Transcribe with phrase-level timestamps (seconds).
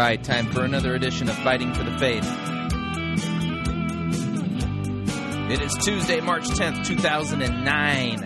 [0.00, 2.24] Right, time for another edition of Fighting for the Faith.
[5.50, 8.24] It is Tuesday, March 10th, 2009.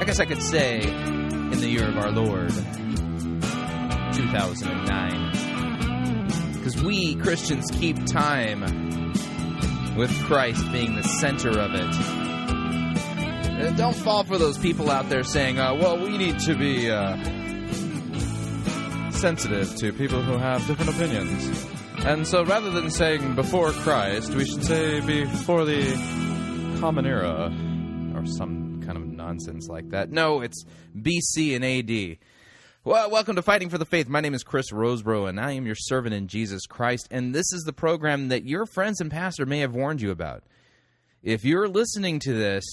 [0.00, 2.54] I guess I could say in the year of our Lord,
[4.14, 6.52] 2009.
[6.52, 8.60] Because we Christians keep time
[9.96, 12.13] with Christ being the center of it.
[13.72, 17.16] Don't fall for those people out there saying, uh, well, we need to be uh,
[19.10, 21.66] sensitive to people who have different opinions.
[22.04, 25.94] And so rather than saying before Christ, we should say before the
[26.78, 27.50] Common Era
[28.14, 30.10] or some kind of nonsense like that.
[30.10, 30.62] No, it's
[30.94, 32.18] BC and AD.
[32.84, 34.08] Well, welcome to Fighting for the Faith.
[34.08, 37.08] My name is Chris Rosebrough, and I am your servant in Jesus Christ.
[37.10, 40.44] And this is the program that your friends and pastor may have warned you about.
[41.22, 42.64] If you're listening to this,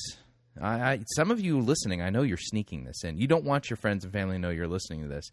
[0.60, 3.18] I, I, some of you listening, I know you're sneaking this in.
[3.18, 5.32] You don't want your friends and family to know you're listening to this.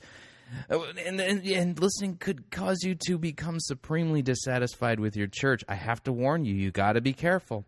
[0.70, 5.62] Uh, and, and, and listening could cause you to become supremely dissatisfied with your church.
[5.68, 7.64] I have to warn you, you got to be careful.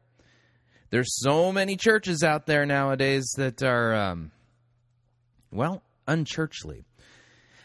[0.91, 4.33] There's so many churches out there nowadays that are, um,
[5.53, 6.84] well, unchurchly.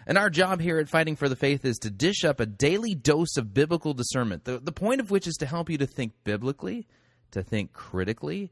[0.08, 2.94] And our job here at Fighting for the Faith is to dish up a daily
[2.94, 6.14] dose of biblical discernment, the, the point of which is to help you to think
[6.24, 6.88] biblically,
[7.32, 8.52] to think critically,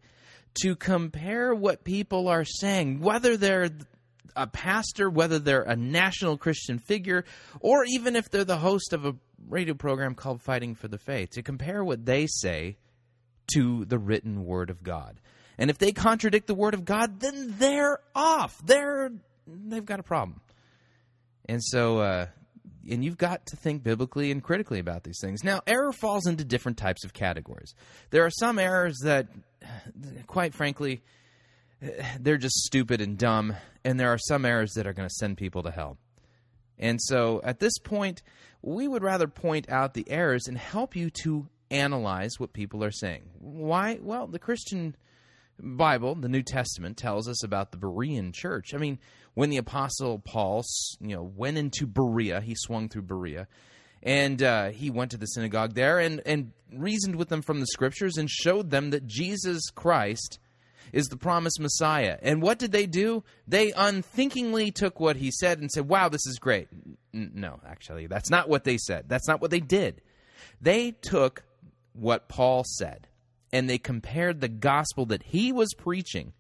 [0.62, 3.70] to compare what people are saying, whether they're
[4.36, 7.26] a pastor, whether they're a national Christian figure,
[7.60, 9.16] or even if they're the host of a
[9.48, 12.78] radio program called Fighting for the Faith, to compare what they say
[13.54, 15.20] to the written Word of God.
[15.58, 18.60] And if they contradict the Word of God, then they're off.
[18.66, 19.12] They're
[19.48, 20.42] they've got a problem.
[21.45, 22.28] And so, uh,
[22.89, 25.44] and you've got to think biblically and critically about these things.
[25.44, 27.73] Now, error falls into different types of categories.
[28.10, 29.27] There are some errors that,
[30.27, 31.02] quite frankly,
[32.20, 35.38] they're just stupid and dumb, and there are some errors that are going to send
[35.38, 35.98] people to hell.
[36.80, 38.23] And so, at this point,
[38.61, 42.92] we would rather point out the errors and help you to analyze what people are
[42.92, 43.23] saying.
[43.39, 44.00] Why?
[44.02, 44.95] Well, the Christian
[45.59, 48.73] Bible, the New Testament, tells us about the Berean church.
[48.73, 48.99] I mean,
[49.33, 50.64] when the Apostle Paul,
[50.99, 53.47] you know, went into Berea, he swung through Berea,
[54.02, 57.67] and uh, he went to the synagogue there and and reasoned with them from the
[57.67, 60.39] Scriptures and showed them that Jesus Christ
[60.91, 62.17] is the promised Messiah.
[62.21, 63.23] And what did they do?
[63.47, 66.67] They unthinkingly took what he said and said, "Wow, this is great."
[67.14, 69.05] N- no, actually, that's not what they said.
[69.08, 70.02] That's not what they did.
[70.61, 71.43] They took
[71.93, 73.08] what Paul said
[73.53, 76.33] and they compared the gospel that he was preaching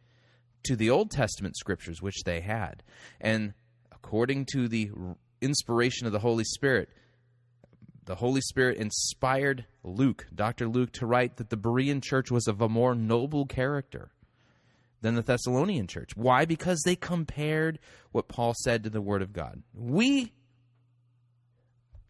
[0.63, 2.81] to the Old Testament scriptures which they had.
[3.21, 3.53] And
[3.91, 4.89] according to the
[5.39, 6.89] inspiration of the Holy Spirit,
[8.05, 10.67] the Holy Spirit inspired Luke, Dr.
[10.67, 14.11] Luke, to write that the Berean church was of a more noble character
[15.01, 16.15] than the Thessalonian church.
[16.15, 16.45] Why?
[16.45, 17.77] Because they compared
[18.11, 19.61] what Paul said to the Word of God.
[19.73, 20.33] We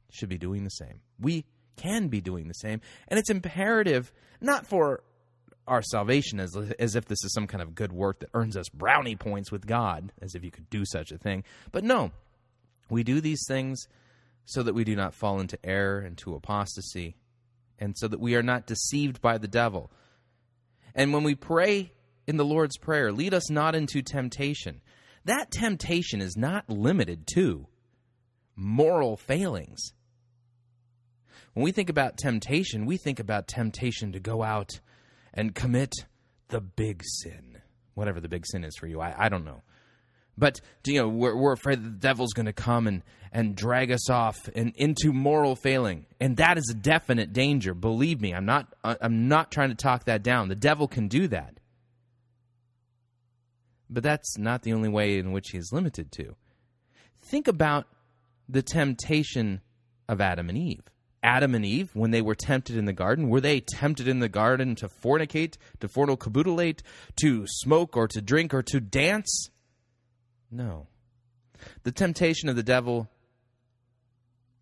[0.09, 1.01] should be doing the same.
[1.19, 1.45] We
[1.75, 2.81] can be doing the same.
[3.07, 4.11] And it's imperative,
[4.41, 5.03] not for
[5.67, 8.67] our salvation as, as if this is some kind of good work that earns us
[8.69, 11.43] brownie points with God, as if you could do such a thing.
[11.71, 12.11] But no,
[12.89, 13.87] we do these things
[14.45, 17.15] so that we do not fall into error, and to apostasy,
[17.79, 19.89] and so that we are not deceived by the devil.
[20.93, 21.93] And when we pray
[22.27, 24.81] in the Lord's Prayer, lead us not into temptation,
[25.25, 27.67] that temptation is not limited to
[28.55, 29.93] moral failings.
[31.53, 34.79] When we think about temptation, we think about temptation to go out
[35.33, 35.93] and commit
[36.47, 37.59] the big sin,
[37.93, 38.99] whatever the big sin is for you.
[39.01, 39.61] I, I don't know.
[40.37, 44.09] But you know, we're, we're afraid the devil's going to come and, and drag us
[44.09, 47.75] off and into moral failing, and that is a definite danger.
[47.75, 50.49] Believe me, I'm not I'm not trying to talk that down.
[50.49, 51.59] The devil can do that,
[53.91, 56.35] but that's not the only way in which he is limited to.
[57.21, 57.85] Think about
[58.49, 59.61] the temptation
[60.09, 60.89] of Adam and Eve.
[61.23, 64.27] Adam and Eve, when they were tempted in the garden, were they tempted in the
[64.27, 66.81] garden to fornicate, to fornicabutilate,
[67.15, 69.49] to smoke, or to drink, or to dance?
[70.51, 70.87] No.
[71.83, 73.09] The temptation of the devil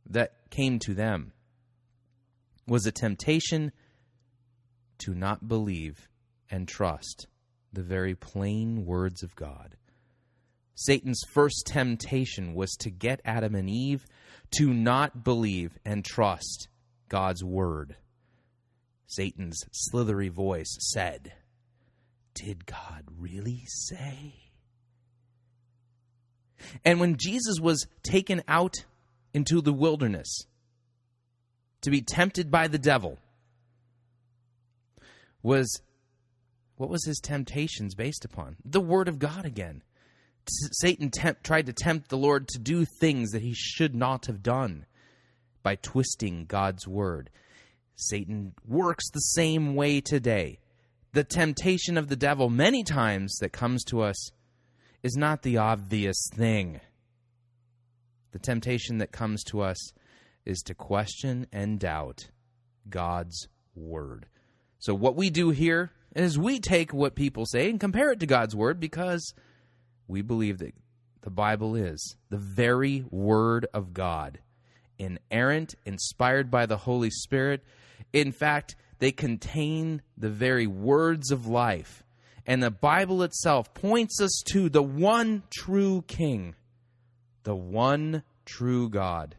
[0.07, 1.33] that came to them
[2.67, 3.71] was a temptation
[4.99, 6.07] to not believe
[6.51, 7.25] and trust
[7.73, 9.75] the very plain words of God.
[10.75, 14.05] Satan's first temptation was to get Adam and Eve
[14.57, 16.67] to not believe and trust
[17.09, 17.95] God's word.
[19.07, 21.33] Satan's slithery voice said,
[22.33, 24.35] Did God really say?
[26.85, 28.85] And when Jesus was taken out
[29.33, 30.45] into the wilderness
[31.81, 33.17] to be tempted by the devil,
[35.43, 35.81] was
[36.77, 38.57] what was his temptations based upon?
[38.63, 39.83] The word of God again.
[40.47, 41.11] Satan
[41.43, 44.85] tried to tempt the Lord to do things that he should not have done
[45.63, 47.29] by twisting God's word.
[47.95, 50.59] Satan works the same way today.
[51.13, 54.31] The temptation of the devil, many times, that comes to us
[55.03, 56.79] is not the obvious thing.
[58.31, 59.93] The temptation that comes to us
[60.45, 62.29] is to question and doubt
[62.89, 64.25] God's word.
[64.79, 68.25] So, what we do here is we take what people say and compare it to
[68.25, 69.33] God's word because
[70.11, 70.75] we believe that
[71.21, 74.39] the Bible is the very word of God,
[74.99, 77.63] inerrant, inspired by the Holy Spirit.
[78.11, 82.03] In fact, they contain the very words of life.
[82.45, 86.55] And the Bible itself points us to the one true King,
[87.43, 89.35] the one true God.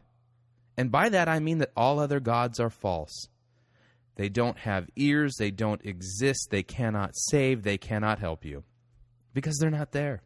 [0.75, 3.27] And by that I mean that all other gods are false.
[4.15, 8.63] They don't have ears, they don't exist, they cannot save, they cannot help you
[9.33, 10.23] because they're not there.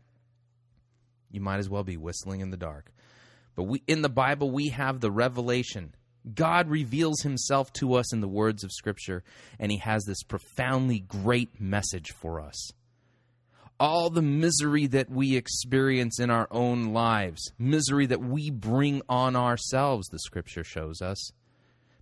[1.31, 2.91] You might as well be whistling in the dark.
[3.55, 5.95] But we in the Bible we have the revelation.
[6.33, 9.23] God reveals himself to us in the words of scripture
[9.59, 12.71] and he has this profoundly great message for us
[13.79, 19.35] all the misery that we experience in our own lives, misery that we bring on
[19.35, 21.31] ourselves, the scripture shows us,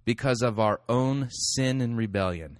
[0.05, 2.59] because of our own sin and rebellion.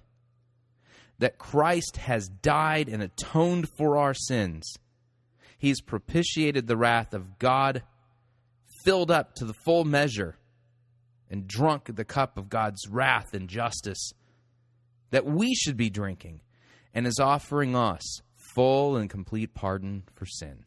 [1.18, 4.74] That Christ has died and atoned for our sins.
[5.58, 7.82] He's propitiated the wrath of God,
[8.84, 10.36] filled up to the full measure,
[11.30, 14.12] and drunk the cup of God's wrath and justice
[15.10, 16.40] that we should be drinking,
[16.92, 18.20] and is offering us
[18.54, 20.64] full and complete pardon for sin.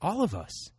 [0.00, 0.70] All of us.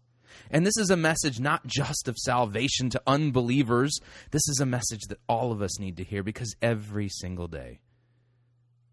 [0.51, 3.97] And this is a message not just of salvation to unbelievers.
[4.31, 7.79] This is a message that all of us need to hear because every single day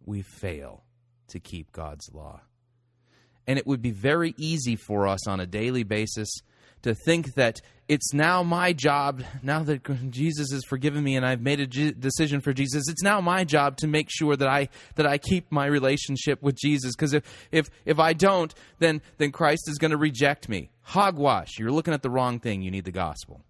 [0.05, 0.85] we fail
[1.29, 2.43] to keep God's law.
[3.47, 6.31] And it would be very easy for us on a daily basis
[6.83, 11.41] to think that it's now my job, now that Jesus has forgiven me and I've
[11.41, 15.07] made a decision for Jesus, it's now my job to make sure that I that
[15.07, 19.69] I keep my relationship with Jesus because if if if I don't, then then Christ
[19.69, 20.71] is going to reject me.
[20.83, 21.59] Hogwash.
[21.59, 22.63] You're looking at the wrong thing.
[22.63, 23.45] You need the gospel.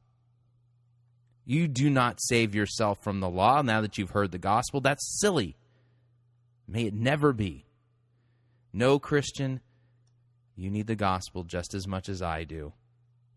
[1.44, 4.80] You do not save yourself from the law now that you've heard the gospel.
[4.80, 5.56] That's silly.
[6.68, 7.66] May it never be.
[8.72, 9.60] No Christian,
[10.56, 12.72] you need the gospel just as much as I do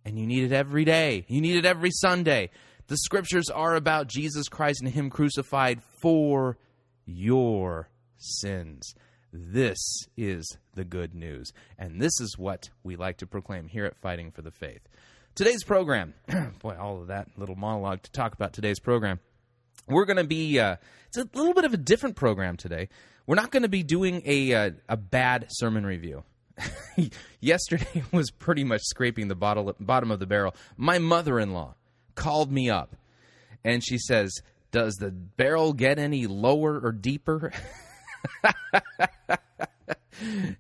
[0.06, 1.26] and you need it every day.
[1.28, 2.52] You need it every Sunday.
[2.88, 6.58] The scriptures are about Jesus Christ and Him crucified for
[7.06, 8.94] your sins.
[9.34, 9.80] This
[10.16, 11.52] is the good news.
[11.78, 14.88] And this is what we like to proclaim here at Fighting for the Faith.
[15.34, 16.14] Today's program,
[16.62, 19.20] boy, all of that little monologue to talk about today's program.
[19.88, 20.78] We're going to be, uh,
[21.08, 22.90] it's a little bit of a different program today.
[23.28, 26.24] We're not going to be doing a, uh, a bad sermon review.
[27.40, 30.56] yesterday was pretty much scraping the bottle, bottom of the barrel.
[30.78, 31.76] My mother in law
[32.16, 32.96] called me up
[33.64, 34.42] and she says,
[34.72, 37.52] Does the barrel get any lower or deeper?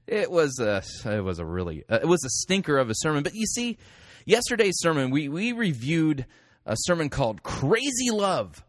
[0.07, 3.23] it was a it was a really uh, it was a stinker of a sermon
[3.23, 3.77] but you see
[4.25, 6.25] yesterday's sermon we we reviewed
[6.65, 8.63] a sermon called crazy love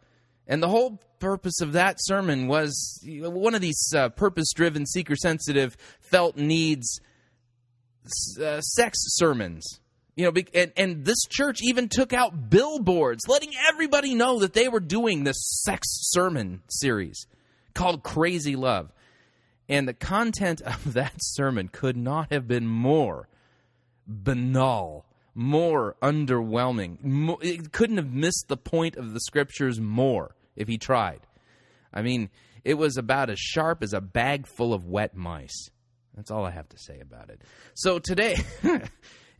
[0.47, 5.17] and the whole purpose of that sermon was one of these uh, purpose driven seeker
[5.17, 7.00] sensitive felt needs
[8.41, 9.81] uh, sex sermons.
[10.17, 14.69] You know, and, and this church even took out billboards letting everybody know that they
[14.69, 17.27] were doing this sex sermon series
[17.75, 18.91] called Crazy Love.
[19.69, 23.29] And the content of that sermon could not have been more
[24.07, 27.37] banal, more underwhelming.
[27.43, 31.21] It couldn't have missed the point of the scriptures more if he tried.
[31.93, 32.31] I mean,
[32.65, 35.71] it was about as sharp as a bag full of wet mice.
[36.17, 37.43] That's all I have to say about it.
[37.75, 38.37] So today,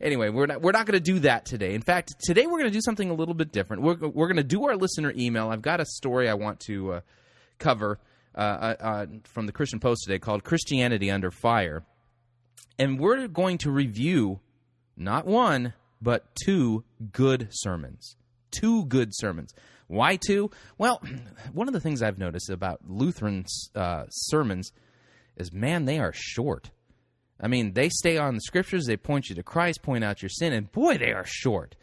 [0.01, 1.73] anyway, we're not we're not going to do that today.
[1.73, 3.81] In fact, today we're going to do something a little bit different.
[3.81, 5.49] We're we're going to do our listener email.
[5.49, 7.01] I've got a story I want to uh,
[7.57, 7.99] cover
[8.35, 11.83] uh, uh, uh, from the Christian Post today called "Christianity Under Fire,"
[12.77, 14.39] and we're going to review
[14.95, 18.15] not one but two good sermons.
[18.51, 19.53] Two good sermons.
[19.87, 20.51] Why two?
[20.77, 21.01] Well,
[21.53, 24.71] one of the things I've noticed about Lutheran uh, sermons
[25.37, 26.71] is man, they are short.
[27.39, 30.29] I mean, they stay on the scriptures, they point you to Christ, point out your
[30.29, 31.75] sin, and boy, they are short.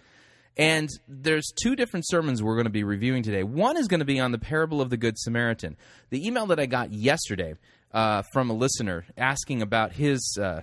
[0.57, 3.43] And there's two different sermons we're going to be reviewing today.
[3.43, 5.77] One is going to be on the parable of the Good Samaritan.
[6.11, 7.55] The email that I got yesterday
[7.93, 10.63] uh, from a listener asking about his uh,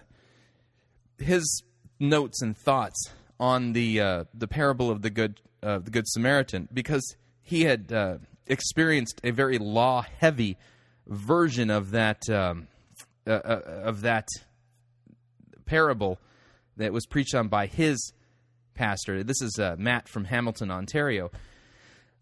[1.17, 1.63] his
[1.99, 6.69] notes and thoughts on the uh, the parable of the good uh, the Good Samaritan
[6.73, 8.17] because he had uh,
[8.47, 10.57] experienced a very law heavy
[11.07, 12.67] version of that um,
[13.27, 14.27] uh, uh, of that
[15.65, 16.19] parable
[16.77, 18.13] that was preached on by his
[18.73, 19.23] pastor.
[19.23, 21.31] This is uh, Matt from Hamilton, Ontario.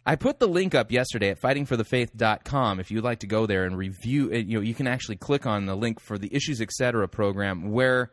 [0.06, 3.78] I put the link up yesterday at fightingforthefaith.com if you'd like to go there and
[3.78, 4.48] review it.
[4.48, 7.08] You know, you can actually click on the link for the Issues Etc.
[7.08, 8.12] program where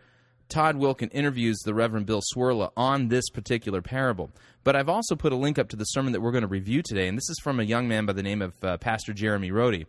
[0.48, 4.30] Todd Wilken interviews the Reverend Bill Cwirla on this particular parable.
[4.62, 6.82] But I've also put a link up to the sermon that we're going to review
[6.82, 9.50] today, and this is from a young man by the name of uh, Pastor Jeremy
[9.50, 9.86] Rody.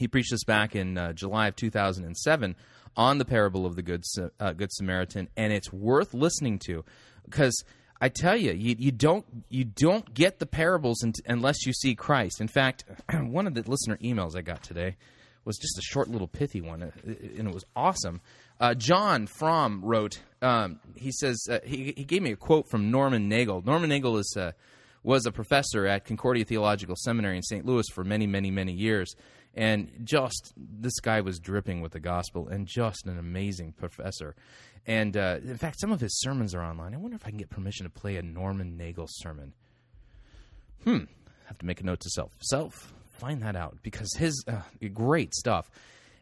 [0.00, 2.56] He preached this back in uh, July of 2007
[2.96, 4.02] on the parable of the Good,
[4.40, 6.86] uh, Good Samaritan, and it's worth listening to
[7.26, 7.62] because
[8.00, 12.40] I tell you, you, you don't you don't get the parables unless you see Christ.
[12.40, 14.96] In fact, one of the listener emails I got today
[15.44, 18.22] was just a short little pithy one, uh, and it was awesome.
[18.58, 20.20] Uh, John Fromm wrote.
[20.40, 23.62] Um, he says uh, he he gave me a quote from Norman Nagel.
[23.66, 24.52] Norman Nagel is uh,
[25.02, 27.66] was a professor at Concordia Theological Seminary in St.
[27.66, 29.14] Louis for many many many years,
[29.54, 34.34] and just this guy was dripping with the gospel and just an amazing professor.
[34.86, 36.94] And uh, in fact, some of his sermons are online.
[36.94, 39.52] I wonder if I can get permission to play a Norman Nagel sermon.
[40.84, 41.04] Hmm.
[41.46, 42.32] Have to make a note to self.
[42.40, 44.62] Self, find that out because his uh,
[44.94, 45.70] great stuff.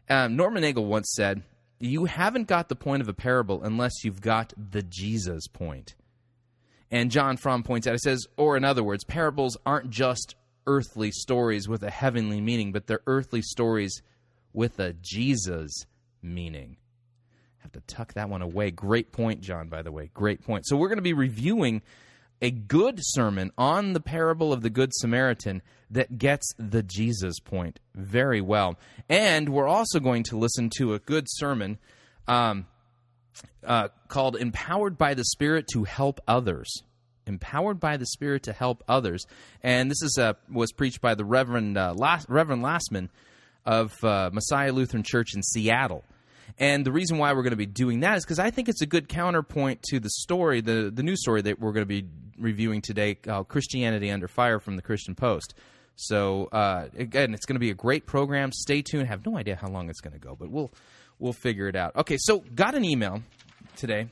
[0.09, 1.43] Um, Norman Nagel once said,
[1.79, 5.95] "You haven't got the point of a parable unless you've got the Jesus point."
[6.91, 10.33] And John Fromm points out, he says, or in other words, parables aren't just
[10.69, 14.03] earthly stories with a heavenly meaning, but they're earthly stories
[14.53, 15.85] with a Jesus
[16.21, 16.77] meaning.
[17.59, 18.69] I Have to tuck that one away.
[18.69, 20.11] Great point, John, by the way.
[20.13, 20.67] Great point.
[20.67, 21.81] So we're going to be reviewing
[22.39, 27.79] a good sermon on the parable of the Good Samaritan that gets the Jesus point
[27.95, 28.77] very well.
[29.09, 31.79] And we're also going to listen to a good sermon
[32.27, 32.67] um,
[33.65, 36.83] uh, called Empowered by the Spirit to Help Others.
[37.29, 39.25] Empowered by the Spirit to Help Others.
[39.63, 43.09] And this is uh, was preached by the Reverend, uh, Las- Reverend Lassman
[43.65, 46.03] of uh, Messiah Lutheran Church in Seattle.
[46.57, 48.81] And the reason why we're going to be doing that is because I think it's
[48.81, 52.05] a good counterpoint to the story, the, the news story that we're going to be
[52.37, 53.15] reviewing today
[53.47, 55.53] Christianity Under Fire from the Christian Post.
[55.95, 58.51] So uh, again, it's going to be a great program.
[58.51, 59.03] Stay tuned.
[59.03, 60.71] I have no idea how long it's going to go, but we'll
[61.19, 61.95] we'll figure it out.
[61.97, 63.21] Okay, so got an email
[63.75, 64.07] today.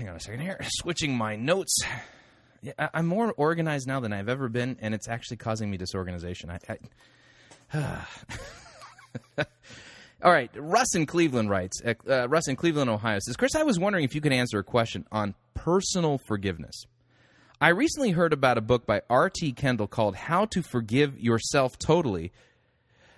[0.00, 0.58] Hang on a second here.
[0.62, 1.76] Switching my notes.
[2.62, 6.50] Yeah, I'm more organized now than I've ever been, and it's actually causing me disorganization.
[6.50, 6.58] I,
[7.74, 8.04] I
[10.24, 11.82] All right, Russ in Cleveland writes.
[11.84, 14.58] Uh, uh, Russ in Cleveland, Ohio says, Chris, I was wondering if you could answer
[14.58, 16.86] a question on personal forgiveness.
[17.60, 19.52] I recently heard about a book by R.T.
[19.52, 22.32] Kendall called How to Forgive Yourself Totally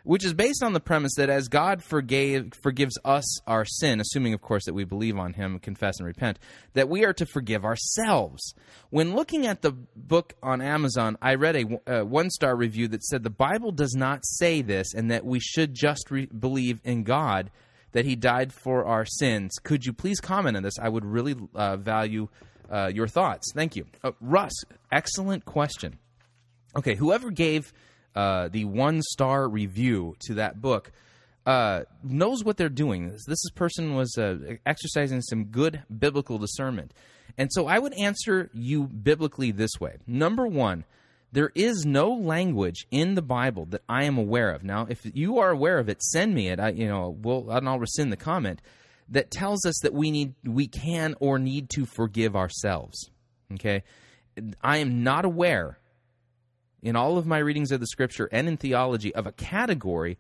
[0.05, 4.35] which is based on the premise that as God forgave, forgives us our sin, assuming,
[4.35, 6.39] of course, that we believe on Him, confess, and repent,
[6.75, 8.55] that we are to forgive ourselves.
[8.91, 13.05] When looking at the book on Amazon, I read a uh, one star review that
[13.05, 17.05] said the Bible does not say this and that we should just re- believe in
[17.05, 17.51] God,
[17.93, 19.57] that He died for our sins.
[19.63, 20.79] Could you please comment on this?
[20.81, 22.29] I would really uh, value
[22.71, 23.53] uh, your thoughts.
[23.55, 23.87] Thank you.
[24.03, 24.53] Uh, Russ,
[24.91, 25.99] excellent question.
[26.75, 27.73] Okay, whoever gave
[28.15, 30.93] uh, the one star review to that book
[31.47, 33.11] uh, knows what they're doing.
[33.11, 36.93] This, this person was uh, exercising some good biblical discernment.
[37.39, 39.97] And so I would answer you biblically this way.
[40.07, 40.85] Number one,
[41.33, 44.63] there is no language in the Bible that I am aware of.
[44.63, 46.61] Now, if you are aware of it, send me it.
[46.61, 48.61] I, you know, we'll, and I'll rescind the comment
[49.09, 53.11] that tells us that we need, we can or need to forgive ourselves.
[53.55, 53.83] Okay,
[54.63, 55.79] I am not aware
[56.83, 60.19] in all of my readings of the scripture and in theology of a category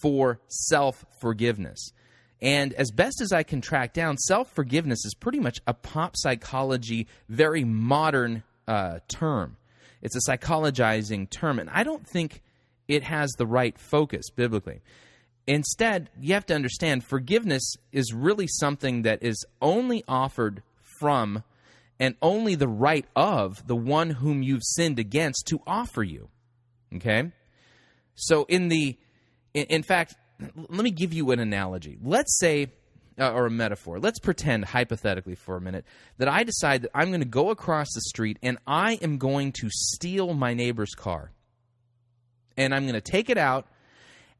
[0.00, 1.92] for self forgiveness.
[2.40, 6.16] And as best as I can track down, self forgiveness is pretty much a pop
[6.16, 9.56] psychology, very modern uh, term.
[10.00, 12.42] It's a psychologizing term, and I don't think
[12.86, 14.80] it has the right focus biblically.
[15.46, 20.62] Instead, you have to understand forgiveness is really something that is only offered
[21.00, 21.42] from
[22.00, 26.28] and only the right of the one whom you've sinned against to offer you.
[26.94, 27.32] Okay?
[28.14, 28.96] So, in the,
[29.54, 30.14] in, in fact,
[30.54, 31.98] let me give you an analogy.
[32.02, 32.72] Let's say,
[33.18, 35.84] uh, or a metaphor, let's pretend hypothetically for a minute
[36.18, 39.52] that I decide that I'm going to go across the street and I am going
[39.60, 41.32] to steal my neighbor's car.
[42.56, 43.66] And I'm going to take it out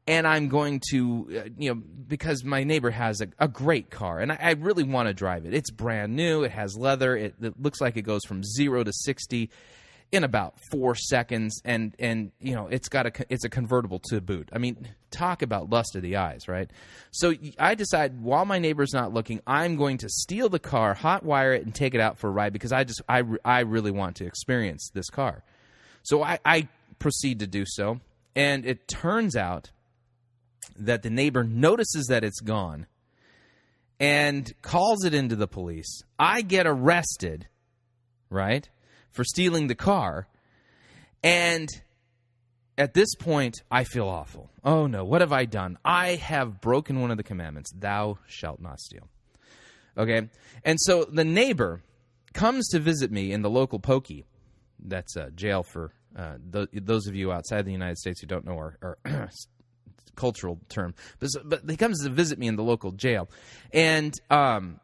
[0.09, 4.19] and I'm going to, uh, you know, because my neighbor has a, a great car,
[4.19, 5.53] and I, I really want to drive it.
[5.53, 6.41] It's brand new.
[6.43, 7.15] It has leather.
[7.15, 9.51] It, it, looks like it goes from zero to sixty
[10.11, 14.19] in about four seconds, and and you know, it's got a it's a convertible to
[14.19, 14.49] boot.
[14.51, 16.71] I mean, talk about lust of the eyes, right?
[17.11, 21.23] So I decide while my neighbor's not looking, I'm going to steal the car, hot
[21.23, 23.91] wire it, and take it out for a ride because I just I I really
[23.91, 25.43] want to experience this car.
[26.01, 27.99] So I, I proceed to do so,
[28.35, 29.69] and it turns out
[30.79, 32.87] that the neighbor notices that it's gone
[33.99, 36.03] and calls it into the police.
[36.17, 37.47] I get arrested,
[38.29, 38.67] right,
[39.11, 40.27] for stealing the car.
[41.21, 41.67] And
[42.77, 44.49] at this point, I feel awful.
[44.63, 45.77] Oh no, what have I done?
[45.83, 49.09] I have broken one of the commandments Thou shalt not steal.
[49.97, 50.29] Okay?
[50.63, 51.81] And so the neighbor
[52.33, 54.25] comes to visit me in the local pokey.
[54.81, 58.45] That's a jail for uh, th- those of you outside the United States who don't
[58.45, 58.97] know our, our
[60.19, 60.93] cultural term.
[61.19, 63.29] But, but he comes to visit me in the local jail.
[63.71, 64.79] And, um,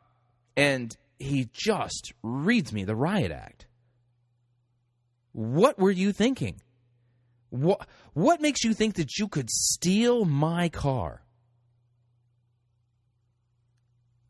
[0.56, 3.68] and he just reads me the riot act.
[5.34, 6.62] What were you thinking?
[7.50, 11.22] What, what makes you think that you could steal my car?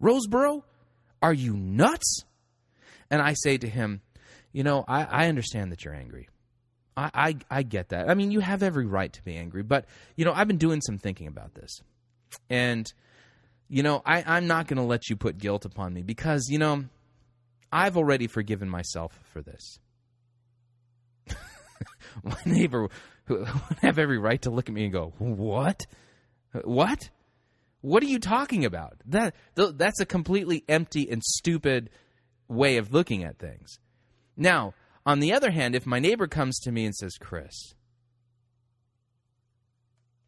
[0.01, 0.63] Rosebrough,
[1.21, 2.23] are you nuts?
[3.09, 4.01] And I say to him,
[4.51, 6.27] You know, I, I understand that you're angry.
[6.97, 8.09] I, I, I get that.
[8.09, 9.85] I mean, you have every right to be angry, but,
[10.15, 11.81] you know, I've been doing some thinking about this.
[12.49, 12.85] And,
[13.67, 16.57] you know, I, I'm not going to let you put guilt upon me because, you
[16.57, 16.85] know,
[17.71, 19.79] I've already forgiven myself for this.
[22.23, 22.89] My neighbor
[23.27, 23.47] would
[23.81, 25.85] have every right to look at me and go, What?
[26.63, 27.09] What?
[27.81, 28.97] What are you talking about?
[29.07, 31.89] That that's a completely empty and stupid
[32.47, 33.77] way of looking at things.
[34.37, 34.73] Now,
[35.05, 37.73] on the other hand, if my neighbor comes to me and says, "Chris,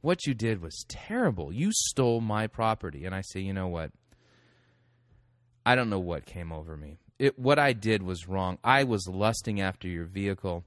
[0.01, 1.51] what you did was terrible.
[1.51, 3.91] You stole my property." And I say, "You know what?
[5.65, 6.99] I don't know what came over me.
[7.19, 8.57] It, what I did was wrong.
[8.63, 10.63] I was lusting after your vehicle,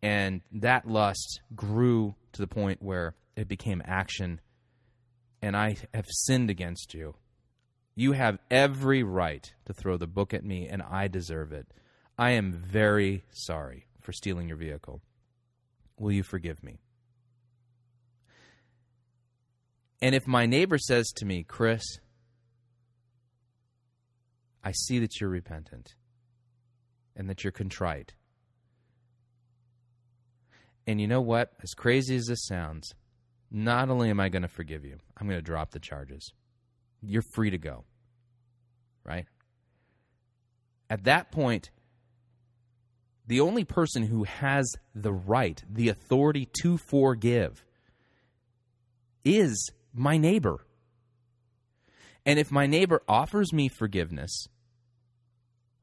[0.00, 4.40] and that lust grew to the point where it became action
[5.42, 7.14] and I have sinned against you.
[7.94, 11.66] You have every right to throw the book at me, and I deserve it.
[12.18, 15.00] I am very sorry for stealing your vehicle.
[15.98, 16.80] Will you forgive me?
[20.02, 21.82] And if my neighbor says to me, Chris,
[24.64, 25.94] I see that you're repentant
[27.16, 28.14] and that you're contrite.
[30.86, 31.52] And you know what?
[31.62, 32.94] As crazy as this sounds,
[33.50, 36.32] not only am I going to forgive you, I'm going to drop the charges.
[37.00, 37.84] You're free to go.
[39.04, 39.26] Right?
[40.90, 41.70] At that point,
[43.28, 47.62] the only person who has the right, the authority to forgive,
[49.22, 50.64] is my neighbor.
[52.24, 54.48] And if my neighbor offers me forgiveness,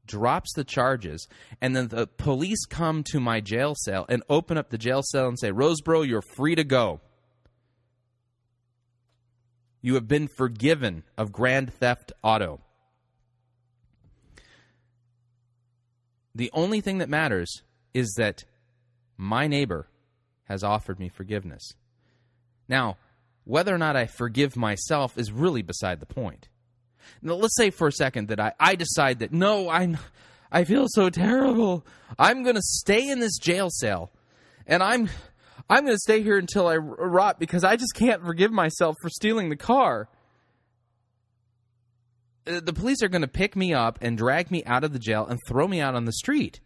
[0.06, 1.28] drops the charges,
[1.60, 5.28] and then the police come to my jail cell and open up the jail cell
[5.28, 7.00] and say, Rosebrough, you're free to go.
[9.82, 12.60] You have been forgiven of grand theft auto.
[16.36, 17.62] The only thing that matters
[17.94, 18.44] is that
[19.16, 19.88] my neighbor
[20.44, 21.72] has offered me forgiveness.
[22.68, 22.98] Now,
[23.44, 26.48] whether or not I forgive myself is really beside the point.
[27.22, 29.96] Now, let's say for a second that I, I decide that no, I'm,
[30.52, 31.86] I feel so terrible.
[32.18, 34.10] I'm going to stay in this jail cell
[34.66, 35.08] and I'm
[35.68, 39.08] I'm going to stay here until I rot because I just can't forgive myself for
[39.08, 40.08] stealing the car.
[42.46, 44.98] Uh, the police are going to pick me up and drag me out of the
[44.98, 46.60] jail and throw me out on the street.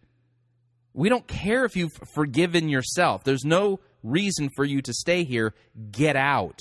[0.93, 3.25] We don't care if you've forgiven yourself.
[3.25, 5.55] There's no reason for you to stay here.
[5.91, 6.59] Get out.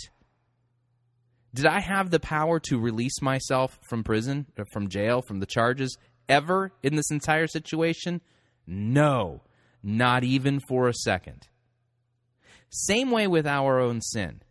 [1.53, 5.47] Did I have the power to release myself from prison, uh, from jail, from the
[5.47, 8.21] charges ever in this entire situation?
[8.67, 9.41] No,
[9.81, 11.47] not even for a second.
[12.69, 14.41] Same way with our own sin.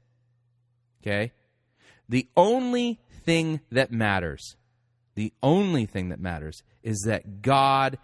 [1.01, 1.33] Okay?
[2.09, 4.57] The only thing that matters,
[5.15, 7.99] the only thing that matters is that God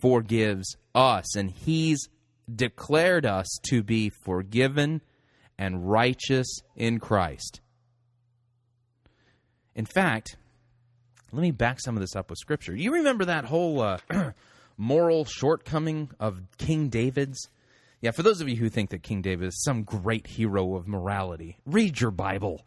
[0.00, 2.08] forgives us and He's
[2.52, 5.02] declared us to be forgiven
[5.58, 7.60] and righteous in Christ.
[9.74, 10.38] In fact,
[11.30, 12.74] let me back some of this up with Scripture.
[12.74, 13.98] You remember that whole uh,
[14.78, 17.50] moral shortcoming of King David's?
[18.00, 20.88] Yeah, for those of you who think that King David is some great hero of
[20.88, 22.66] morality, read your Bible.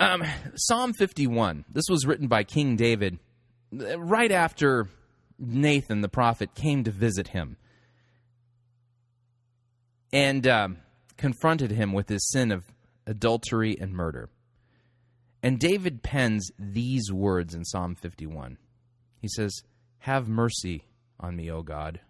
[0.00, 1.64] Um, Psalm 51.
[1.68, 3.18] This was written by King David
[3.70, 4.88] right after
[5.38, 7.56] Nathan the prophet came to visit him
[10.12, 10.78] and um,
[11.16, 12.64] confronted him with his sin of
[13.06, 14.30] adultery and murder.
[15.42, 18.56] And David pens these words in Psalm 51.
[19.20, 19.62] He says,
[19.98, 20.84] Have mercy
[21.20, 22.00] on me, O God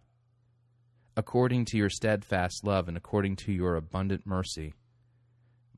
[1.17, 4.75] according to your steadfast love and according to your abundant mercy.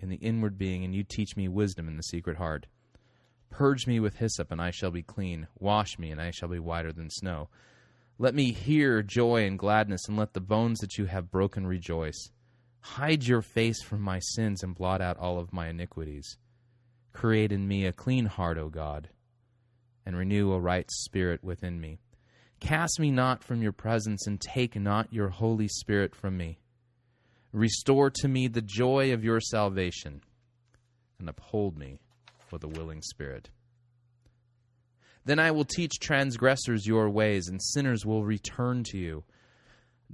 [0.00, 2.66] in the inward being, and you teach me wisdom in the secret heart.
[3.50, 5.46] Purge me with hyssop, and I shall be clean.
[5.58, 7.48] Wash me, and I shall be whiter than snow.
[8.18, 12.30] Let me hear joy and gladness, and let the bones that you have broken rejoice.
[12.80, 16.38] Hide your face from my sins, and blot out all of my iniquities.
[17.12, 19.10] Create in me a clean heart, O God
[20.10, 22.00] and renew a right spirit within me.
[22.58, 26.58] Cast me not from your presence, and take not your Holy Spirit from me.
[27.52, 30.22] Restore to me the joy of your salvation,
[31.18, 31.98] and uphold me
[32.50, 33.50] with a willing spirit.
[35.24, 39.24] Then I will teach transgressors your ways, and sinners will return to you.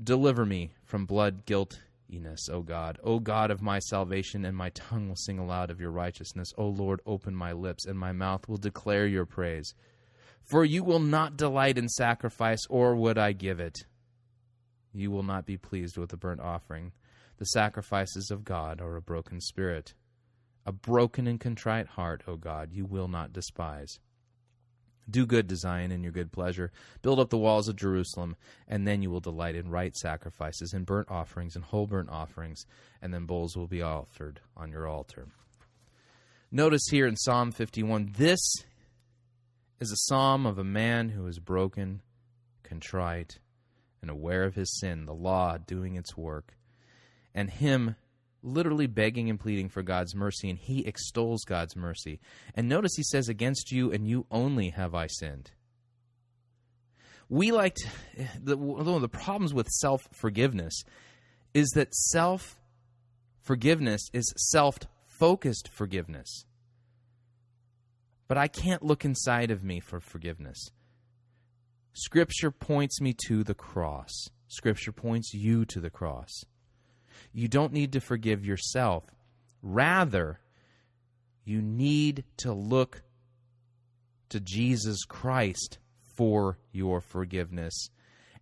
[0.02, 1.80] Deliver me from blood guilt
[2.12, 2.98] Enos, O God.
[3.02, 6.52] O God of my salvation, and my tongue will sing aloud of your righteousness.
[6.56, 9.74] O Lord, open my lips, and my mouth will declare your praise.
[10.42, 13.78] For you will not delight in sacrifice, or would I give it.
[14.92, 16.92] You will not be pleased with a burnt offering.
[17.38, 19.94] The sacrifices of God are a broken spirit.
[20.64, 24.00] A broken and contrite heart, O God, you will not despise.
[25.08, 26.72] Do good Zion in your good pleasure.
[27.02, 30.84] Build up the walls of Jerusalem, and then you will delight in right sacrifices, and
[30.84, 32.66] burnt offerings, and whole burnt offerings,
[33.00, 35.28] and then bulls will be offered on your altar.
[36.50, 38.40] Notice here in Psalm 51 this
[39.78, 42.00] is a psalm of a man who is broken,
[42.64, 43.38] contrite,
[44.02, 46.55] and aware of his sin, the law doing its work,
[47.36, 47.94] and him
[48.42, 52.18] literally begging and pleading for God's mercy, and he extols God's mercy.
[52.54, 55.50] And notice he says, Against you and you only have I sinned.
[57.28, 57.88] We like to,
[58.42, 60.82] the, one of the problems with self forgiveness
[61.54, 62.56] is that self
[63.42, 66.44] forgiveness is self focused forgiveness.
[68.28, 70.70] But I can't look inside of me for forgiveness.
[71.92, 74.12] Scripture points me to the cross.
[74.48, 76.44] Scripture points you to the cross.
[77.36, 79.04] You don't need to forgive yourself.
[79.60, 80.40] Rather,
[81.44, 83.02] you need to look
[84.30, 85.76] to Jesus Christ
[86.14, 87.90] for your forgiveness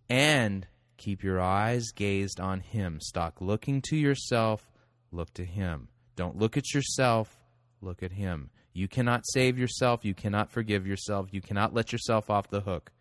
[0.09, 3.01] and keep your eyes gazed on Him.
[3.01, 4.71] Stop looking to yourself,
[5.11, 5.89] look to Him.
[6.15, 7.37] Don't look at yourself,
[7.81, 8.49] look at Him.
[8.71, 10.05] You cannot save yourself.
[10.05, 11.27] You cannot forgive yourself.
[11.31, 12.93] You cannot let yourself off the hook.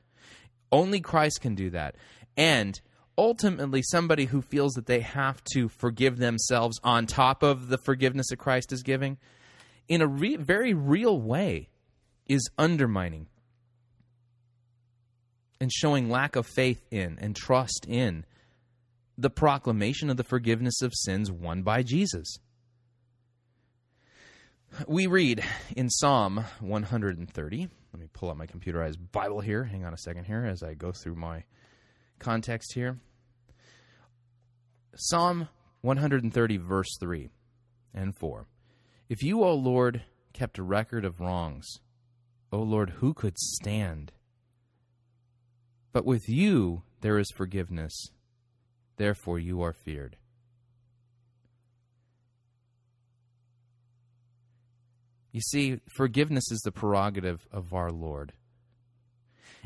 [0.72, 1.94] Only Christ can do that.
[2.36, 2.80] And
[3.16, 8.28] ultimately somebody who feels that they have to forgive themselves on top of the forgiveness
[8.30, 9.18] that Christ is giving,
[9.88, 11.68] in a re- very real way,
[12.26, 13.26] is undermining
[15.60, 18.24] and showing lack of faith in and trust in
[19.16, 22.38] the proclamation of the forgiveness of sins won by Jesus.
[24.88, 25.44] We read
[25.76, 27.68] in Psalm 130.
[27.92, 29.62] Let me pull out my computerized Bible here.
[29.62, 31.44] Hang on a second here as I go through my
[32.18, 32.98] context here.
[34.96, 35.48] Psalm
[35.82, 37.30] 130, verse 3
[37.94, 38.46] and 4.
[39.08, 41.66] If you, O Lord, kept a record of wrongs,
[42.52, 44.12] O Lord, who could stand?
[45.92, 47.92] But with you there is forgiveness,
[48.96, 50.16] therefore you are feared.
[55.32, 58.32] You see, forgiveness is the prerogative of our Lord.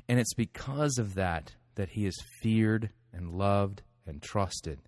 [0.08, 4.80] And it's because of that that he is feared and loved and trusted.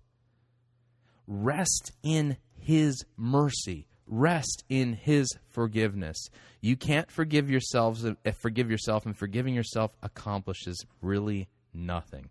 [1.25, 3.87] Rest in his mercy.
[4.05, 6.17] Rest in his forgiveness.
[6.59, 8.05] You can't forgive yourselves
[8.41, 12.29] forgive yourself and forgiving yourself accomplishes really nothing.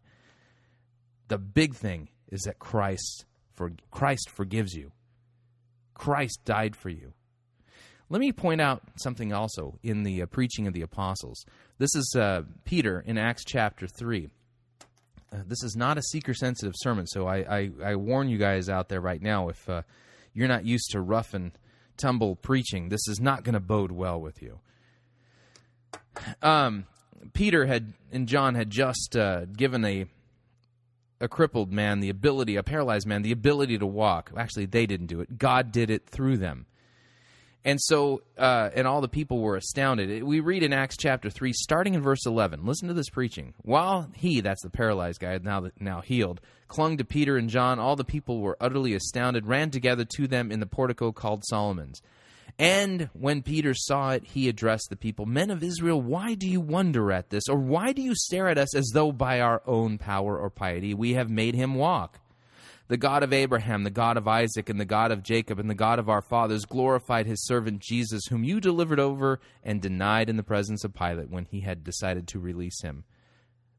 [1.29, 4.93] The big thing is that Christ for Christ forgives you.
[5.95, 7.15] Christ died for you.
[8.11, 11.47] Let me point out something also in the uh, preaching of the apostles.
[11.79, 14.29] This is uh, Peter in Acts chapter 3.
[15.33, 18.69] Uh, this is not a seeker sensitive sermon, so I, I, I, warn you guys
[18.69, 19.83] out there right now if uh,
[20.35, 21.53] you're not used to rough and
[21.97, 24.59] tumble preaching, this is not going to bode well with you.
[26.43, 26.87] Um,
[27.33, 30.07] Peter had and John had just uh, given a
[31.21, 34.33] a crippled man the ability, a paralyzed man, the ability to walk.
[34.37, 35.39] Actually, they didn't do it.
[35.39, 36.67] God did it through them.
[37.65, 40.23] And so, uh, and all the people were astounded.
[40.23, 42.65] We read in Acts chapter 3, starting in verse 11.
[42.65, 43.53] Listen to this preaching.
[43.59, 47.97] While he, that's the paralyzed guy, now, now healed, clung to Peter and John, all
[47.97, 52.01] the people were utterly astounded, ran together to them in the portico called Solomon's.
[52.59, 56.61] And when Peter saw it, he addressed the people Men of Israel, why do you
[56.61, 57.45] wonder at this?
[57.49, 60.95] Or why do you stare at us as though by our own power or piety
[60.95, 62.21] we have made him walk?
[62.91, 65.77] The God of Abraham, the God of Isaac, and the God of Jacob, and the
[65.77, 70.37] God of our fathers glorified his servant Jesus, whom you delivered over and denied in
[70.37, 73.05] the presence of Pilate when he had decided to release him.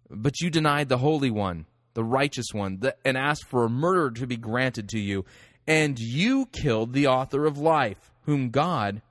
[0.10, 4.12] But you denied the Holy One, the righteous one, the, and asked for a murder
[4.12, 5.26] to be granted to you.
[5.68, 9.02] And you killed the author of life, whom God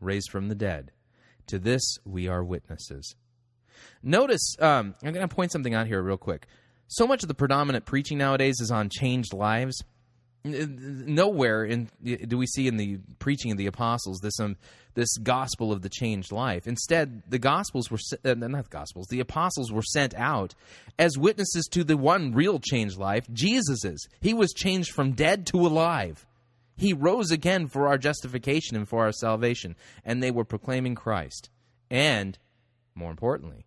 [0.00, 0.90] raised from the dead.
[1.48, 3.14] To this we are witnesses.
[4.02, 6.46] Notice, um, I'm going to point something out here real quick
[6.90, 9.82] so much of the predominant preaching nowadays is on changed lives.
[10.42, 14.56] Nowhere in do we see in the preaching of the apostles this um,
[14.94, 16.66] this gospel of the changed life.
[16.66, 19.06] Instead, the gospels were uh, not the gospels.
[19.08, 20.54] The apostles were sent out
[20.98, 24.08] as witnesses to the one real changed life, Jesus's.
[24.20, 26.26] He was changed from dead to alive.
[26.76, 31.50] He rose again for our justification and for our salvation, and they were proclaiming Christ.
[31.90, 32.38] And
[32.94, 33.66] more importantly,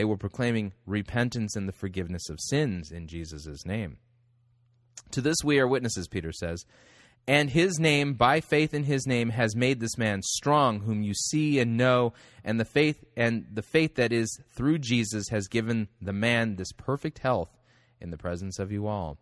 [0.00, 3.98] they were proclaiming repentance and the forgiveness of sins in Jesus' name.
[5.10, 6.64] To this we are witnesses, Peter says.
[7.28, 11.12] And his name, by faith in his name, has made this man strong, whom you
[11.12, 15.88] see and know, and the faith and the faith that is through Jesus has given
[16.00, 17.58] the man this perfect health
[18.00, 19.18] in the presence of you all.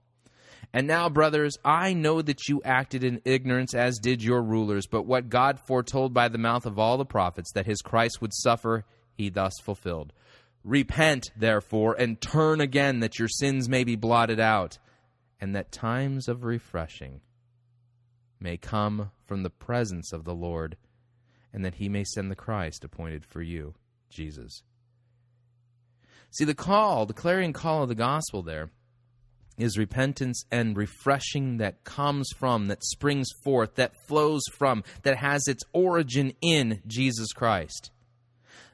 [0.73, 5.07] And now, brothers, I know that you acted in ignorance, as did your rulers, but
[5.07, 8.85] what God foretold by the mouth of all the prophets that his Christ would suffer,
[9.13, 10.13] he thus fulfilled.
[10.65, 14.79] Repent, therefore, and turn again, that your sins may be blotted out,
[15.41, 17.21] and that times of refreshing
[18.41, 20.77] may come from the presence of the Lord,
[21.53, 23.75] and that he may send the Christ appointed for you,
[24.11, 24.63] Jesus.
[26.31, 28.71] See, the call, the clarion call of the gospel there,
[29.57, 35.49] is repentance and refreshing that comes from, that springs forth, that flows from, that has
[35.49, 37.91] its origin in Jesus Christ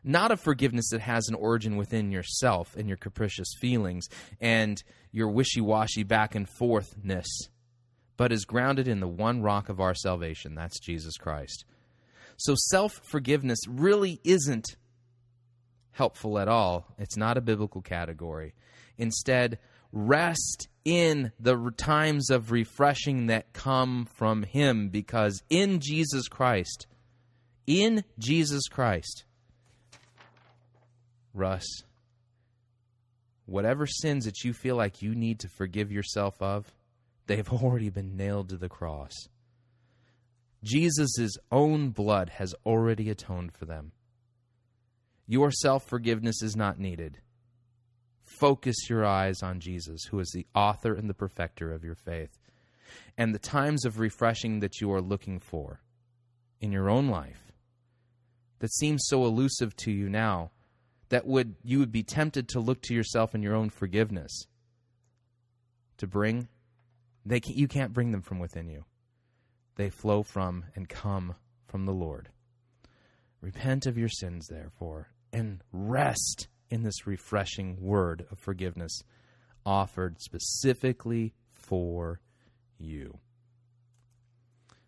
[0.04, 4.08] not a forgiveness that has an origin within yourself and your capricious feelings
[4.40, 7.26] and your wishy washy back and forthness,
[8.16, 10.54] but is grounded in the one rock of our salvation.
[10.54, 11.64] That's Jesus Christ.
[12.36, 14.76] So self forgiveness really isn't
[15.92, 16.86] helpful at all.
[16.98, 18.54] It's not a biblical category.
[18.98, 19.58] Instead,
[19.92, 26.86] rest in the times of refreshing that come from Him because in Jesus Christ,
[27.66, 29.24] in Jesus Christ,
[31.34, 31.66] Russ,
[33.44, 36.72] whatever sins that you feel like you need to forgive yourself of,
[37.26, 39.12] they've already been nailed to the cross.
[40.62, 43.92] Jesus' own blood has already atoned for them.
[45.26, 47.18] Your self forgiveness is not needed.
[48.22, 52.38] Focus your eyes on Jesus, who is the author and the perfecter of your faith,
[53.18, 55.80] and the times of refreshing that you are looking for
[56.60, 57.52] in your own life
[58.60, 60.50] that seems so elusive to you now
[61.14, 64.48] that would you would be tempted to look to yourself and your own forgiveness
[65.96, 66.48] to bring
[67.24, 68.84] they can, you can't bring them from within you.
[69.76, 71.36] They flow from and come
[71.68, 72.30] from the lord.
[73.40, 79.04] Repent of your sins therefore and rest in this refreshing word of forgiveness
[79.64, 82.18] offered specifically for
[82.76, 83.20] you.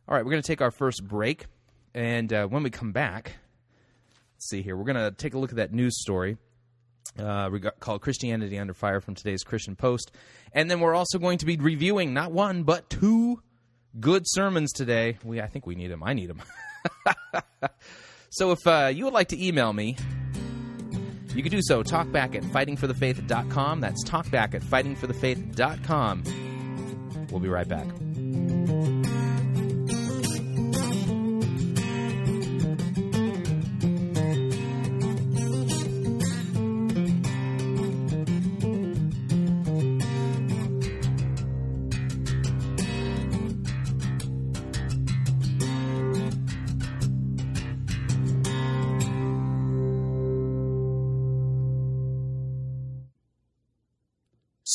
[0.08, 1.46] All right we're going to take our first break
[1.94, 3.36] and uh, when we come back
[4.36, 4.76] Let's see here.
[4.76, 6.36] We're going to take a look at that news story
[7.18, 7.48] uh,
[7.80, 10.12] called Christianity Under Fire from today's Christian Post.
[10.52, 13.40] And then we're also going to be reviewing not one, but two
[13.98, 15.16] good sermons today.
[15.24, 16.02] We, I think we need them.
[16.02, 16.42] I need them.
[18.28, 19.96] so if uh, you would like to email me,
[21.34, 21.82] you can do so.
[21.82, 23.80] Talkback at fightingforthefaith.com.
[23.80, 27.26] That's talkback at fightingforthefaith.com.
[27.30, 27.86] We'll be right back.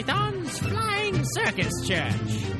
[0.00, 2.59] Python's Flying Circus Church.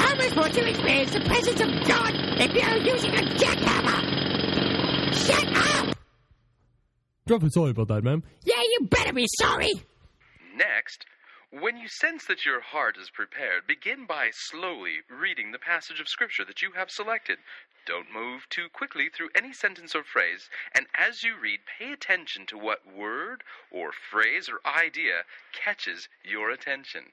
[0.00, 4.00] How am I supposed to experience the presence of God if you're using a jackhammer?
[5.12, 5.94] Shut up!
[7.26, 8.22] Drop sorry about that, ma'am.
[8.44, 9.72] Yeah, you better be sorry!
[10.56, 11.04] Next,
[11.50, 16.08] when you sense that your heart is prepared, begin by slowly reading the passage of
[16.08, 17.36] Scripture that you have selected.
[17.84, 22.46] Don't move too quickly through any sentence or phrase, and as you read, pay attention
[22.46, 27.12] to what word or phrase or idea catches your attention.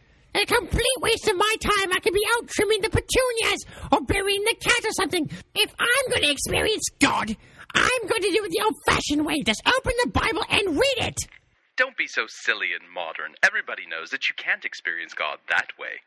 [0.33, 1.91] A complete waste of my time.
[1.91, 5.29] I could be out trimming the petunias or burying the cat or something.
[5.55, 7.35] If I'm going to experience God,
[7.75, 9.43] I'm going to do it the old fashioned way.
[9.43, 11.17] Just open the Bible and read it.
[11.77, 13.33] Don't be so silly and modern.
[13.43, 16.01] Everybody knows that you can't experience God that way.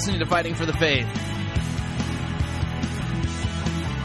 [0.00, 1.06] Listening to Fighting for the Faith.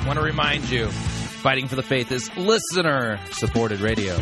[0.05, 4.17] Want to remind you, Fighting for the Faith is listener supported radio.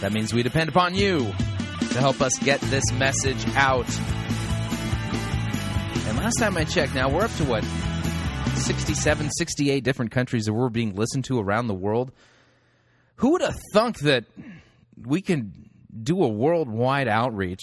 [0.00, 3.86] That means we depend upon you to help us get this message out.
[6.08, 7.62] And last time I checked, now we're up to what?
[8.56, 12.10] 67, 68 different countries that we're being listened to around the world.
[13.18, 14.24] Who would have thunk that
[15.00, 15.70] we can
[16.02, 17.62] do a worldwide outreach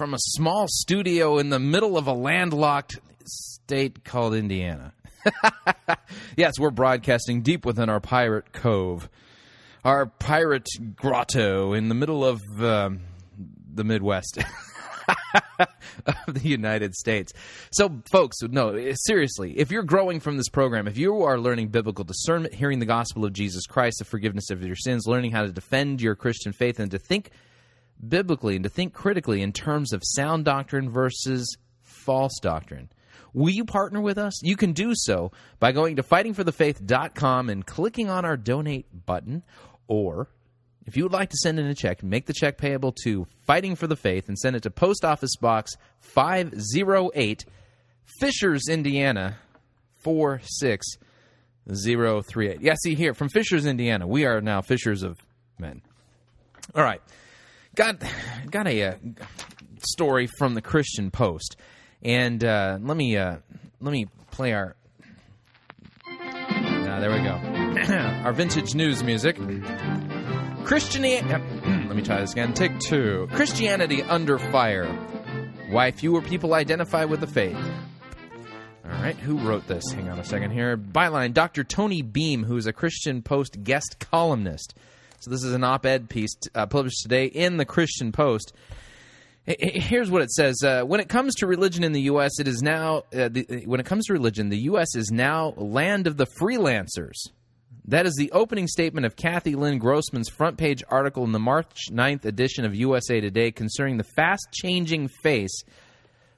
[0.00, 4.94] from a small studio in the middle of a landlocked state called Indiana?
[6.38, 9.10] yes, we're broadcasting deep within our pirate cove,
[9.84, 13.00] our pirate grotto in the middle of um,
[13.74, 14.38] the Midwest.
[16.06, 17.34] of the United States.
[17.70, 22.04] So, folks, no, seriously, if you're growing from this program, if you are learning biblical
[22.04, 25.52] discernment, hearing the gospel of Jesus Christ, the forgiveness of your sins, learning how to
[25.52, 27.32] defend your Christian faith, and to think
[28.08, 32.88] biblically and to think critically in terms of sound doctrine versus false doctrine.
[33.32, 34.42] Will you partner with us?
[34.42, 35.30] You can do so
[35.60, 39.44] by going to fightingforthefaith.com and clicking on our donate button,
[39.86, 40.28] or
[40.86, 43.76] if you would like to send in a check, make the check payable to Fighting
[43.76, 47.44] for the Faith and send it to Post Office Box 508,
[48.18, 49.36] Fishers, Indiana
[49.98, 52.60] 46038.
[52.60, 55.18] Yeah, see here, from Fishers, Indiana, we are now Fishers of
[55.58, 55.82] Men.
[56.74, 57.02] All right.
[57.80, 58.02] Got,
[58.50, 58.94] got a uh,
[59.78, 61.56] story from the Christian Post.
[62.02, 63.38] And uh, let me uh,
[63.80, 64.76] let me play our.
[66.06, 67.94] Ah, there we go.
[68.22, 69.36] our vintage news music.
[70.62, 71.26] Christianity.
[71.88, 72.52] Let me try this again.
[72.52, 73.26] Take two.
[73.32, 74.86] Christianity under fire.
[75.70, 77.56] Why fewer people identify with the faith.
[78.84, 79.90] All right, who wrote this?
[79.90, 80.76] Hang on a second here.
[80.76, 81.64] Byline Dr.
[81.64, 84.74] Tony Beam, who is a Christian Post guest columnist.
[85.20, 88.54] So this is an op ed piece uh, published today in the Christian Post.
[89.44, 92.62] Here's what it says: uh, When it comes to religion in the U.S., it is
[92.62, 93.04] now.
[93.14, 94.94] Uh, the, when it comes to religion, the U.S.
[94.96, 97.28] is now land of the freelancers.
[97.84, 101.88] That is the opening statement of Cathy Lynn Grossman's front page article in the March
[101.90, 105.64] 9th edition of USA Today concerning the fast changing face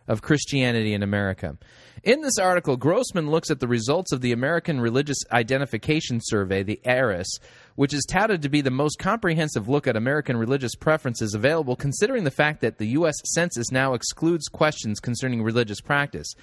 [0.09, 1.57] of Christianity in America.
[2.03, 6.81] In this article, Grossman looks at the results of the American Religious Identification Survey, the
[6.85, 7.39] ARIS,
[7.75, 12.25] which is touted to be the most comprehensive look at American religious preferences available, considering
[12.25, 13.15] the fact that the U.S.
[13.25, 16.35] Census now excludes questions concerning religious practice.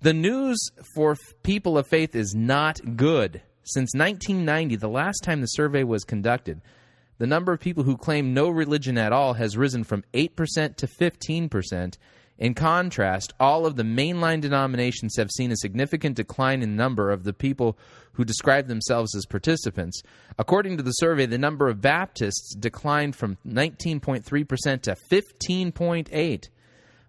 [0.00, 0.58] The news
[0.94, 3.42] for people of faith is not good.
[3.62, 6.60] Since 1990, the last time the survey was conducted,
[7.18, 10.86] the number of people who claim no religion at all has risen from 8% to
[10.86, 11.96] 15%.
[12.36, 17.22] In contrast, all of the mainline denominations have seen a significant decline in number of
[17.22, 17.78] the people
[18.12, 20.02] who describe themselves as participants.
[20.36, 24.24] According to the survey, the number of Baptists declined from 19.3%
[24.82, 26.48] to 15.8.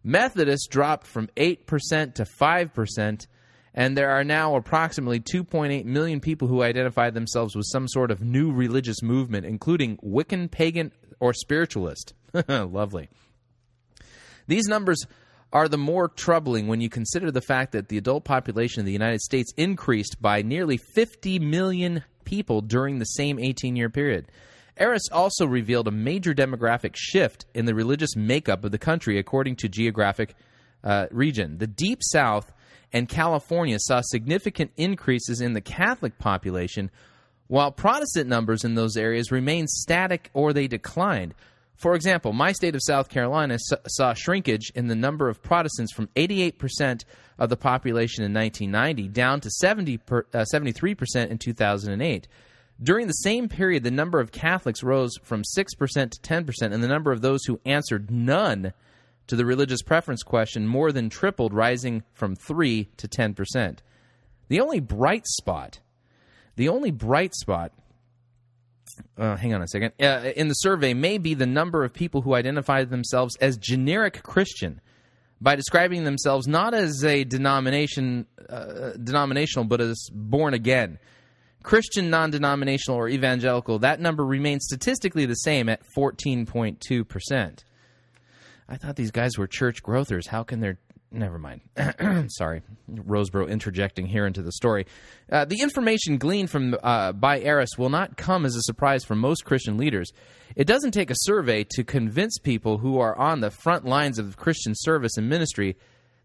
[0.04, 3.28] Methodists dropped from 8% to 5%,
[3.74, 8.22] and there are now approximately 2.8 million people who identify themselves with some sort of
[8.22, 12.14] new religious movement, including Wiccan, pagan, or spiritualist.
[12.48, 13.10] Lovely.
[14.48, 15.06] These numbers
[15.54, 18.92] are the more troubling when you consider the fact that the adult population of the
[18.92, 24.28] United States increased by nearly 50 million people during the same 18 year period.
[24.78, 29.56] ARIS also revealed a major demographic shift in the religious makeup of the country according
[29.56, 30.36] to geographic
[30.84, 31.58] uh, region.
[31.58, 32.52] The Deep South
[32.92, 36.92] and California saw significant increases in the Catholic population,
[37.48, 41.34] while Protestant numbers in those areas remained static or they declined.
[41.76, 43.58] For example, my state of South Carolina
[43.88, 47.04] saw shrinkage in the number of Protestants from 88%
[47.38, 52.28] of the population in 1990 down to 70 per, uh, 73% in 2008.
[52.82, 56.88] During the same period, the number of Catholics rose from 6% to 10%, and the
[56.88, 58.74] number of those who answered none
[59.28, 63.80] to the religious preference question more than tripled, rising from 3 to 10%.
[64.48, 65.80] The only bright spot,
[66.56, 67.72] the only bright spot
[69.18, 72.22] uh, hang on a second, uh, in the survey may be the number of people
[72.22, 74.82] who identify themselves as generic Christian.
[75.42, 80.98] by describing themselves not as a denomination, uh, denominational, but as born again.
[81.62, 87.64] Christian, non denominational, or evangelical, that number remains statistically the same at 14.2%.
[88.68, 90.28] I thought these guys were church growthers.
[90.28, 90.78] How can there
[91.16, 91.62] Never mind.
[92.28, 92.62] Sorry,
[92.92, 94.86] Rosebrough interjecting here into the story.
[95.32, 99.16] Uh, the information gleaned from uh, by ARIS will not come as a surprise for
[99.16, 100.12] most Christian leaders.
[100.58, 104.36] It doesn't take a survey to convince people who are on the front lines of
[104.36, 105.78] Christian service and ministry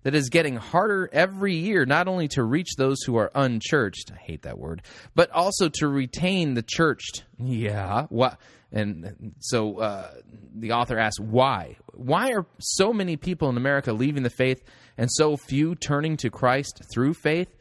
[0.03, 4.17] that is getting harder every year, not only to reach those who are unchurched, I
[4.17, 4.83] hate that word,
[5.15, 7.25] but also to retain the churched.
[7.39, 8.41] Yeah, what?
[8.73, 10.13] And so uh,
[10.55, 11.77] the author asks, why?
[11.93, 14.63] Why are so many people in America leaving the faith
[14.97, 17.55] and so few turning to Christ through faith?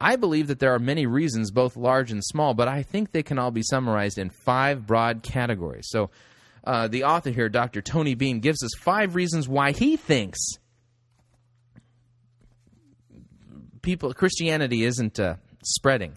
[0.00, 3.24] I believe that there are many reasons, both large and small, but I think they
[3.24, 5.88] can all be summarized in five broad categories.
[5.88, 6.10] So
[6.62, 7.80] uh, the author here, Dr.
[7.80, 10.38] Tony Beam, gives us five reasons why he thinks
[13.82, 16.16] people Christianity isn't uh, spreading.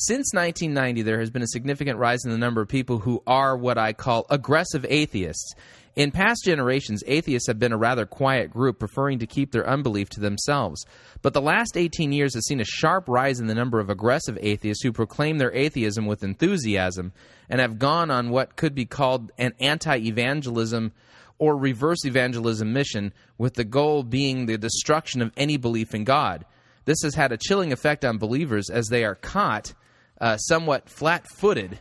[0.00, 3.56] Since 1990, there has been a significant rise in the number of people who are
[3.56, 5.54] what I call aggressive atheists.
[5.96, 10.08] In past generations, atheists have been a rather quiet group, preferring to keep their unbelief
[10.10, 10.86] to themselves.
[11.20, 14.38] But the last 18 years has seen a sharp rise in the number of aggressive
[14.40, 17.12] atheists who proclaim their atheism with enthusiasm
[17.50, 20.92] and have gone on what could be called an anti evangelism
[21.38, 26.44] or reverse evangelism mission, with the goal being the destruction of any belief in God.
[26.84, 29.74] This has had a chilling effect on believers as they are caught
[30.20, 31.78] uh, somewhat flat footed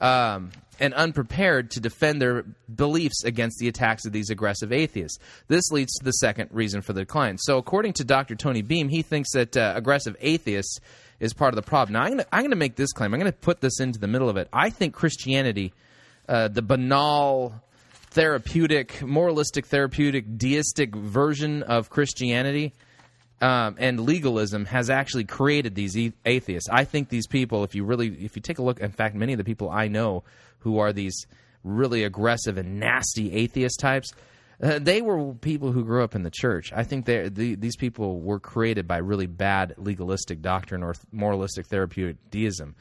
[0.00, 5.18] um, and unprepared to defend their beliefs against the attacks of these aggressive atheists.
[5.48, 7.38] This leads to the second reason for the decline.
[7.38, 8.34] So, according to Dr.
[8.34, 10.80] Tony Beam, he thinks that uh, aggressive atheists
[11.20, 11.92] is part of the problem.
[11.92, 13.14] Now, I'm going to make this claim.
[13.14, 14.48] I'm going to put this into the middle of it.
[14.52, 15.72] I think Christianity,
[16.28, 17.54] uh, the banal,
[18.10, 22.72] therapeutic, moralistic, therapeutic, deistic version of Christianity,
[23.42, 26.68] um, and legalism has actually created these e- atheists.
[26.70, 29.32] I think these people, if you really, if you take a look, in fact, many
[29.32, 30.22] of the people I know
[30.60, 31.26] who are these
[31.64, 34.12] really aggressive and nasty atheist types,
[34.62, 36.72] uh, they were people who grew up in the church.
[36.72, 37.28] I think the,
[37.58, 42.76] these people were created by really bad legalistic doctrine or moralistic therapeutic deism.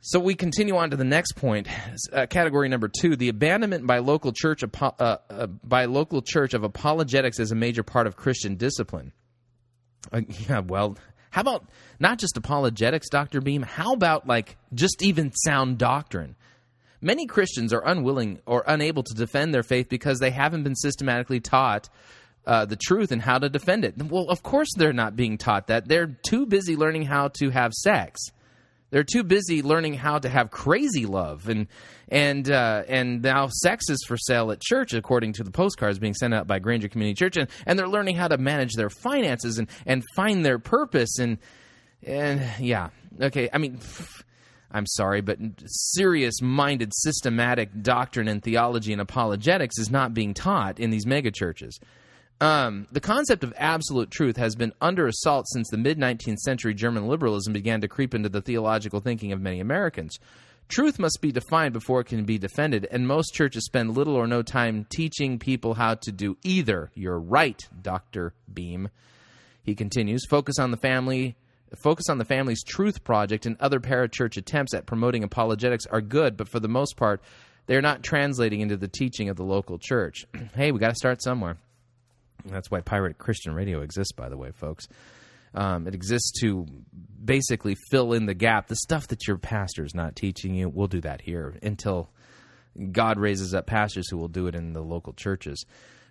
[0.00, 1.66] So we continue on to the next point,
[2.12, 6.62] uh, category number two: the abandonment by local church uh, uh, by local church of
[6.62, 9.12] apologetics as a major part of Christian discipline.
[10.12, 10.96] Uh, yeah, well,
[11.30, 11.68] how about
[12.00, 13.40] not just apologetics, Dr.
[13.40, 13.62] Beam?
[13.62, 16.36] How about like just even sound doctrine?
[17.00, 21.38] Many Christians are unwilling or unable to defend their faith because they haven't been systematically
[21.38, 21.88] taught
[22.44, 23.94] uh, the truth and how to defend it.
[24.02, 25.86] Well, of course they're not being taught that.
[25.86, 28.20] They're too busy learning how to have sex.
[28.90, 31.66] They're too busy learning how to have crazy love, and
[32.08, 36.14] and uh, and now sex is for sale at church, according to the postcards being
[36.14, 39.58] sent out by Granger Community Church, and, and they're learning how to manage their finances
[39.58, 41.38] and, and find their purpose, and
[42.02, 42.88] and yeah,
[43.20, 43.50] okay.
[43.52, 43.78] I mean,
[44.70, 50.90] I'm sorry, but serious-minded, systematic doctrine and theology and apologetics is not being taught in
[50.90, 51.78] these megachurches.
[52.40, 56.72] Um, the concept of absolute truth has been under assault since the mid 19th century
[56.72, 60.18] German liberalism began to creep into the theological thinking of many Americans.
[60.68, 64.26] Truth must be defined before it can be defended, and most churches spend little or
[64.26, 66.90] no time teaching people how to do either.
[66.94, 68.34] You're right, Dr.
[68.52, 68.90] Beam.
[69.62, 71.36] He continues, focus on the family
[71.76, 76.34] focus on the family's truth project and other parachurch attempts at promoting apologetics are good,
[76.34, 77.20] but for the most part,
[77.66, 80.26] they're not translating into the teaching of the local church.
[80.54, 81.58] hey, we got to start somewhere.
[82.44, 84.88] That's why Pirate Christian Radio exists, by the way, folks.
[85.54, 86.66] Um, it exists to
[87.24, 88.68] basically fill in the gap.
[88.68, 92.10] The stuff that your pastor is not teaching you, we'll do that here until
[92.92, 95.64] God raises up pastors who will do it in the local churches.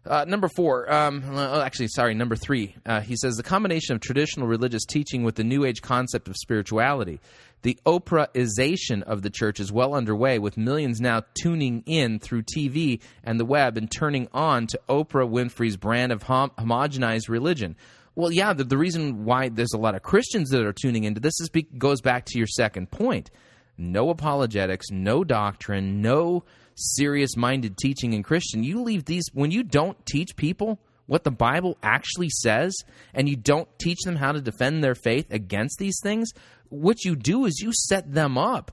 [0.07, 2.75] Uh, number four, um, oh, actually, sorry, number three.
[2.85, 6.35] Uh, he says the combination of traditional religious teaching with the New Age concept of
[6.37, 7.19] spirituality.
[7.63, 13.01] The Oprahization of the church is well underway, with millions now tuning in through TV
[13.23, 17.75] and the web and turning on to Oprah Winfrey's brand of hom- homogenized religion.
[18.15, 21.19] Well, yeah, the, the, reason why there's a lot of Christians that are tuning into
[21.19, 23.29] this is be- goes back to your second point.
[23.77, 26.43] No apologetics, no doctrine, no
[26.77, 28.63] serious minded teaching in Christian.
[28.63, 32.75] You leave these when you don't teach people what the Bible actually says
[33.13, 36.31] and you don't teach them how to defend their faith against these things,
[36.69, 38.71] what you do is you set them up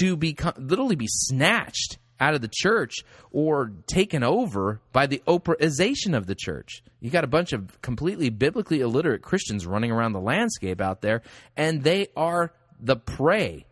[0.00, 2.94] to be literally be snatched out of the church
[3.30, 6.82] or taken over by the Oprahization of the church.
[7.00, 11.22] You got a bunch of completely biblically illiterate Christians running around the landscape out there,
[11.56, 13.66] and they are the prey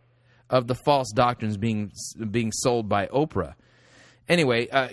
[0.51, 1.93] of the false doctrines being
[2.31, 3.55] being sold by Oprah.
[4.33, 4.89] Anyway, uh,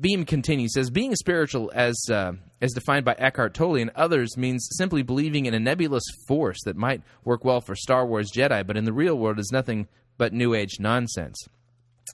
[0.00, 4.68] Beam continues says being spiritual as uh, as defined by Eckhart Tolle and others means
[4.78, 8.76] simply believing in a nebulous force that might work well for Star Wars Jedi, but
[8.76, 11.48] in the real world is nothing but New Age nonsense.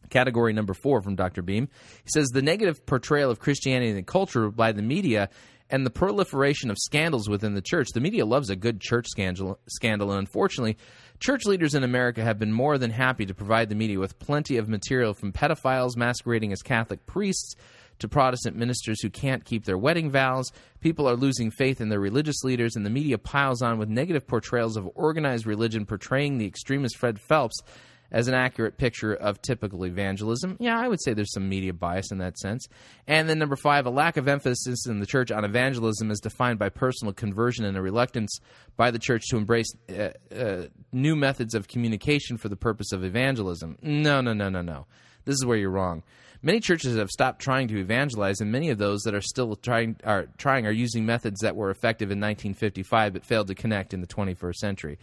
[0.09, 1.43] Category number four from Dr.
[1.43, 1.69] Beam.
[2.05, 5.29] He says the negative portrayal of Christianity and culture by the media
[5.69, 7.89] and the proliferation of scandals within the church.
[7.93, 10.79] The media loves a good church scandal, scandal and unfortunately,
[11.21, 14.57] church leaders in America have been more than happy to provide the media with plenty
[14.57, 17.55] of material from pedophiles masquerading as Catholic priests
[17.99, 20.53] to Protestant ministers who can't keep their wedding vows.
[20.81, 24.27] People are losing faith in their religious leaders, and the media piles on with negative
[24.27, 27.63] portrayals of organized religion portraying the extremist Fred Phelps
[28.11, 30.57] as an accurate picture of typical evangelism.
[30.61, 32.67] Yeah, I would say there's some media bias in that sense.
[33.07, 36.59] And then number five, a lack of emphasis in the church on evangelism is defined
[36.59, 38.41] by personal conversion and a reluctance
[38.77, 43.05] by the church to embrace uh, uh, new methods of communication for the purpose of
[43.05, 43.77] evangelism.
[43.83, 44.87] No, no, no, no, no.
[45.25, 46.03] This is where you're wrong.
[46.43, 49.97] Many churches have stopped trying to evangelize, and many of those that are still trying
[50.05, 54.01] are trying are using methods that were effective in 1955 but failed to connect in
[54.01, 54.99] the 21st century.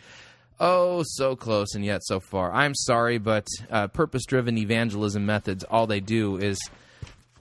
[0.60, 2.52] Oh, so close and yet so far.
[2.52, 6.60] I'm sorry, but uh, purpose driven evangelism methods, all they do is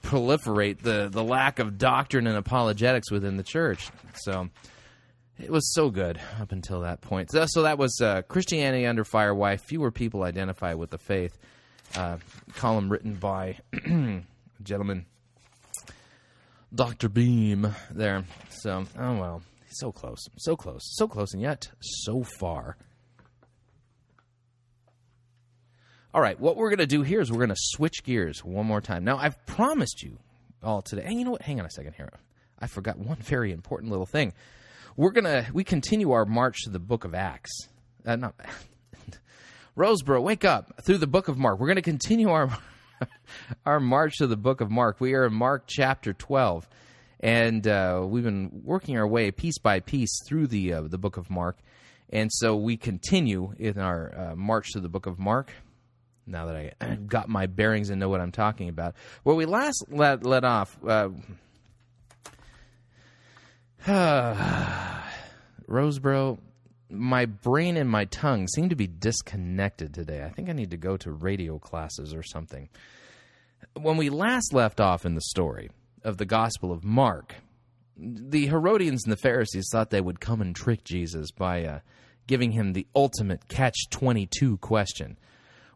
[0.02, 3.90] proliferate the, the lack of doctrine and apologetics within the church.
[4.22, 4.48] So
[5.38, 7.30] it was so good up until that point.
[7.30, 11.36] So, so that was uh, Christianity Under Fire Why Fewer People Identify with the Faith.
[11.94, 12.16] Uh,
[12.56, 13.58] column written by
[14.62, 15.04] gentleman,
[16.74, 17.10] Dr.
[17.10, 18.24] Beam, there.
[18.48, 19.42] So, oh well.
[19.68, 20.26] So close.
[20.38, 20.80] So close.
[20.96, 22.76] So close, and yet so far.
[26.14, 28.66] All right, what we're going to do here is we're going to switch gears one
[28.66, 29.02] more time.
[29.02, 30.18] Now, I've promised you
[30.62, 31.04] all today.
[31.06, 31.40] And you know what?
[31.40, 32.10] Hang on a second here.
[32.58, 34.34] I forgot one very important little thing.
[34.94, 37.50] We're going to we continue our march to the book of Acts.
[38.04, 38.34] Uh, not
[39.76, 41.58] Rosebrough, wake up through the book of Mark.
[41.58, 42.58] We're going to continue our
[43.64, 45.00] our march to the book of Mark.
[45.00, 46.68] We are in Mark chapter 12.
[47.20, 51.16] And uh, we've been working our way piece by piece through the uh, the book
[51.16, 51.56] of Mark.
[52.10, 55.50] And so we continue in our uh, march to the book of Mark
[56.26, 58.94] now that I got my bearings and know what I'm talking about.
[59.22, 61.10] Where we last let, let off, uh,
[65.68, 66.38] Rosebrough,
[66.90, 70.22] my brain and my tongue seem to be disconnected today.
[70.22, 72.68] I think I need to go to radio classes or something.
[73.74, 75.70] When we last left off in the story
[76.04, 77.34] of the Gospel of Mark,
[77.96, 81.80] the Herodians and the Pharisees thought they would come and trick Jesus by uh,
[82.26, 85.18] giving him the ultimate catch 22 question.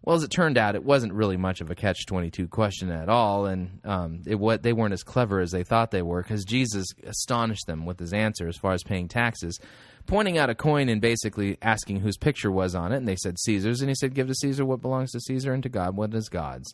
[0.07, 2.93] Well, as it turned out, it wasn't really much of a catch twenty two question
[2.93, 6.23] at all, and um, it what they weren't as clever as they thought they were
[6.23, 9.59] because Jesus astonished them with his answer as far as paying taxes,
[10.07, 13.37] pointing out a coin and basically asking whose picture was on it, and they said
[13.37, 16.15] Caesar's, and he said, "Give to Caesar what belongs to Caesar, and to God what
[16.15, 16.73] is God's."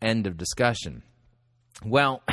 [0.00, 1.02] End of discussion.
[1.84, 2.22] Well,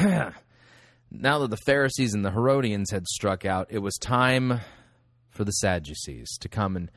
[1.10, 4.62] now that the Pharisees and the Herodians had struck out, it was time
[5.32, 6.92] for the Sadducees to come and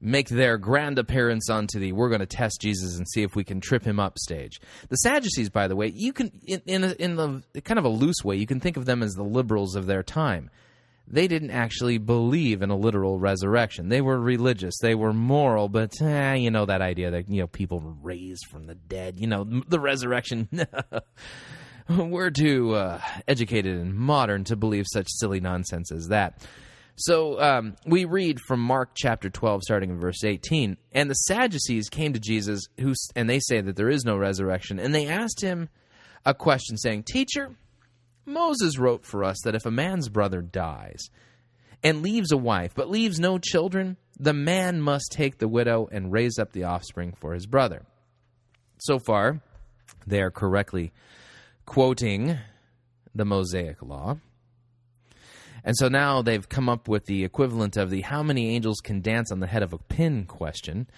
[0.00, 3.44] make their grand appearance onto the we're going to test Jesus and see if we
[3.44, 4.60] can trip him up stage.
[4.88, 7.90] The Sadducees, by the way, you can in in, a, in the kind of a
[7.90, 10.50] loose way, you can think of them as the liberals of their time.
[11.10, 13.88] They didn't actually believe in a literal resurrection.
[13.88, 17.46] They were religious, they were moral, but eh, you know that idea that you know
[17.46, 20.48] people raised from the dead, you know the resurrection.
[21.88, 26.46] we're too uh, educated and modern to believe such silly nonsense as that.
[27.00, 30.76] So um, we read from Mark chapter 12, starting in verse 18.
[30.90, 34.80] And the Sadducees came to Jesus, who, and they say that there is no resurrection.
[34.80, 35.68] And they asked him
[36.26, 37.54] a question, saying, Teacher,
[38.26, 41.08] Moses wrote for us that if a man's brother dies
[41.84, 46.12] and leaves a wife, but leaves no children, the man must take the widow and
[46.12, 47.86] raise up the offspring for his brother.
[48.78, 49.40] So far,
[50.04, 50.92] they are correctly
[51.64, 52.36] quoting
[53.14, 54.18] the Mosaic law.
[55.68, 59.02] And so now they've come up with the equivalent of the how many angels can
[59.02, 60.88] dance on the head of a pin question.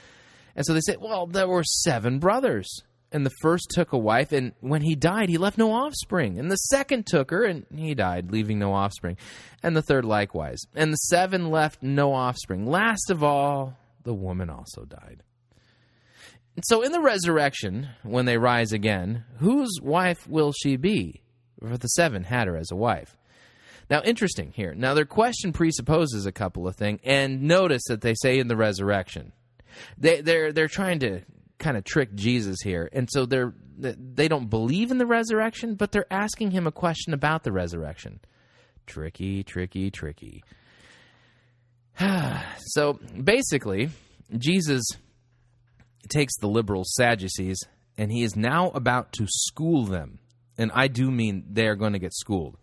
[0.54, 2.84] And so they say, well, there were seven brothers.
[3.10, 6.38] And the first took a wife, and when he died, he left no offspring.
[6.38, 9.16] And the second took her, and he died, leaving no offspring.
[9.60, 10.60] And the third likewise.
[10.76, 12.64] And the seven left no offspring.
[12.64, 15.24] Last of all, the woman also died.
[16.54, 21.22] And so in the resurrection, when they rise again, whose wife will she be?
[21.58, 23.16] For the seven had her as a wife.
[23.90, 24.72] Now, interesting here.
[24.72, 28.56] Now, their question presupposes a couple of things, and notice that they say in the
[28.56, 29.32] resurrection.
[29.98, 31.22] They, they're they're trying to
[31.58, 35.90] kind of trick Jesus here, and so they're they don't believe in the resurrection, but
[35.90, 38.20] they're asking him a question about the resurrection.
[38.86, 40.44] Tricky, tricky, tricky.
[42.58, 43.90] so basically,
[44.36, 44.82] Jesus
[46.08, 47.58] takes the liberal Sadducees
[47.96, 50.18] and he is now about to school them.
[50.58, 52.56] And I do mean they are going to get schooled.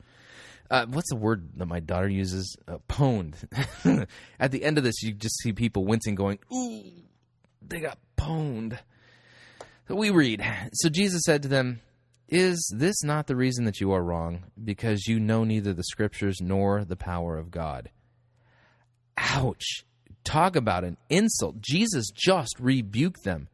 [0.70, 2.57] Uh, what's the word that my daughter uses?
[2.68, 3.36] Uh, pwned.
[4.39, 6.84] At the end of this, you just see people wincing, going, "Ooh,
[7.65, 8.78] they got pwned."
[9.88, 10.43] So we read.
[10.74, 11.80] So Jesus said to them,
[12.28, 14.43] "Is this not the reason that you are wrong?
[14.61, 17.89] Because you know neither the Scriptures nor the power of God."
[19.18, 19.86] Ouch!
[20.24, 21.61] Talk about an insult.
[21.61, 23.47] Jesus just rebuked them.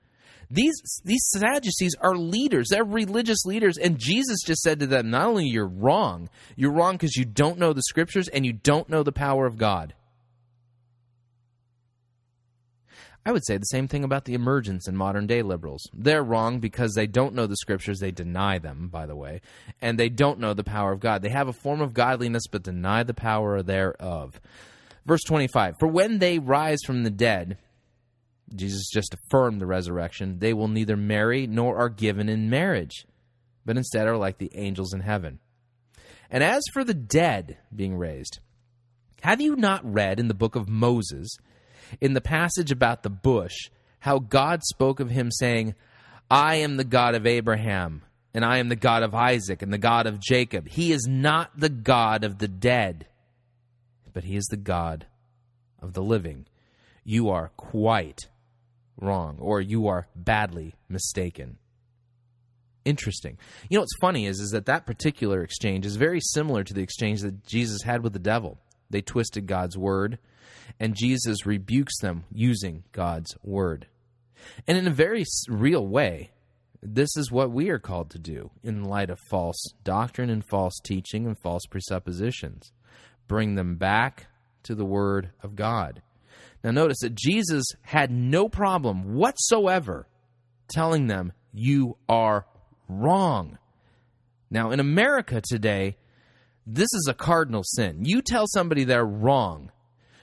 [0.53, 2.67] These these Sadducees are leaders.
[2.69, 6.93] They're religious leaders, and Jesus just said to them, "Not only you're wrong, you're wrong
[6.93, 9.95] because you don't know the scriptures and you don't know the power of God."
[13.25, 15.89] I would say the same thing about the emergence in modern day liberals.
[15.91, 19.41] They're wrong because they don't know the scriptures, they deny them, by the way,
[19.81, 21.23] and they don't know the power of God.
[21.23, 24.39] They have a form of godliness but deny the power thereof.
[25.07, 27.57] Verse 25 For when they rise from the dead,
[28.53, 33.05] Jesus just affirmed the resurrection, they will neither marry nor are given in marriage,
[33.65, 35.39] but instead are like the angels in heaven.
[36.29, 38.39] And as for the dead being raised,
[39.21, 41.29] have you not read in the book of Moses,
[42.01, 43.69] in the passage about the bush,
[43.99, 45.75] how God spoke of him, saying,
[46.29, 48.01] I am the God of Abraham,
[48.33, 50.67] and I am the God of Isaac, and the God of Jacob.
[50.67, 53.07] He is not the God of the dead,
[54.11, 55.05] but he is the God
[55.81, 56.45] of the living.
[57.03, 58.27] You are quite
[58.99, 61.57] wrong, or you are badly mistaken.
[62.85, 63.37] Interesting.
[63.69, 66.83] You know what's funny is is that that particular exchange is very similar to the
[66.83, 68.59] exchange that Jesus had with the devil.
[68.89, 70.19] They twisted God's word,
[70.79, 73.87] and Jesus rebukes them using God's word.
[74.67, 76.31] And in a very real way,
[76.81, 80.77] this is what we are called to do in light of false doctrine and false
[80.83, 82.73] teaching and false presuppositions.
[83.27, 84.27] Bring them back
[84.63, 86.01] to the word of God.
[86.63, 90.07] Now, notice that Jesus had no problem whatsoever
[90.69, 92.45] telling them, You are
[92.87, 93.57] wrong.
[94.49, 95.97] Now, in America today,
[96.65, 98.05] this is a cardinal sin.
[98.05, 99.71] You tell somebody they're wrong,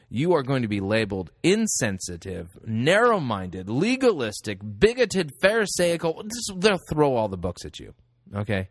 [0.09, 6.25] you are going to be labeled insensitive, narrow minded, legalistic, bigoted, Pharisaical.
[6.57, 7.95] They'll throw all the books at you.
[8.35, 8.71] Okay?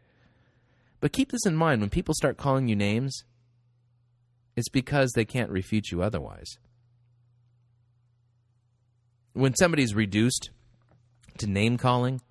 [1.00, 3.24] But keep this in mind when people start calling you names,
[4.56, 6.58] it's because they can't refute you otherwise
[9.34, 10.50] when somebody's reduced
[11.38, 12.22] to name calling,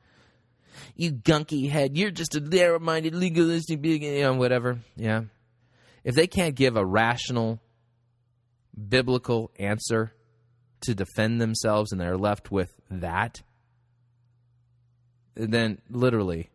[0.94, 4.78] you gunky head, you're just a narrow minded, legalistic, you know, whatever.
[4.96, 5.22] Yeah.
[6.04, 7.60] If they can't give a rational,
[8.88, 10.12] biblical answer
[10.82, 13.42] to defend themselves and they're left with that,
[15.34, 16.50] then literally,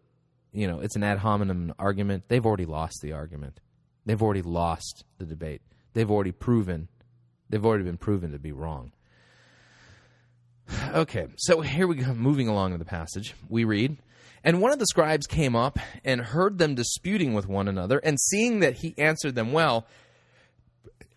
[0.51, 2.25] you know, it's an ad hominem argument.
[2.27, 3.59] They've already lost the argument.
[4.05, 5.61] They've already lost the debate.
[5.93, 6.89] They've already proven,
[7.49, 8.91] they've already been proven to be wrong.
[10.93, 13.35] Okay, so here we go, moving along in the passage.
[13.49, 13.97] We read,
[14.43, 18.19] And one of the scribes came up and heard them disputing with one another, and
[18.19, 19.87] seeing that he answered them well,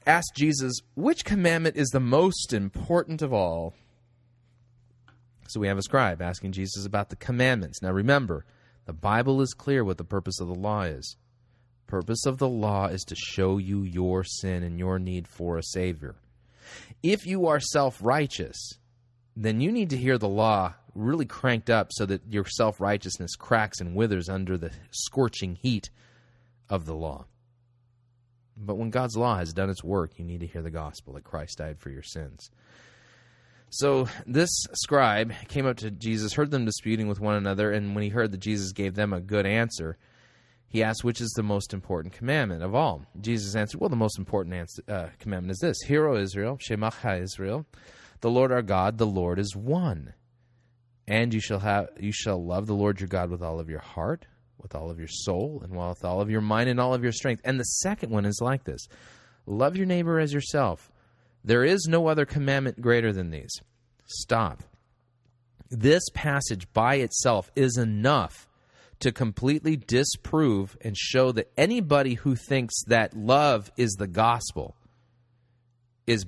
[0.07, 3.75] asked Jesus, Which commandment is the most important of all?
[5.49, 7.81] So we have a scribe asking Jesus about the commandments.
[7.81, 8.45] Now remember,
[8.87, 11.17] the Bible is clear what the purpose of the law is.
[11.87, 15.63] Purpose of the law is to show you your sin and your need for a
[15.63, 16.17] savior.
[17.03, 18.79] If you are self-righteous,
[19.37, 23.37] then you need to hear the law really cranked up so that your self righteousness
[23.37, 25.91] cracks and withers under the scorching heat
[26.69, 27.27] of the law.
[28.57, 31.25] But when God's law has done its work, you need to hear the gospel that
[31.25, 32.51] Christ died for your sins.
[33.69, 38.05] So this scribe came up to Jesus, heard them disputing with one another, and when
[38.05, 39.99] he heard that Jesus gave them a good answer,
[40.69, 43.03] he asked, Which is the most important commandment of all?
[43.21, 46.91] Jesus answered, Well, the most important answer, uh, commandment is this Hear, O Israel, Shema
[47.05, 47.67] Israel.
[48.21, 50.15] The Lord our God, the Lord is one.
[51.09, 53.81] And you shall have you shall love the Lord your God with all of your
[53.81, 54.27] heart,
[54.59, 57.13] with all of your soul, and with all of your mind and all of your
[57.13, 57.43] strength.
[57.45, 58.89] And the second one is like this.
[59.47, 60.91] Love your neighbor as yourself.
[61.45, 63.53] There is no other commandment greater than these.
[64.07, 64.65] Stop.
[65.71, 68.49] This passage by itself is enough
[69.01, 74.75] to completely disprove and show that anybody who thinks that love is the gospel
[76.07, 76.25] is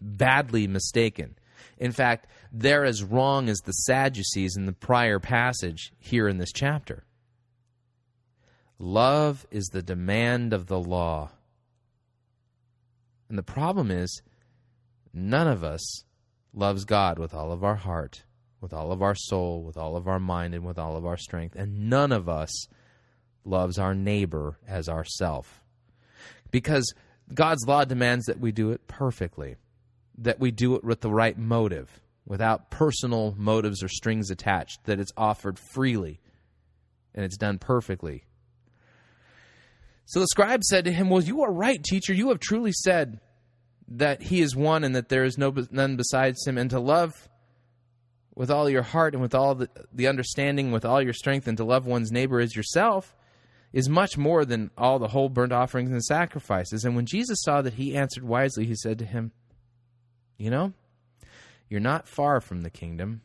[0.00, 1.36] badly mistaken.
[1.78, 6.52] In fact, they're as wrong as the Sadducees in the prior passage here in this
[6.52, 7.04] chapter.
[8.78, 11.30] Love is the demand of the law.
[13.28, 14.22] And the problem is,
[15.12, 16.04] none of us
[16.54, 18.22] loves God with all of our heart,
[18.60, 21.16] with all of our soul, with all of our mind, and with all of our
[21.16, 21.56] strength.
[21.56, 22.68] And none of us
[23.44, 25.62] loves our neighbor as ourself.
[26.50, 26.94] Because
[27.34, 29.56] God's law demands that we do it perfectly
[30.18, 32.00] that we do it with the right motive.
[32.26, 36.20] without personal motives or strings attached, that it's offered freely
[37.14, 38.22] and it's done perfectly.
[40.04, 42.12] So the scribe said to him, Well, you are right, teacher.
[42.12, 43.20] You have truly said
[43.88, 47.28] that he is one and that there is no none besides him, and to love
[48.34, 51.56] with all your heart and with all the, the understanding, with all your strength, and
[51.56, 53.16] to love one's neighbor as yourself
[53.72, 56.84] is much more than all the whole burnt offerings and sacrifices.
[56.84, 59.32] And when Jesus saw that he answered wisely, he said to him,
[60.38, 60.72] You know,
[61.68, 63.22] you're not far from the kingdom.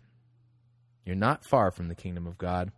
[1.06, 2.72] You're not far from the kingdom of God.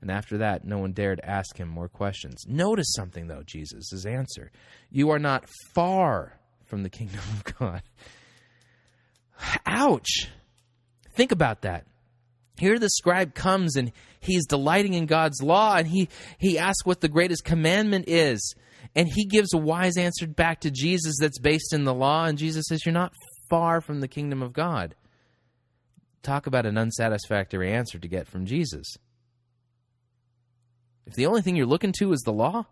[0.00, 2.44] And after that, no one dared ask him more questions.
[2.46, 4.50] Notice something, though, Jesus' answer.
[4.90, 7.82] You are not far from the kingdom of God.
[9.66, 10.28] Ouch!
[11.14, 11.86] Think about that.
[12.58, 17.00] Here the scribe comes and he's delighting in God's law and he, he asks what
[17.00, 18.54] the greatest commandment is.
[18.94, 22.26] And he gives a wise answer back to Jesus that's based in the law.
[22.26, 23.12] And Jesus says, You're not
[23.48, 24.94] far from the kingdom of God.
[26.22, 28.86] Talk about an unsatisfactory answer to get from Jesus.
[31.06, 32.64] If the only thing you're looking to is the law,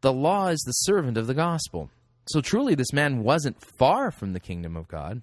[0.00, 1.90] the law is the servant of the gospel.
[2.28, 5.22] So truly, this man wasn't far from the kingdom of God.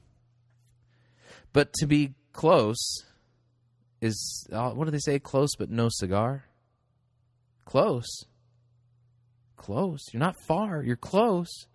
[1.52, 3.04] But to be close
[4.02, 5.20] is uh, what do they say?
[5.20, 6.46] Close but no cigar.
[7.66, 8.26] Close.
[9.58, 10.00] Close.
[10.14, 10.82] You're not far.
[10.84, 11.68] You're close.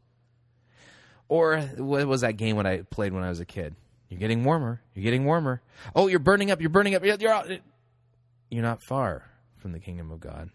[1.29, 3.75] Or what was that game when I played when I was a kid?
[4.09, 4.81] You're getting warmer.
[4.95, 5.63] You're getting warmer.
[5.95, 6.61] Oh, you're burning up.
[6.61, 7.05] You're burning up.
[7.05, 7.49] You're, you're, out.
[8.51, 9.25] you're not far
[9.57, 10.51] from the kingdom of God.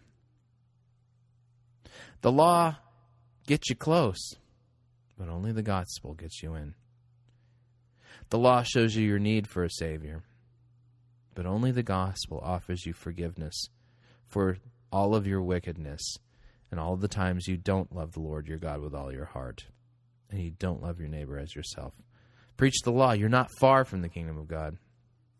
[2.22, 2.76] The law
[3.46, 4.36] gets you close,
[5.18, 6.74] but only the gospel gets you in.
[8.28, 10.22] The law shows you your need for a Savior,
[11.34, 13.68] but only the gospel offers you forgiveness
[14.26, 14.58] for
[14.92, 16.16] all of your wickedness
[16.70, 19.66] and all the times you don't love the Lord your God with all your heart,
[20.30, 21.94] and you don't love your neighbor as yourself.
[22.56, 23.12] Preach the law.
[23.12, 24.76] You're not far from the kingdom of God.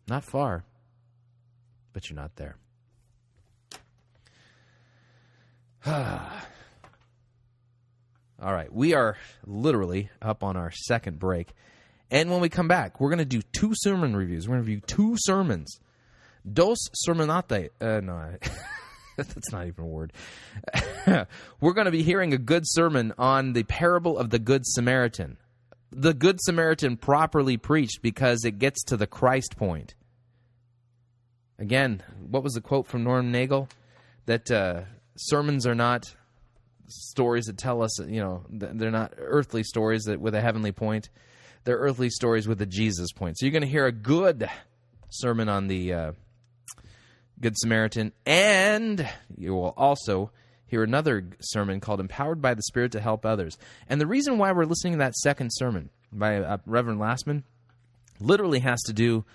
[0.07, 0.65] Not far,
[1.93, 2.57] but you're not there.
[5.85, 6.29] All
[8.53, 11.49] right, we are literally up on our second break.
[12.09, 14.47] And when we come back, we're going to do two sermon reviews.
[14.47, 15.79] We're going to review two sermons.
[16.51, 17.69] Dos sermonate.
[17.79, 18.35] Uh, no,
[19.17, 20.13] that's not even a word.
[21.61, 25.37] we're going to be hearing a good sermon on the parable of the Good Samaritan.
[25.91, 29.95] The Good Samaritan properly preached because it gets to the Christ point.
[31.59, 33.67] Again, what was the quote from Norm Nagel?
[34.25, 34.81] That uh,
[35.17, 36.15] sermons are not
[36.87, 41.09] stories that tell us, you know, they're not earthly stories that with a heavenly point.
[41.63, 43.37] They're earthly stories with a Jesus point.
[43.37, 44.49] So you're going to hear a good
[45.09, 46.11] sermon on the uh,
[47.41, 50.31] Good Samaritan, and you will also
[50.67, 53.57] hear another sermon called Empowered by the Spirit to Help Others.
[53.89, 57.43] And the reason why we're listening to that second sermon by uh, Reverend Lastman
[58.19, 59.25] literally has to do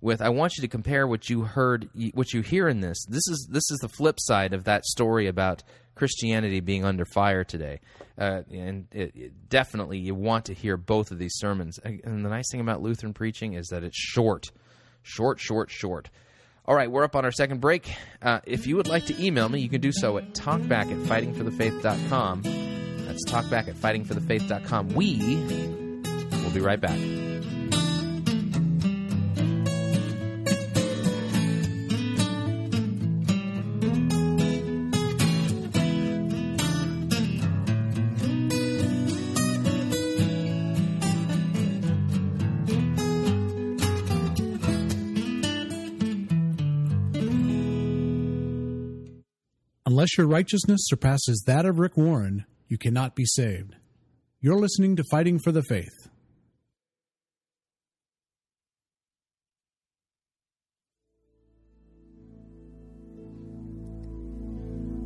[0.00, 3.04] with I want you to compare what you heard what you hear in this.
[3.06, 5.62] This is this is the flip side of that story about
[5.94, 7.80] Christianity being under fire today.
[8.18, 11.78] Uh, and it, it definitely you want to hear both of these sermons.
[11.82, 14.50] And the nice thing about Lutheran preaching is that it's short.
[15.02, 16.10] Short, short, short.
[16.68, 17.94] All right, we're up on our second break.
[18.20, 20.98] Uh, if you would like to email me, you can do so at talkback at
[21.08, 22.42] fightingforthefaith.com.
[23.06, 24.88] That's talkback at fightingforthefaith.com.
[24.88, 25.18] We
[26.42, 26.98] will be right back.
[50.16, 53.76] Your righteousness surpasses that of Rick Warren, you cannot be saved.
[54.40, 56.08] You're listening to Fighting for the Faith.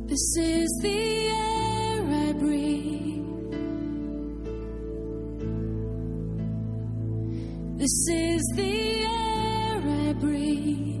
[0.05, 3.25] This is the air I breathe.
[7.77, 11.00] This is the air I breathe.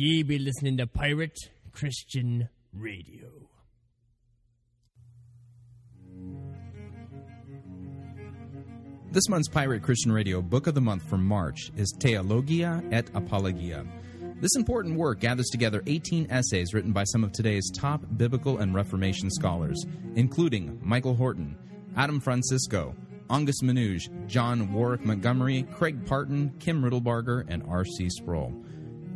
[0.00, 1.36] Ye be listening to Pirate
[1.72, 3.48] Christian Radio.
[9.10, 13.84] This month's Pirate Christian Radio Book of the Month for March is Theologia et Apologia.
[14.40, 18.76] This important work gathers together 18 essays written by some of today's top biblical and
[18.76, 19.84] Reformation scholars,
[20.14, 21.58] including Michael Horton,
[21.96, 22.94] Adam Francisco,
[23.30, 28.08] Angus Menuge, John Warwick Montgomery, Craig Parton, Kim Riddlebarger, and R.C.
[28.10, 28.64] Sproul.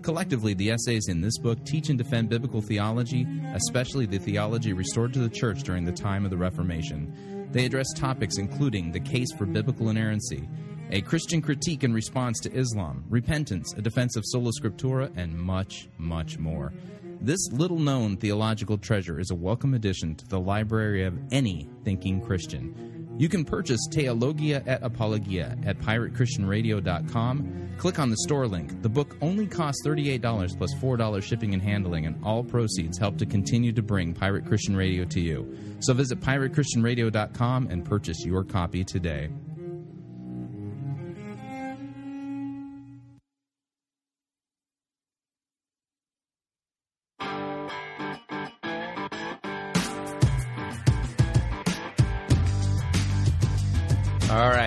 [0.03, 3.25] Collectively, the essays in this book teach and defend biblical theology,
[3.55, 7.49] especially the theology restored to the church during the time of the Reformation.
[7.53, 10.49] They address topics including the case for biblical inerrancy,
[10.91, 15.89] a Christian critique in response to Islam, repentance, a defense of sola scriptura, and much,
[15.99, 16.73] much more.
[17.21, 22.21] This little known theological treasure is a welcome addition to the library of any thinking
[22.21, 22.92] Christian.
[23.19, 27.69] You can purchase Theologia et Apologia at piratechristianradio.com.
[27.79, 28.83] Click on the store link.
[28.83, 33.27] The book only costs $38 plus $4 shipping and handling, and all proceeds help to
[33.27, 35.57] continue to bring Pirate Christian Radio to you.
[35.81, 39.29] So visit piratechristianradio.com and purchase your copy today.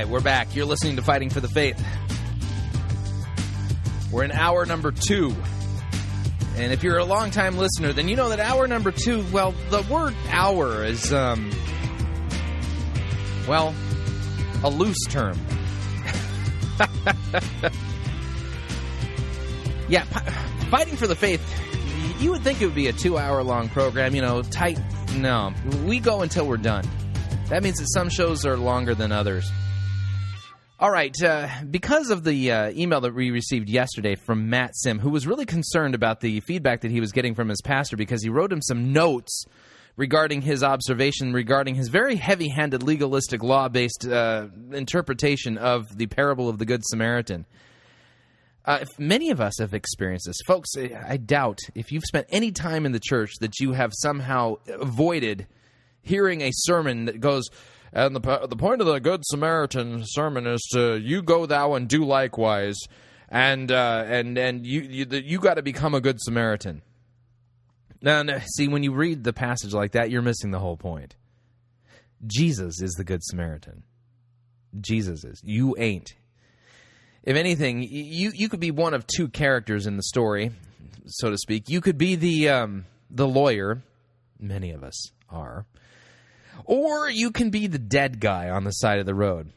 [0.06, 0.56] Right, we're back.
[0.56, 1.84] You're listening to Fighting for the Faith.
[4.12, 5.36] We're in hour number two.
[6.58, 9.82] And if you're a longtime listener, then you know that hour number two, well, the
[9.84, 11.51] word hour is, um,
[13.47, 13.74] well,
[14.64, 15.39] a loose term.
[19.89, 20.03] yeah,
[20.70, 21.41] Fighting for the Faith,
[22.22, 24.80] you would think it would be a two hour long program, you know, tight.
[25.16, 25.51] No,
[25.84, 26.88] we go until we're done.
[27.49, 29.51] That means that some shows are longer than others.
[30.78, 35.00] All right, uh, because of the uh, email that we received yesterday from Matt Sim,
[35.00, 38.22] who was really concerned about the feedback that he was getting from his pastor because
[38.22, 39.46] he wrote him some notes
[39.96, 46.08] regarding his observation regarding his very heavy handed, legalistic, law based uh, interpretation of the
[46.08, 47.46] parable of the Good Samaritan.
[48.66, 52.86] Uh, many of us have experienced this, folks, I doubt if you've spent any time
[52.86, 55.48] in the church that you have somehow avoided
[56.02, 57.48] hearing a sermon that goes,
[57.96, 61.88] and the the point of the Good Samaritan sermon is to you go thou and
[61.88, 62.78] do likewise,
[63.30, 66.82] and uh, and and you you, you got to become a good Samaritan.
[68.02, 71.16] Now, now, see, when you read the passage like that, you're missing the whole point.
[72.28, 73.84] Jesus is the Good Samaritan.
[74.80, 75.41] Jesus is.
[75.43, 76.14] You ain't.
[77.24, 80.52] If anything, you you could be one of two characters in the story,
[81.06, 81.70] so to speak.
[81.70, 83.82] You could be the um, the lawyer.
[84.38, 85.66] Many of us are
[86.64, 89.51] or you can be the dead guy on the side of the road.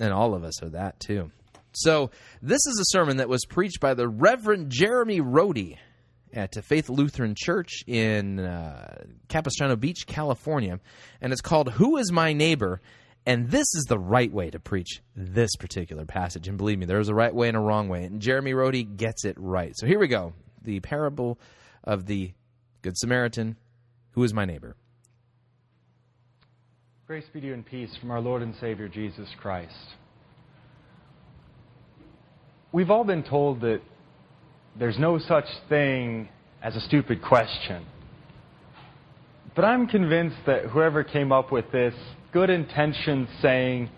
[0.00, 1.30] And all of us are that too.
[1.72, 2.10] So,
[2.42, 5.78] this is a sermon that was preached by the Reverend Jeremy Rody
[6.32, 10.80] at Faith Lutheran Church in uh, Capistrano Beach, California.
[11.20, 12.80] And it's called Who is My Neighbor?
[13.26, 16.48] And this is the right way to preach this particular passage.
[16.48, 18.04] And believe me, there's a right way and a wrong way.
[18.04, 19.72] And Jeremy Rody gets it right.
[19.76, 21.38] So here we go the parable
[21.84, 22.32] of the
[22.82, 23.56] Good Samaritan.
[24.12, 24.76] Who is my neighbor?
[27.10, 29.74] Grace be to you and peace from our Lord and Savior Jesus Christ.
[32.70, 33.80] We've all been told that
[34.78, 36.28] there's no such thing
[36.62, 37.84] as a stupid question.
[39.56, 41.94] But I'm convinced that whoever came up with this
[42.32, 43.90] good intentioned saying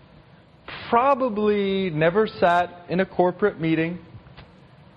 [0.89, 3.99] probably never sat in a corporate meeting,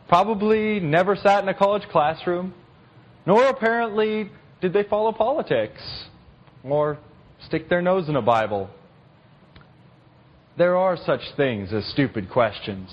[0.08, 2.54] probably never sat in a college classroom,
[3.26, 4.30] nor apparently
[4.62, 5.82] did they follow politics
[6.64, 6.96] or
[7.44, 8.70] stick their nose in a Bible.
[10.56, 12.90] There are such things as stupid questions.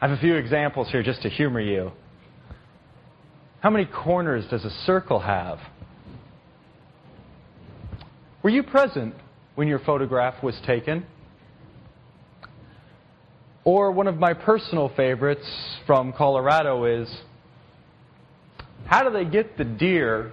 [0.00, 1.92] I have a few examples here just to humor you.
[3.60, 5.58] How many corners does a circle have?
[8.42, 9.14] Were you present
[9.54, 11.06] when your photograph was taken?
[13.64, 15.46] Or one of my personal favorites
[15.86, 17.08] from Colorado is
[18.86, 20.32] how do they get the deer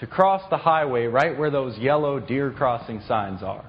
[0.00, 3.64] to cross the highway right where those yellow deer crossing signs are?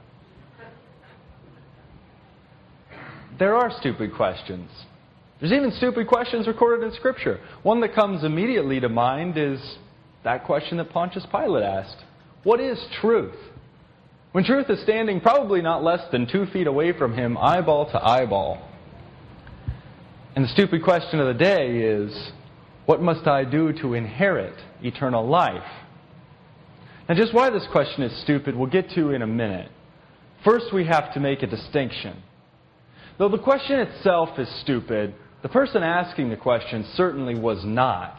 [3.37, 4.69] There are stupid questions.
[5.39, 7.39] There's even stupid questions recorded in Scripture.
[7.63, 9.59] One that comes immediately to mind is
[10.23, 11.97] that question that Pontius Pilate asked
[12.43, 13.35] What is truth?
[14.31, 18.01] When truth is standing probably not less than two feet away from him, eyeball to
[18.01, 18.65] eyeball.
[20.35, 22.31] And the stupid question of the day is
[22.85, 25.67] What must I do to inherit eternal life?
[27.11, 29.69] Now, just why this question is stupid, we'll get to in a minute.
[30.45, 32.23] First, we have to make a distinction.
[33.17, 38.17] Though the question itself is stupid, the person asking the question certainly was not.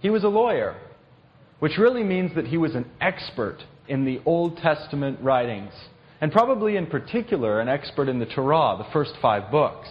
[0.00, 0.76] He was a lawyer,
[1.60, 5.72] which really means that he was an expert in the Old Testament writings.
[6.20, 9.88] and probably in particular an expert in the Torah, the first five books.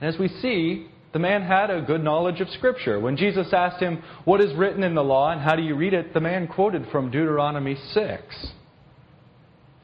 [0.00, 2.98] And as we see, the man had a good knowledge of Scripture.
[2.98, 5.94] When Jesus asked him, What is written in the law and how do you read
[5.94, 6.12] it?
[6.12, 8.22] the man quoted from Deuteronomy 6.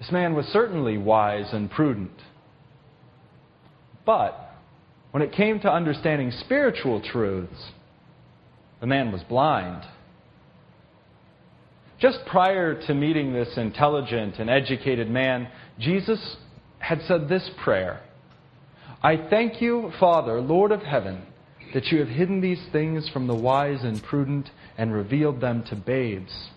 [0.01, 2.11] This man was certainly wise and prudent.
[4.05, 4.57] But
[5.13, 7.71] when it came to understanding spiritual truths,
[8.81, 9.85] the man was blind.
[12.01, 15.47] Just prior to meeting this intelligent and educated man,
[15.79, 16.39] Jesus
[16.81, 18.01] had said this prayer
[19.03, 21.23] I thank you, Father, Lord of heaven,
[21.73, 25.77] that you have hidden these things from the wise and prudent and revealed them to
[25.77, 26.51] babes.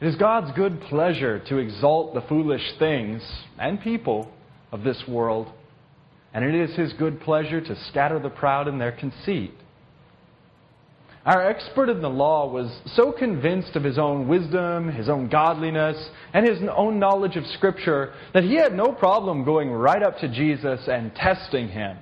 [0.00, 3.22] It is God's good pleasure to exalt the foolish things
[3.58, 4.32] and people
[4.72, 5.52] of this world,
[6.32, 9.52] and it is His good pleasure to scatter the proud in their conceit.
[11.24, 15.96] Our expert in the law was so convinced of his own wisdom, his own godliness,
[16.34, 20.28] and his own knowledge of Scripture that he had no problem going right up to
[20.28, 21.96] Jesus and testing him.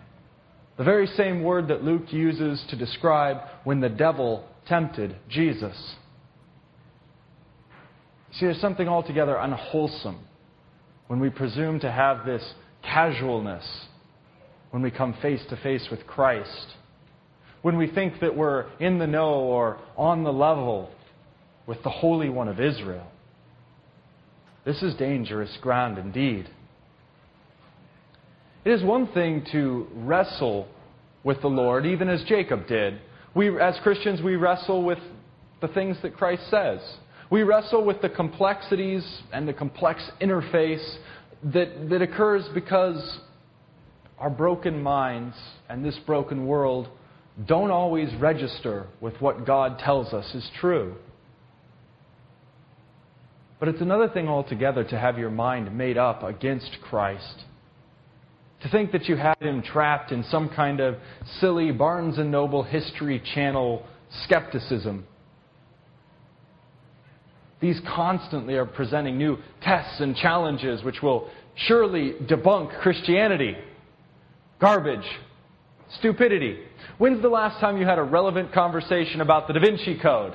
[0.79, 5.77] The very same word that Luke uses to describe when the devil tempted Jesus.
[8.33, 10.19] See, there's something altogether unwholesome
[11.09, 13.67] when we presume to have this casualness
[14.71, 16.77] when we come face to face with Christ
[17.63, 20.91] when we think that we're in the know or on the level
[21.67, 23.07] with the Holy One of Israel.
[24.65, 26.49] This is dangerous ground indeed.
[28.65, 30.69] It is one thing to wrestle
[31.25, 33.01] with the Lord, even as Jacob did.
[33.35, 34.99] We, as Christians, we wrestle with
[35.61, 36.81] the things that Christ says.
[37.31, 40.97] We wrestle with the complexities and the complex interface
[41.45, 43.21] that, that occurs because
[44.19, 45.37] our broken minds
[45.69, 46.89] and this broken world
[47.47, 50.95] don't always register with what God tells us is true.
[53.59, 57.45] But it's another thing altogether to have your mind made up against Christ.
[58.63, 60.97] To think that you had him trapped in some kind of
[61.41, 63.87] silly Barnes and Noble History Channel
[64.25, 65.07] skepticism.
[67.61, 73.57] These constantly are presenting new tests and challenges which will surely debunk Christianity.
[74.59, 75.07] Garbage,
[75.99, 76.59] stupidity.
[76.99, 80.35] When's the last time you had a relevant conversation about the Da Vinci Code?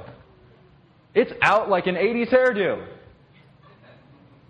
[1.13, 2.87] It's out like an 80s hairdo.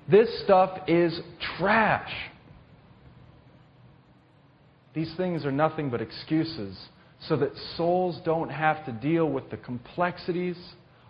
[0.10, 1.20] This stuff is
[1.58, 2.12] trash.
[4.94, 6.78] These things are nothing but excuses
[7.28, 10.58] so that souls don't have to deal with the complexities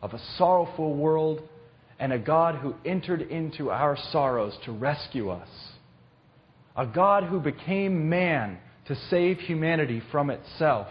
[0.02, 1.42] of a sorrowful world
[2.00, 5.50] and a God who entered into our sorrows to rescue us.
[6.76, 8.58] A God who became man
[8.88, 10.88] to save humanity from itself.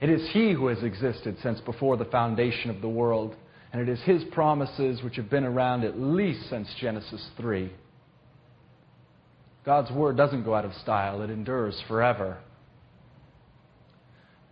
[0.00, 3.36] It is He who has existed since before the foundation of the world,
[3.72, 7.72] and it is His promises which have been around at least since Genesis 3.
[9.64, 12.38] God's Word doesn't go out of style, it endures forever.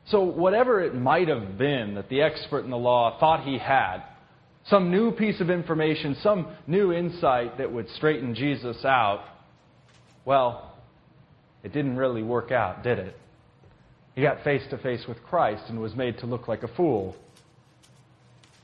[0.06, 4.02] So, whatever it might have been that the expert in the law thought he had,
[4.66, 9.24] some new piece of information, some new insight that would straighten Jesus out,
[10.24, 10.69] well,
[11.62, 13.16] it didn't really work out, did it?
[14.14, 17.16] He got face to face with Christ and was made to look like a fool.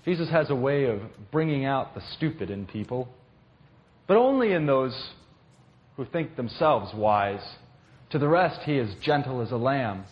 [0.05, 3.09] Jesus has a way of bringing out the stupid in people,
[4.07, 5.11] but only in those
[5.97, 7.45] who think themselves wise.
[8.11, 10.05] To the rest, he is gentle as a lamb.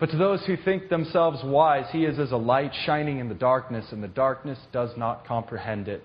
[0.00, 3.36] But to those who think themselves wise, he is as a light shining in the
[3.36, 6.02] darkness, and the darkness does not comprehend it.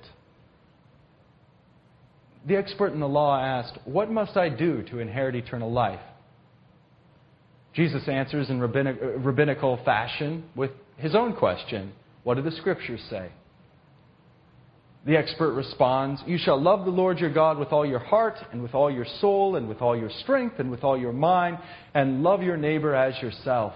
[2.47, 5.99] The expert in the law asked, What must I do to inherit eternal life?
[7.73, 11.91] Jesus answers in rabbinic, uh, rabbinical fashion with his own question
[12.23, 13.29] What do the scriptures say?
[15.05, 18.63] The expert responds, You shall love the Lord your God with all your heart, and
[18.63, 21.59] with all your soul, and with all your strength, and with all your mind,
[21.93, 23.73] and love your neighbor as yourself.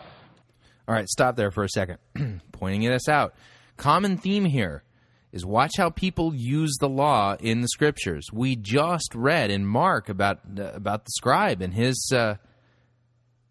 [0.87, 1.97] All right, stop there for a second.
[2.53, 3.33] Pointing this out.
[3.77, 4.83] Common theme here
[5.31, 8.27] is watch how people use the law in the scriptures.
[8.33, 12.35] We just read in Mark about uh, about the scribe and his uh,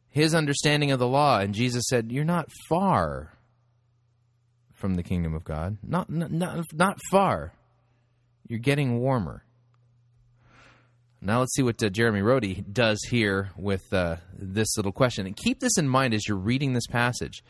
[0.08, 3.32] his understanding of the law, and Jesus said, "You're not far
[4.74, 5.78] from the kingdom of God.
[5.82, 7.52] Not not not far.
[8.46, 9.44] You're getting warmer."
[11.22, 15.36] Now let's see what uh, Jeremy Rhodey does here with uh, this little question, and
[15.36, 17.42] keep this in mind as you're reading this passage.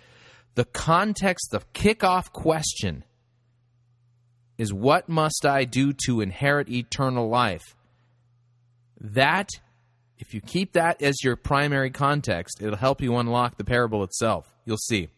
[0.56, 3.04] The context, the kickoff question
[4.60, 7.74] is what must I do to inherit eternal life?
[9.00, 9.48] That,
[10.18, 14.54] if you keep that as your primary context, it'll help you unlock the parable itself.
[14.66, 15.08] You'll see.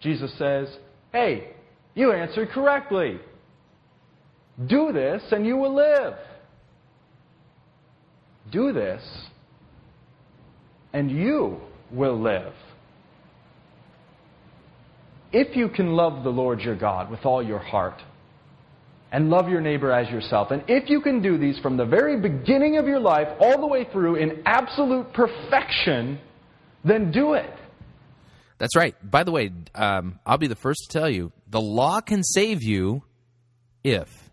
[0.00, 0.66] Jesus says,
[1.12, 1.50] Hey,
[1.94, 3.20] you answered correctly.
[4.66, 6.14] Do this and you will live.
[8.50, 9.02] Do this
[10.94, 12.54] and you will live.
[15.32, 18.00] If you can love the Lord your God with all your heart
[19.12, 22.20] and love your neighbor as yourself, and if you can do these from the very
[22.20, 26.18] beginning of your life all the way through in absolute perfection,
[26.84, 27.52] then do it.
[28.58, 28.94] That's right.
[29.02, 32.62] By the way, um, I'll be the first to tell you the law can save
[32.62, 33.02] you
[33.82, 34.30] if.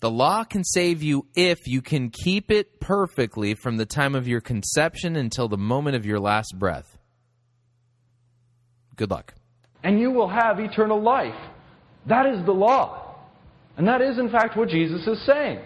[0.00, 4.28] The law can save you if you can keep it perfectly from the time of
[4.28, 6.98] your conception until the moment of your last breath.
[8.96, 9.34] Good luck.
[9.82, 11.34] And you will have eternal life.
[12.06, 13.03] That is the law.
[13.76, 15.60] And that is, in fact, what Jesus is saying.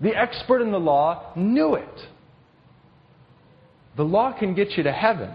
[0.00, 2.00] The expert in the law knew it.
[3.96, 5.32] The law can get you to heaven,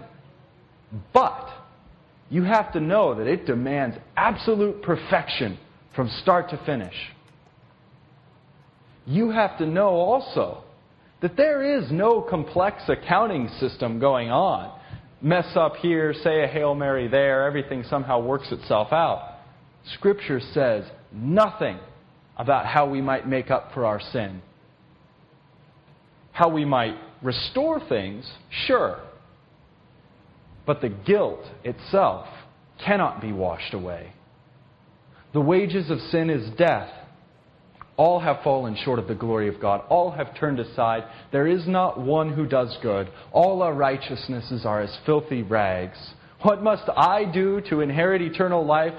[1.12, 1.50] but
[2.30, 5.58] you have to know that it demands absolute perfection
[5.94, 6.94] from start to finish.
[9.06, 10.64] You have to know also
[11.20, 14.78] that there is no complex accounting system going on.
[15.20, 19.33] Mess up here, say a Hail Mary there, everything somehow works itself out.
[19.92, 21.78] Scripture says nothing
[22.36, 24.42] about how we might make up for our sin.
[26.32, 28.28] How we might restore things,
[28.66, 29.00] sure.
[30.66, 32.26] But the guilt itself
[32.84, 34.12] cannot be washed away.
[35.32, 36.90] The wages of sin is death.
[37.96, 39.82] All have fallen short of the glory of God.
[39.88, 41.04] All have turned aside.
[41.30, 43.08] There is not one who does good.
[43.32, 45.98] All our righteousnesses are as filthy rags.
[46.42, 48.94] What must I do to inherit eternal life?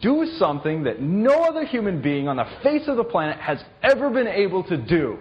[0.00, 4.10] Do something that no other human being on the face of the planet has ever
[4.10, 5.18] been able to do.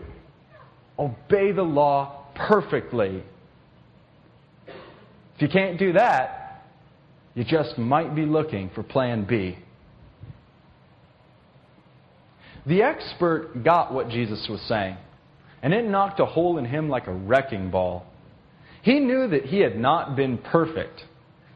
[0.99, 3.23] Obey the law perfectly.
[4.67, 6.67] If you can't do that,
[7.33, 9.57] you just might be looking for plan B.
[12.67, 14.97] The expert got what Jesus was saying,
[15.63, 18.05] and it knocked a hole in him like a wrecking ball.
[18.83, 21.03] He knew that he had not been perfect.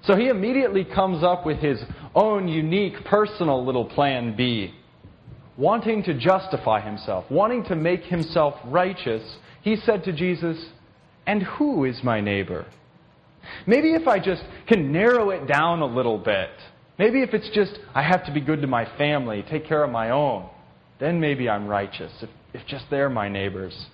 [0.03, 1.79] So he immediately comes up with his
[2.15, 4.73] own unique personal little plan B.
[5.57, 10.65] Wanting to justify himself, wanting to make himself righteous, he said to Jesus,
[11.27, 12.65] And who is my neighbor?
[13.67, 16.49] Maybe if I just can narrow it down a little bit,
[16.97, 19.91] maybe if it's just I have to be good to my family, take care of
[19.91, 20.49] my own,
[20.99, 23.85] then maybe I'm righteous, if, if just they're my neighbors.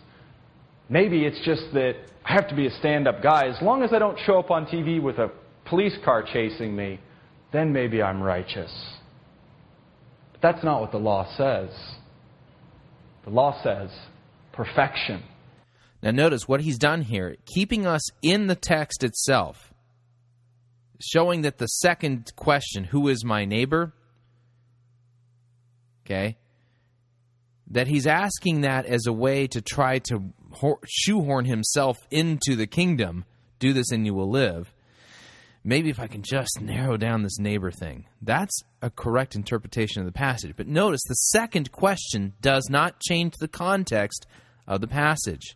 [0.90, 1.96] Maybe it's just that
[2.26, 3.48] I have to be a stand up guy.
[3.48, 5.32] As long as I don't show up on TV with a
[5.66, 7.00] police car chasing me,
[7.52, 8.72] then maybe I'm righteous.
[10.32, 11.70] But that's not what the law says.
[13.26, 13.90] The law says
[14.54, 15.24] perfection.
[16.02, 19.72] Now, notice what he's done here, keeping us in the text itself,
[21.00, 23.94] showing that the second question, who is my neighbor?
[26.06, 26.38] Okay.
[27.70, 30.34] That he's asking that as a way to try to
[30.88, 33.26] shoehorn himself into the kingdom.
[33.60, 34.71] Do this and you will live.
[35.64, 38.06] Maybe if I can just narrow down this neighbor thing.
[38.22, 40.56] That's a correct interpretation of the passage.
[40.56, 44.26] But notice the second question does not change the context
[44.68, 45.56] of the passage.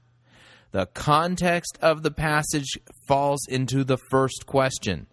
[0.71, 2.77] The context of the passage
[3.07, 5.07] falls into the first question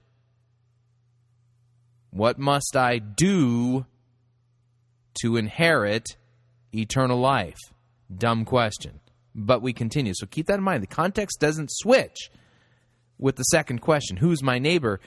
[2.11, 3.87] What must I do
[5.23, 6.17] to inherit
[6.75, 7.59] eternal life?
[8.15, 9.01] Dumb question.
[9.35, 10.13] But we continue.
[10.15, 10.83] So keep that in mind.
[10.83, 12.31] The context doesn't switch
[13.23, 15.01] with the second question Who's my neighbor?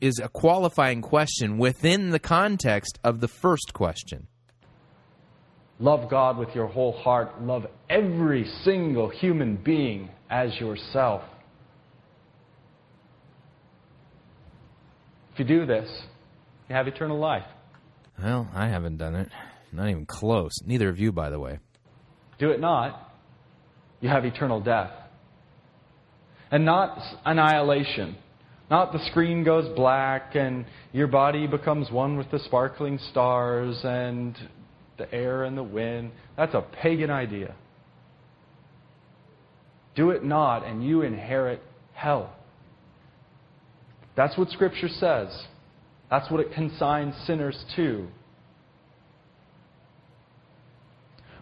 [0.00, 4.28] is a qualifying question within the context of the first question.
[5.80, 7.42] Love God with your whole heart.
[7.42, 11.22] Love every single human being as yourself.
[15.32, 15.88] If you do this,
[16.68, 17.46] you have eternal life.
[18.22, 19.30] Well, I haven't done it.
[19.72, 20.52] Not even close.
[20.64, 21.58] Neither of you, by the way.
[22.38, 23.12] Do it not,
[24.00, 24.90] you have eternal death.
[26.50, 28.16] And not annihilation.
[28.70, 34.36] Not the screen goes black and your body becomes one with the sparkling stars and
[34.98, 36.10] the air and the wind.
[36.36, 37.54] That's a pagan idea.
[39.94, 41.62] Do it not, and you inherit
[41.92, 42.32] hell.
[44.16, 45.28] That's what Scripture says.
[46.10, 48.06] That's what it consigns sinners to.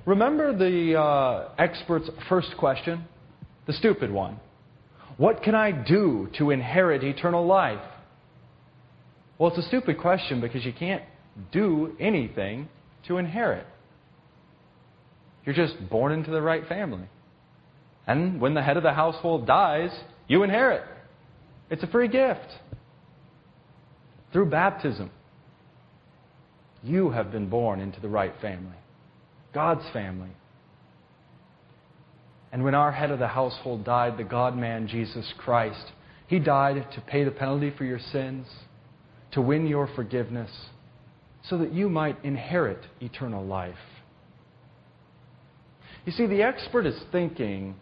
[0.06, 3.04] Remember the uh, expert's first question?
[3.66, 4.38] The stupid one.
[5.16, 7.80] What can I do to inherit eternal life?
[9.38, 11.02] Well, it's a stupid question because you can't
[11.52, 12.68] do anything
[13.06, 13.66] to inherit.
[15.44, 17.08] You're just born into the right family.
[18.06, 19.90] And when the head of the household dies,
[20.28, 20.82] you inherit.
[21.70, 22.46] It's a free gift.
[24.32, 25.10] Through baptism,
[26.82, 28.76] you have been born into the right family.
[29.52, 30.30] God's family.
[32.52, 35.92] And when our head of the household died, the God man, Jesus Christ,
[36.26, 38.46] he died to pay the penalty for your sins,
[39.32, 40.50] to win your forgiveness,
[41.48, 43.74] so that you might inherit eternal life.
[46.04, 47.74] You see, the expert is thinking,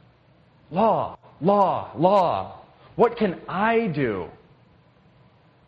[0.70, 2.62] law, law, law.
[2.96, 4.28] What can I do?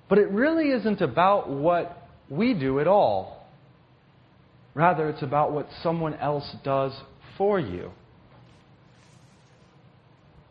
[0.09, 3.47] But it really isn't about what we do at all.
[4.75, 6.93] Rather, it's about what someone else does
[7.37, 7.91] for you.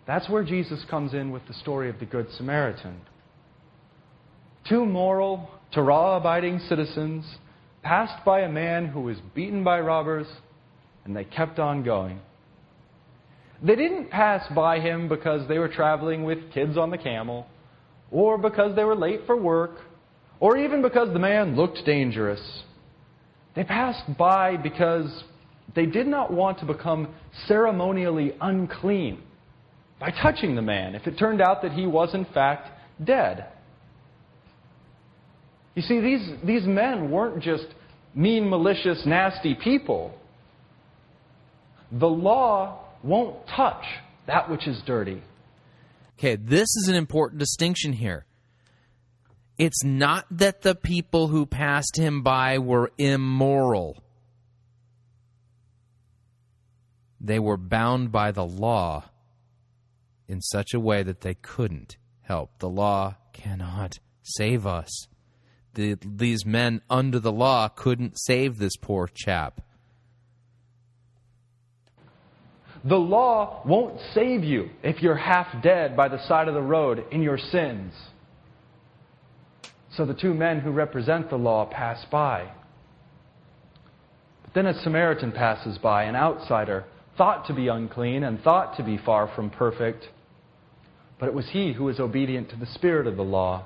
[0.08, 3.02] That's where Jesus comes in with the story of the Good Samaritan.
[4.70, 7.26] Two moral, Torah abiding citizens
[7.82, 10.28] passed by a man who was beaten by robbers,
[11.06, 12.20] and they kept on going.
[13.64, 17.48] They didn't pass by him because they were traveling with kids on the camel,
[18.12, 19.82] or because they were late for work,
[20.40, 22.64] or even because the man looked dangerous.
[23.56, 25.24] They passed by because
[25.76, 27.14] they did not want to become
[27.48, 29.24] ceremonially unclean
[30.00, 32.70] by touching the man if it turned out that he was, in fact,
[33.04, 33.48] dead.
[35.76, 37.66] You see, these, these men weren't just
[38.14, 40.14] mean, malicious, nasty people.
[41.92, 43.84] The law won't touch
[44.28, 45.22] that which is dirty.
[46.18, 48.26] Okay, this is an important distinction here.
[49.58, 54.02] It's not that the people who passed him by were immoral.
[57.22, 59.06] They were bound by the law
[60.28, 62.60] in such a way that they couldn't help.
[62.60, 65.08] The law cannot save us.
[65.76, 69.62] The, these men under the law couldn't save this poor chap.
[72.86, 77.04] The law won't save you if you're half dead by the side of the road
[77.12, 77.94] in your sins.
[79.98, 82.52] So the two men who represent the law pass by.
[84.44, 86.86] But then a Samaritan passes by, an outsider,
[87.18, 90.08] thought to be unclean and thought to be far from perfect.
[91.20, 93.66] But it was he who was obedient to the spirit of the law.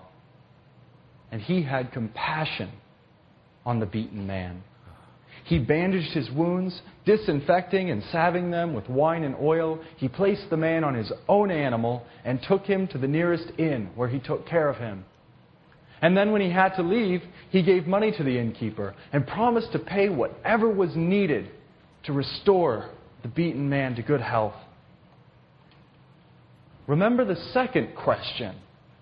[1.32, 2.72] And he had compassion
[3.66, 4.64] on the beaten man.
[5.46, 9.80] He bandaged his wounds, disinfecting and salving them with wine and oil.
[9.98, 13.90] He placed the man on his own animal and took him to the nearest inn
[13.96, 15.06] where he took care of him.
[16.02, 19.72] And then when he had to leave, he gave money to the innkeeper and promised
[19.74, 21.50] to pay whatever was needed
[22.04, 22.90] to restore
[23.22, 24.56] the beaten man to good health.
[26.90, 28.56] Remember the second question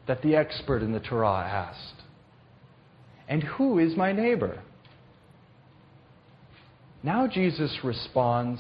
[0.08, 2.04] that the expert in the Torah asked
[3.30, 4.62] And who is my neighbor?
[7.02, 8.60] Now Jesus responds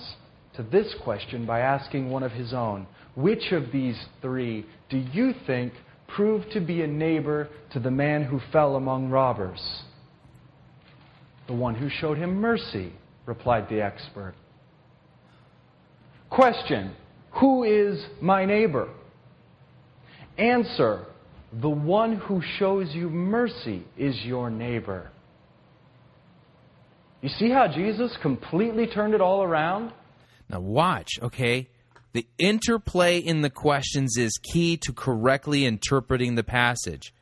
[0.55, 5.33] to this question by asking one of his own Which of these three do you
[5.45, 5.73] think
[6.07, 9.81] proved to be a neighbor to the man who fell among robbers?
[11.47, 12.93] The one who showed him mercy,
[13.25, 14.35] replied the expert.
[16.29, 16.95] Question
[17.41, 18.87] Who is my neighbor?
[20.37, 21.05] Answer
[21.61, 25.11] The one who shows you mercy is your neighbor.
[27.21, 29.91] You see how Jesus completely turned it all around?
[30.49, 31.69] Now, watch, okay?
[32.13, 37.13] The interplay in the questions is key to correctly interpreting the passage.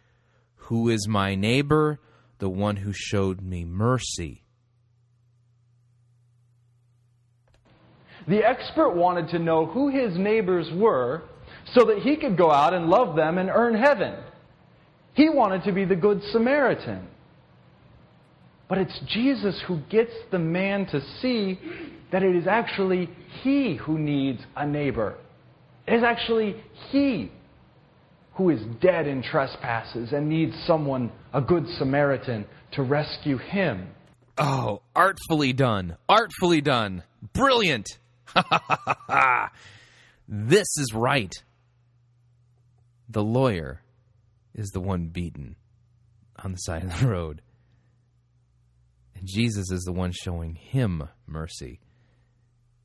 [0.56, 2.00] Who is my neighbor?
[2.40, 4.44] The one who showed me mercy.
[8.28, 11.24] The expert wanted to know who his neighbors were
[11.74, 14.16] so that he could go out and love them and earn heaven.
[15.14, 17.08] He wanted to be the Good Samaritan.
[18.68, 21.60] But it's Jesus who gets the man to see
[22.12, 23.10] that it is actually
[23.44, 25.18] he who needs a neighbor.
[25.88, 27.32] It is actually he
[28.34, 33.88] who is dead in trespasses and needs someone, a good Samaritan, to rescue him.
[34.38, 35.98] Oh, artfully done.
[36.10, 37.04] Artfully done.
[37.34, 37.88] Brilliant.
[40.28, 41.34] this is right.
[43.10, 43.82] The lawyer
[44.54, 45.56] is the one beaten
[46.44, 47.42] on the side of the road.
[49.16, 51.80] And Jesus is the one showing him mercy.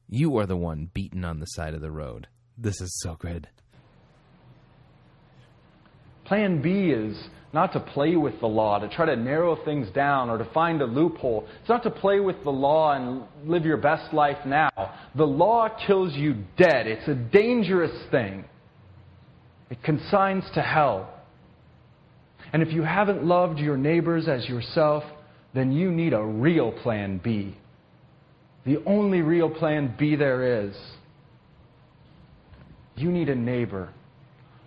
[0.09, 2.27] You are the one beaten on the side of the road.
[2.59, 3.49] This is so good.
[6.25, 7.17] Plan B is
[7.53, 10.81] not to play with the law, to try to narrow things down or to find
[10.83, 11.49] a loophole.
[11.61, 14.71] It's not to play with the law and live your best life now.
[15.17, 16.87] The law kills you dead.
[16.87, 18.45] It's a dangerous thing.
[19.71, 21.09] It consigns to hell.
[22.53, 25.05] And if you haven't loved your neighbors as yourself,
[25.55, 27.57] then you need a real plan B.
[28.67, 30.77] The only real plan B there is.
[32.97, 33.89] You need a neighbor,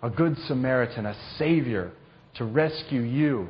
[0.02, 1.92] a good Samaritan, a Savior
[2.36, 3.48] to rescue you.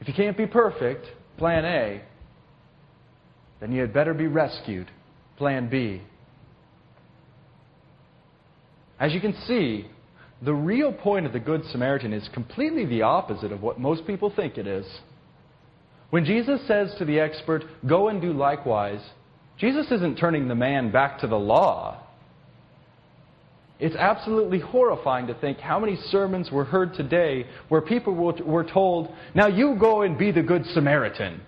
[0.00, 2.02] If you can't be perfect, plan A.
[3.60, 4.90] then you had better be rescued.
[5.36, 6.00] Plan B.
[8.98, 9.86] As you can see,
[10.42, 14.30] the real point of the Good Samaritan is completely the opposite of what most people
[14.30, 14.86] think it is.
[16.10, 19.00] When Jesus says to the expert, Go and do likewise,
[19.58, 22.02] Jesus isn't turning the man back to the law.
[23.78, 29.10] It's absolutely horrifying to think how many sermons were heard today where people were told,
[29.34, 31.42] Now you go and be the Good Samaritan.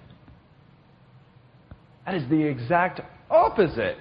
[2.05, 3.01] That is the exact
[3.31, 3.97] opposite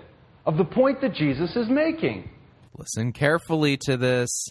[0.45, 2.29] of the point that Jesus is making.
[2.77, 4.49] Listen carefully to this.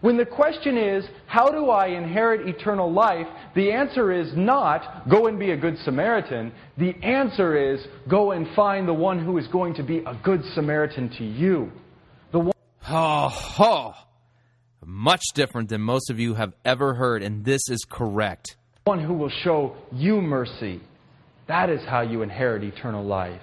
[0.00, 3.26] When the question is, how do I inherit eternal life?
[3.54, 6.52] The answer is not, go and be a good Samaritan.
[6.76, 10.42] The answer is, go and find the one who is going to be a good
[10.54, 11.72] Samaritan to you.
[12.32, 12.52] The one.
[12.88, 13.94] Oh, oh.
[14.84, 18.56] Much different than most of you have ever heard, and this is correct.
[18.84, 20.82] One who will show you mercy.
[21.48, 23.40] That is how you inherit eternal life.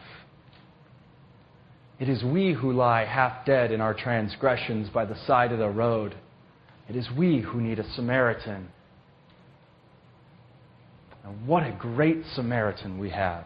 [2.01, 5.69] It is we who lie half dead in our transgressions by the side of the
[5.69, 6.15] road.
[6.89, 8.69] It is we who need a Samaritan.
[11.23, 13.43] And what a great Samaritan we have.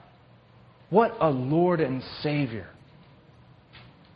[0.90, 2.70] What a Lord and Savior.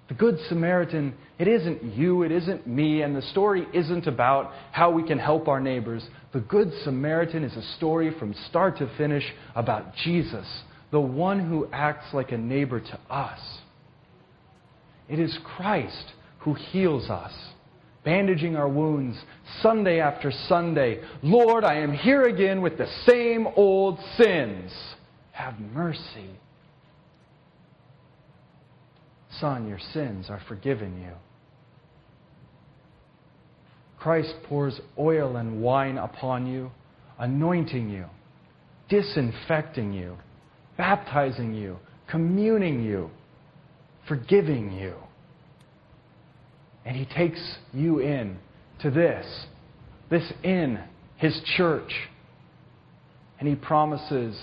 [0.08, 4.90] The Good Samaritan, it isn't you, it isn't me, and the story isn't about how
[4.90, 6.08] we can help our neighbors.
[6.32, 10.48] The Good Samaritan is a story from start to finish about Jesus,
[10.92, 13.40] the one who acts like a neighbor to us.
[15.10, 17.34] It is Christ who heals us
[18.04, 19.18] bandaging our wounds
[19.62, 21.02] Sunday after Sunday.
[21.22, 24.72] Lord, I am here again with the same old sins.
[25.32, 26.30] Have mercy.
[29.40, 31.14] Son, your sins are forgiven you.
[34.00, 36.72] Christ pours oil and wine upon you,
[37.20, 38.06] anointing you,
[38.90, 40.18] disinfecting you,
[40.78, 41.78] baptizing you,
[42.10, 43.12] communing you,
[44.10, 44.96] forgiving you.
[46.84, 47.40] And he takes
[47.72, 48.38] you in
[48.82, 49.26] to this,
[50.10, 50.80] this inn,
[51.18, 51.94] his church.
[53.40, 54.38] And he promises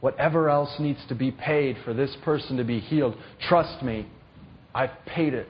[0.00, 3.16] whatever else needs to be paid for this person to be healed.
[3.48, 4.06] Trust me,
[4.74, 5.48] I've paid it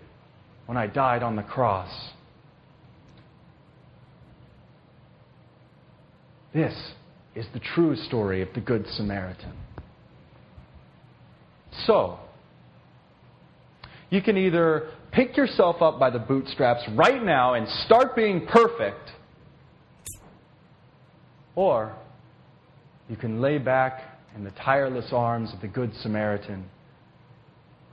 [0.66, 1.90] when I died on the cross.
[6.54, 6.74] This
[7.34, 9.54] is the true story of the Good Samaritan.
[11.86, 12.18] So,
[14.12, 19.10] you can either pick yourself up by the bootstraps right now and start being perfect,
[21.54, 21.96] or
[23.08, 24.02] you can lay back
[24.36, 26.66] in the tireless arms of the Good Samaritan,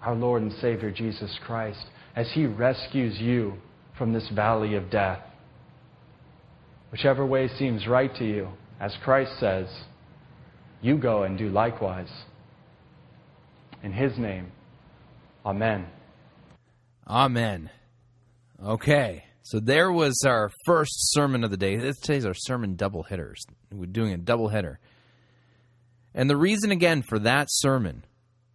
[0.02, 1.86] our Lord and Savior Jesus Christ,
[2.18, 3.54] as He rescues you
[3.98, 5.22] from this valley of death.
[6.92, 8.50] Whichever way seems right to you,
[8.82, 9.68] as Christ says,
[10.82, 12.12] you go and do likewise.
[13.84, 14.52] In His name,
[15.46, 15.88] Amen.
[17.10, 17.72] Amen.
[18.64, 21.76] Okay, so there was our first sermon of the day.
[21.76, 23.44] Today's our sermon double hitters.
[23.72, 24.80] We're doing a double hitter.
[26.14, 28.06] And the reason, again, for that sermon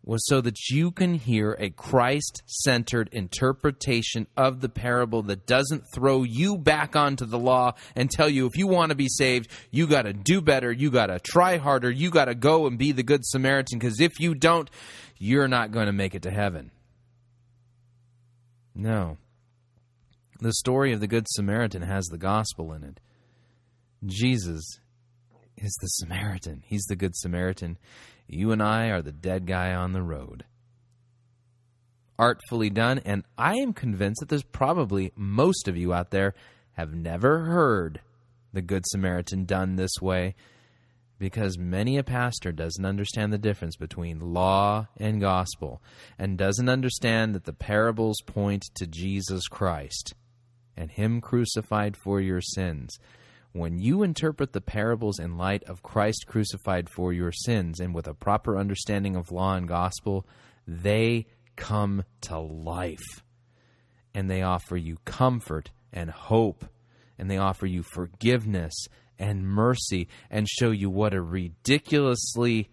[0.05, 5.82] was so that you can hear a Christ centered interpretation of the parable that doesn't
[5.93, 9.51] throw you back onto the law and tell you if you want to be saved,
[9.72, 12.78] you got to do better, you got to try harder, you got to go and
[12.78, 14.70] be the Good Samaritan, because if you don't,
[15.18, 16.70] you're not going to make it to heaven.
[18.75, 19.19] No.
[20.41, 23.01] The story of the Good Samaritan has the gospel in it.
[24.05, 24.81] Jesus
[25.57, 26.63] is the Samaritan.
[26.67, 27.79] He's the Good Samaritan.
[28.27, 30.45] You and I are the dead guy on the road.
[32.19, 36.35] Artfully done, and I am convinced that there's probably most of you out there
[36.73, 38.01] have never heard
[38.53, 40.35] the Good Samaritan done this way
[41.19, 45.82] because many a pastor doesn't understand the difference between law and gospel
[46.19, 50.15] and doesn't understand that the parables point to Jesus Christ
[50.77, 52.99] and Him crucified for your sins.
[53.53, 58.09] When you interpret the parables in light of Christ crucified for your sins and with
[58.09, 60.27] a proper understanding of law and gospel,
[60.66, 63.23] they come to life.
[64.12, 66.65] And they offer you comfort and hope.
[67.16, 68.74] And they offer you forgiveness
[69.19, 72.70] and mercy and show you what a ridiculously,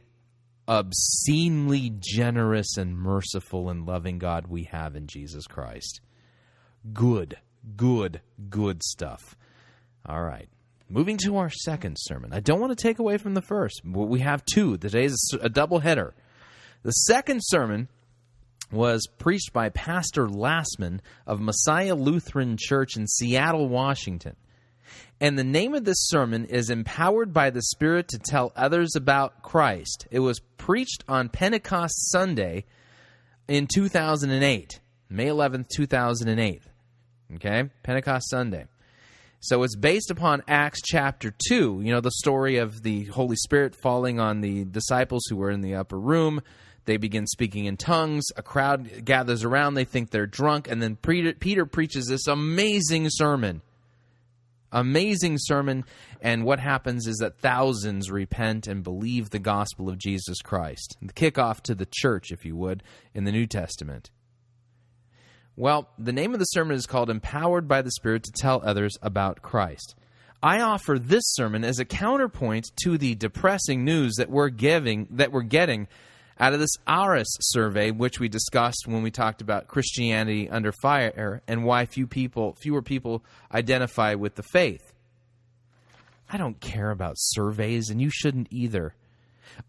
[0.68, 6.02] obscenely generous and merciful and loving God we have in Jesus Christ.
[6.94, 7.38] Good,
[7.76, 9.36] good, good stuff.
[10.06, 10.50] All right.
[10.90, 12.34] Moving to our second sermon.
[12.34, 13.82] I don't want to take away from the first.
[13.86, 14.78] We have two.
[14.78, 16.14] Today's a double header.
[16.84, 17.88] The second sermon
[18.72, 24.36] was preached by Pastor Lassman of Messiah Lutheran Church in Seattle, Washington.
[25.20, 29.44] And the name of this sermon is Empowered by the Spirit to Tell Others About
[29.44, 30.08] Christ.
[30.10, 32.66] It was preached on Pentecost Sunday
[33.48, 36.64] in 2008, May 11th, 2008.
[37.36, 37.70] Okay?
[37.84, 38.66] Pentecost Sunday.
[39.42, 43.76] So it's based upon Acts chapter 2, you know, the story of the Holy Spirit
[43.76, 46.42] falling on the disciples who were in the upper room.
[46.86, 48.24] They begin speaking in tongues.
[48.36, 49.74] A crowd gathers around.
[49.74, 50.70] They think they're drunk.
[50.70, 53.62] And then Peter, Peter preaches this amazing sermon.
[54.72, 55.86] Amazing sermon.
[56.22, 60.98] And what happens is that thousands repent and believe the gospel of Jesus Christ.
[61.02, 62.84] The kickoff to the church, if you would,
[63.14, 64.12] in the New Testament.
[65.58, 68.98] Well, the name of the sermon is called Empowered by the Spirit to Tell Others
[69.02, 69.96] About Christ.
[70.42, 75.32] I offer this sermon as a counterpoint to the depressing news that we're giving that
[75.32, 75.88] we're getting
[76.42, 81.44] out of this ARIS survey, which we discussed when we talked about Christianity under fire
[81.48, 83.24] and why few people, fewer people
[83.54, 84.92] identify with the faith.
[86.32, 88.96] I don't care about surveys, and you shouldn't either.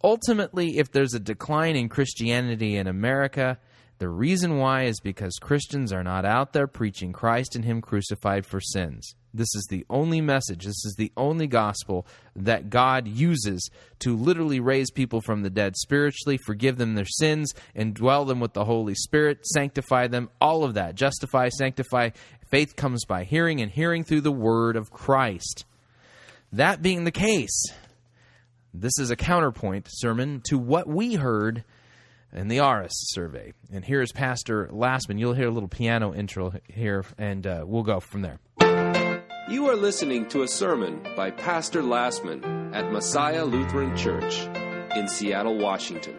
[0.03, 3.59] Ultimately, if there's a decline in Christianity in America,
[3.99, 8.45] the reason why is because Christians are not out there preaching Christ and Him crucified
[8.45, 9.15] for sins.
[9.35, 12.07] This is the only message, this is the only gospel
[12.37, 13.71] that God uses
[14.01, 18.41] to literally raise people from the dead spiritually, forgive them their sins, and dwell them
[18.41, 20.97] with the Holy Spirit, sanctify them, all of that.
[20.97, 22.11] Justify, sanctify.
[22.51, 25.65] Faith comes by hearing, and hearing through the word of Christ.
[26.53, 27.65] That being the case,
[28.75, 31.65] this is a counterpoint sermon to what we heard
[32.33, 33.53] in the ARIS survey.
[33.73, 35.19] And here's Pastor Lassman.
[35.19, 38.39] You'll hear a little piano intro here, and uh, we'll go from there.
[39.49, 44.47] You are listening to a sermon by Pastor Lassman at Messiah Lutheran Church
[44.97, 46.17] in Seattle, Washington.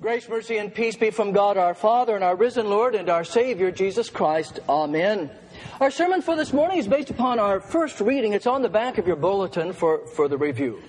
[0.00, 3.24] Grace, mercy, and peace be from God our Father and our risen Lord and our
[3.24, 4.60] Savior Jesus Christ.
[4.68, 5.30] Amen.
[5.80, 8.34] Our sermon for this morning is based upon our first reading.
[8.34, 10.82] It's on the back of your bulletin for, for the review.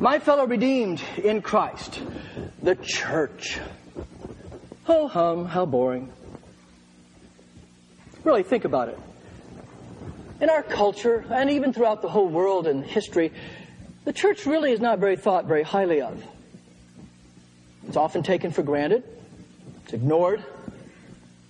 [0.00, 2.00] My fellow redeemed in Christ,
[2.62, 3.60] the church.
[4.88, 6.10] Oh, hum, how boring.
[8.24, 8.98] Really think about it.
[10.40, 13.30] In our culture, and even throughout the whole world and history,
[14.06, 16.24] the church really is not very thought very highly of.
[17.86, 19.04] It's often taken for granted.
[19.84, 20.42] It's ignored.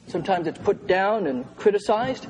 [0.08, 2.26] Sometimes it's put down and criticized.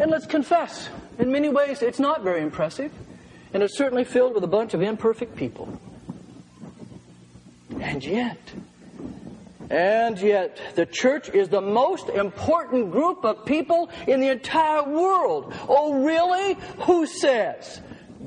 [0.00, 0.88] And let's confess,
[1.18, 2.90] in many ways, it's not very impressive.
[3.52, 5.80] And it's certainly filled with a bunch of imperfect people.
[7.80, 8.38] And yet,
[9.70, 15.52] and yet, the church is the most important group of people in the entire world.
[15.68, 16.56] Oh, really?
[16.80, 17.80] Who says?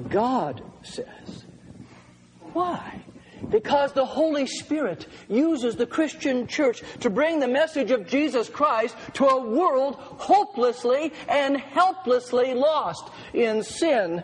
[0.10, 1.45] God says.
[2.53, 3.02] Why?
[3.49, 8.95] Because the Holy Spirit uses the Christian church to bring the message of Jesus Christ
[9.15, 14.23] to a world hopelessly and helplessly lost in sin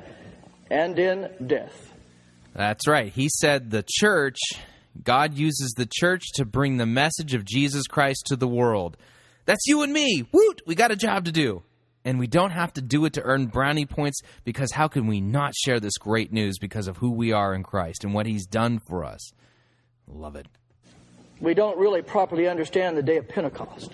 [0.70, 1.94] and in death.
[2.54, 3.12] That's right.
[3.12, 4.38] He said the church,
[5.04, 8.98] God uses the church to bring the message of Jesus Christ to the world.
[9.46, 10.28] That's you and me.
[10.32, 10.62] Woot!
[10.66, 11.64] We got a job to do.
[12.04, 15.20] And we don't have to do it to earn brownie points because how can we
[15.20, 18.46] not share this great news because of who we are in Christ and what He's
[18.46, 19.32] done for us?
[20.08, 20.48] Love it.
[21.42, 23.94] We don't really properly understand the day of Pentecost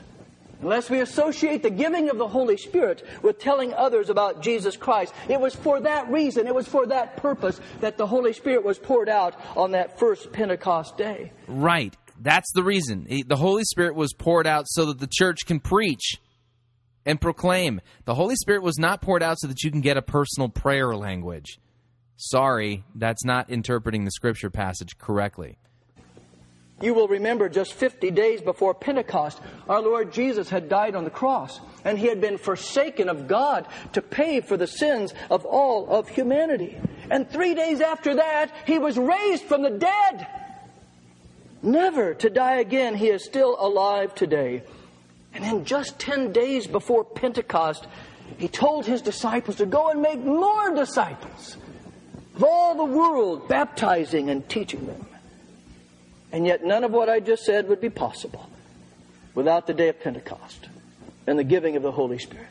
[0.62, 5.14] unless we associate the giving of the Holy Spirit with telling others about Jesus Christ.
[5.28, 8.80] It was for that reason, it was for that purpose that the Holy Spirit was
[8.80, 11.32] poured out on that first Pentecost day.
[11.48, 11.96] Right.
[12.20, 13.08] That's the reason.
[13.28, 16.22] The Holy Spirit was poured out so that the church can preach
[17.06, 17.82] and proclaim.
[18.06, 20.96] The Holy Spirit was not poured out so that you can get a personal prayer
[20.96, 21.60] language.
[22.16, 25.58] Sorry, that's not interpreting the scripture passage correctly.
[26.84, 29.40] You will remember just 50 days before Pentecost,
[29.70, 33.68] our Lord Jesus had died on the cross, and he had been forsaken of God
[33.94, 36.78] to pay for the sins of all of humanity.
[37.10, 40.28] And three days after that, he was raised from the dead.
[41.62, 44.64] Never to die again, he is still alive today.
[45.34, 47.88] And then, just 10 days before Pentecost,
[48.38, 51.56] he told his disciples to go and make more disciples
[52.36, 55.06] of all the world, baptizing and teaching them.
[56.34, 58.50] And yet, none of what I just said would be possible
[59.36, 60.68] without the day of Pentecost
[61.28, 62.48] and the giving of the Holy Spirit.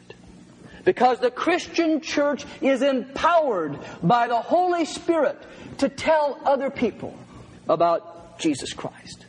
[0.84, 5.36] Because the Christian church is empowered by the Holy Spirit
[5.78, 7.16] to tell other people
[7.68, 9.26] about Jesus Christ.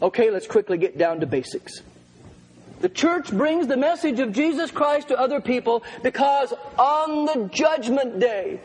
[0.00, 1.82] Okay, let's quickly get down to basics.
[2.80, 8.20] The church brings the message of Jesus Christ to other people because on the judgment
[8.20, 8.60] day,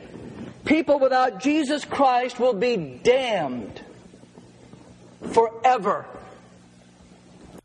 [0.64, 3.82] people without Jesus Christ will be damned
[5.34, 6.06] forever.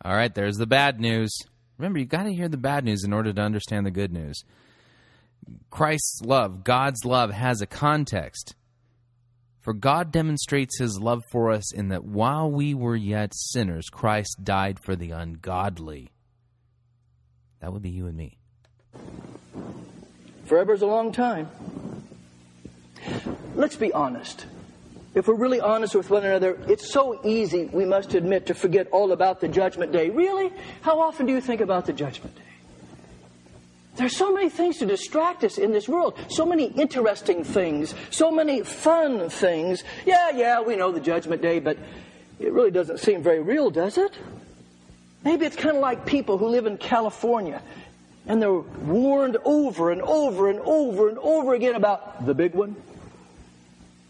[0.05, 1.37] All right, there's the bad news.
[1.79, 4.45] Remember, you got to hear the bad news in order to understand the good news.
[5.71, 8.55] Christ's love, God's love, has a context.
[9.61, 14.39] For God demonstrates his love for us in that while we were yet sinners, Christ
[14.43, 16.11] died for the ungodly.
[17.61, 18.39] That would be you and me.
[20.47, 21.49] Forever is a long time.
[23.55, 24.47] Let's be honest.
[25.15, 28.89] If we're really honest with one another, it's so easy, we must admit, to forget
[28.93, 30.09] all about the judgment day.
[30.09, 30.53] Really?
[30.83, 32.43] How often do you think about the judgment day?
[33.97, 36.17] There's so many things to distract us in this world.
[36.29, 37.95] So many interesting things.
[38.11, 39.83] So many fun things.
[40.07, 41.77] Yeah, yeah, we know the judgment day, but
[42.39, 44.17] it really doesn't seem very real, does it?
[45.25, 47.61] Maybe it's kind of like people who live in California
[48.27, 52.77] and they're warned over and over and over and over again about the big one,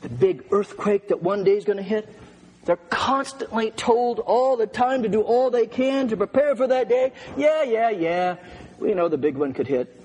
[0.00, 2.08] the big earthquake that one day is going to hit.
[2.64, 6.88] They're constantly told all the time to do all they can to prepare for that
[6.88, 7.12] day.
[7.36, 8.36] Yeah, yeah, yeah.
[8.78, 10.00] We know the big one could hit.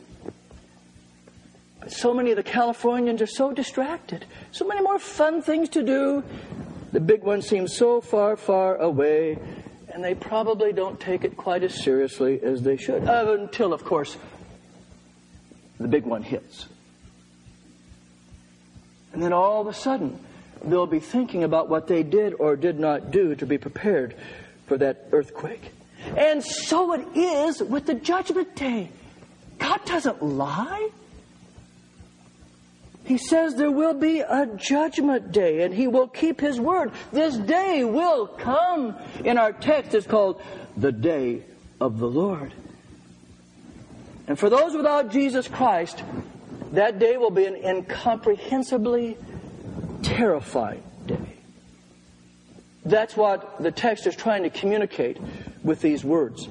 [1.80, 4.26] But so many of the Californians are so distracted.
[4.52, 6.24] So many more fun things to do.
[6.92, 9.38] The big one seems so far, far away.
[9.94, 13.08] And they probably don't take it quite as seriously as they should.
[13.08, 14.18] Uh, until, of course,
[15.80, 16.68] the big one hits.
[19.16, 20.20] And then all of a sudden,
[20.62, 24.14] they'll be thinking about what they did or did not do to be prepared
[24.68, 25.72] for that earthquake.
[26.18, 28.92] And so it is with the judgment day.
[29.58, 30.90] God doesn't lie.
[33.06, 36.92] He says there will be a judgment day and he will keep his word.
[37.14, 38.98] This day will come.
[39.24, 40.42] In our text, it's called
[40.76, 41.44] the day
[41.80, 42.52] of the Lord.
[44.28, 46.04] And for those without Jesus Christ,
[46.74, 49.18] that day will be an incomprehensibly
[50.04, 51.36] terrifying day.
[52.86, 55.18] That's what the text is trying to communicate
[55.64, 56.48] with these words.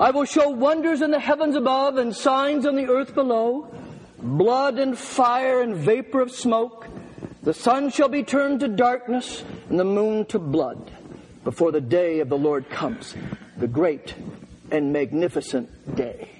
[0.00, 3.72] I will show wonders in the heavens above and signs on the earth below,
[4.18, 6.88] blood and fire and vapor of smoke.
[7.42, 10.90] The sun shall be turned to darkness and the moon to blood
[11.44, 13.14] before the day of the Lord comes,
[13.56, 14.14] the great
[14.70, 16.39] and magnificent day.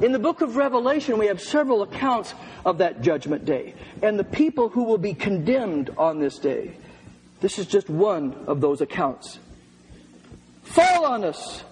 [0.00, 4.24] In the book of Revelation, we have several accounts of that judgment day and the
[4.24, 6.74] people who will be condemned on this day.
[7.40, 9.38] This is just one of those accounts.
[10.62, 11.64] Fall on us,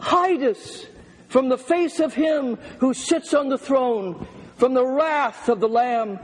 [0.00, 0.86] hide us
[1.28, 4.26] from the face of him who sits on the throne,
[4.56, 6.18] from the wrath of the Lamb,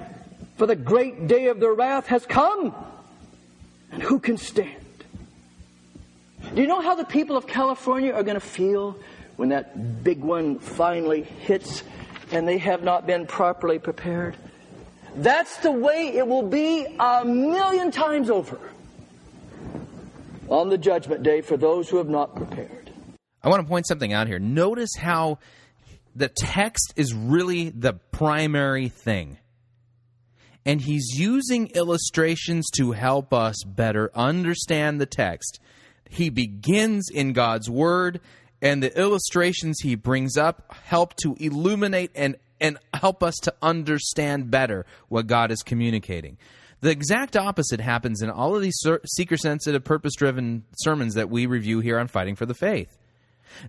[0.57, 2.75] for the great day of their wrath has come.
[3.93, 4.85] And who can stand?
[6.53, 8.99] Do you know how the people of California are going to feel
[9.37, 11.83] when that big one finally hits
[12.31, 14.37] and they have not been properly prepared?
[15.17, 18.59] That's the way it will be a million times over
[20.49, 22.91] on the judgment day for those who have not prepared.
[23.43, 24.39] I want to point something out here.
[24.39, 25.39] Notice how
[26.17, 29.39] the text is really the primary thing.
[30.67, 35.61] And he's using illustrations to help us better understand the text.
[36.09, 38.21] He begins in God's Word,
[38.65, 44.51] and the illustrations he brings up help to illuminate and, and help us to understand
[44.51, 46.39] better what God is communicating.
[46.81, 51.45] The exact opposite happens in all of these seeker sensitive, purpose driven sermons that we
[51.45, 52.97] review here on Fighting for the Faith.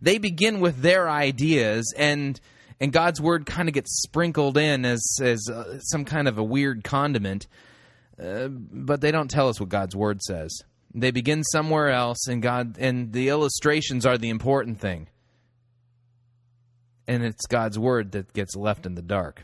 [0.02, 2.40] They begin with their ideas and
[2.80, 6.44] and God's word kind of gets sprinkled in as as uh, some kind of a
[6.44, 7.48] weird condiment,
[8.22, 10.62] uh, but they don't tell us what God's word says.
[10.98, 15.10] They begin somewhere else, and God and the illustrations are the important thing,
[17.06, 19.44] and it's God's word that gets left in the dark.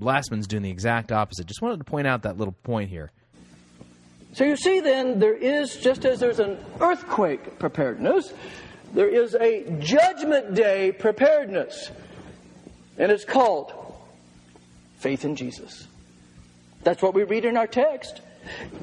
[0.00, 1.46] Lassman's doing the exact opposite.
[1.46, 3.12] Just wanted to point out that little point here.
[4.32, 8.32] So you see, then, there is, just as there's an earthquake preparedness,
[8.92, 11.90] there is a judgment day preparedness.
[12.98, 13.72] And it's called
[14.98, 15.86] faith in Jesus.
[16.82, 18.20] That's what we read in our text.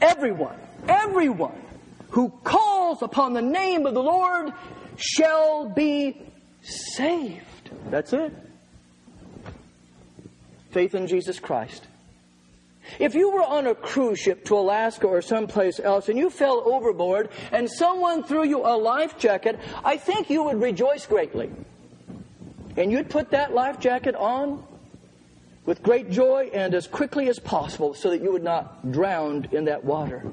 [0.01, 0.57] Everyone,
[0.87, 1.66] everyone
[2.09, 4.53] who calls upon the name of the Lord
[4.97, 6.21] shall be
[6.61, 7.69] saved.
[7.89, 8.33] That's it
[10.77, 11.87] faith in Jesus Christ.
[12.99, 16.61] If you were on a cruise ship to Alaska or someplace else and you fell
[16.65, 21.49] overboard and someone threw you a life jacket, I think you would rejoice greatly.
[22.77, 24.63] And you'd put that life jacket on
[25.65, 29.65] with great joy and as quickly as possible so that you would not drown in
[29.65, 30.23] that water.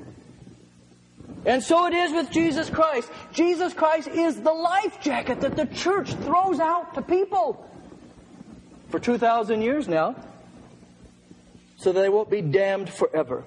[1.47, 3.11] And so it is with Jesus Christ.
[3.33, 7.71] Jesus Christ is the life jacket that the church throws out to people
[8.89, 10.17] for 2,000 years now
[11.77, 13.45] so they won't be damned forever.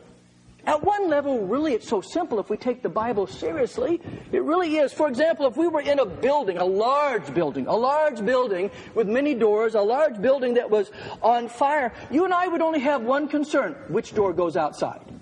[0.67, 4.01] At one level, really, it's so simple if we take the Bible seriously.
[4.33, 4.91] It really is.
[4.91, 9.07] For example, if we were in a building, a large building, a large building with
[9.07, 10.91] many doors, a large building that was
[11.21, 15.16] on fire, you and I would only have one concern which door goes outside?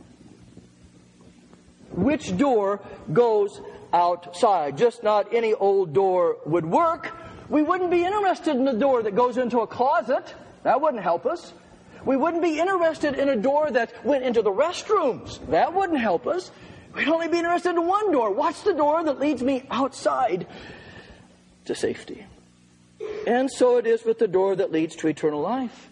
[1.95, 2.81] Which door
[3.11, 3.61] goes
[3.93, 4.77] outside?
[4.77, 7.11] Just not any old door would work.
[7.49, 10.33] We wouldn't be interested in the door that goes into a closet.
[10.63, 11.53] That wouldn't help us.
[12.03, 15.45] We wouldn't be interested in a door that went into the restrooms.
[15.49, 16.51] That wouldn't help us.
[16.93, 18.31] We'd only be interested in one door.
[18.31, 20.47] What's the door that leads me outside
[21.65, 22.25] to safety?
[23.27, 25.89] And so it is with the door that leads to eternal life.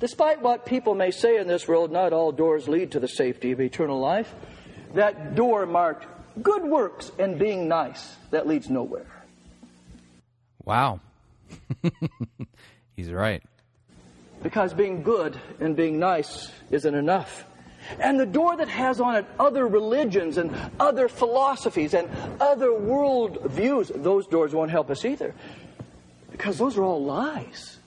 [0.00, 3.52] Despite what people may say in this world, not all doors lead to the safety
[3.52, 4.34] of eternal life.
[4.94, 6.06] That door marked
[6.42, 9.06] good works and being nice, that leads nowhere.
[10.64, 11.00] Wow.
[12.96, 13.42] He's right.
[14.42, 17.44] Because being good and being nice isn't enough.
[17.98, 22.08] And the door that has on it other religions and other philosophies and
[22.40, 25.34] other world views, those doors won't help us either.
[26.30, 27.78] Because those are all lies.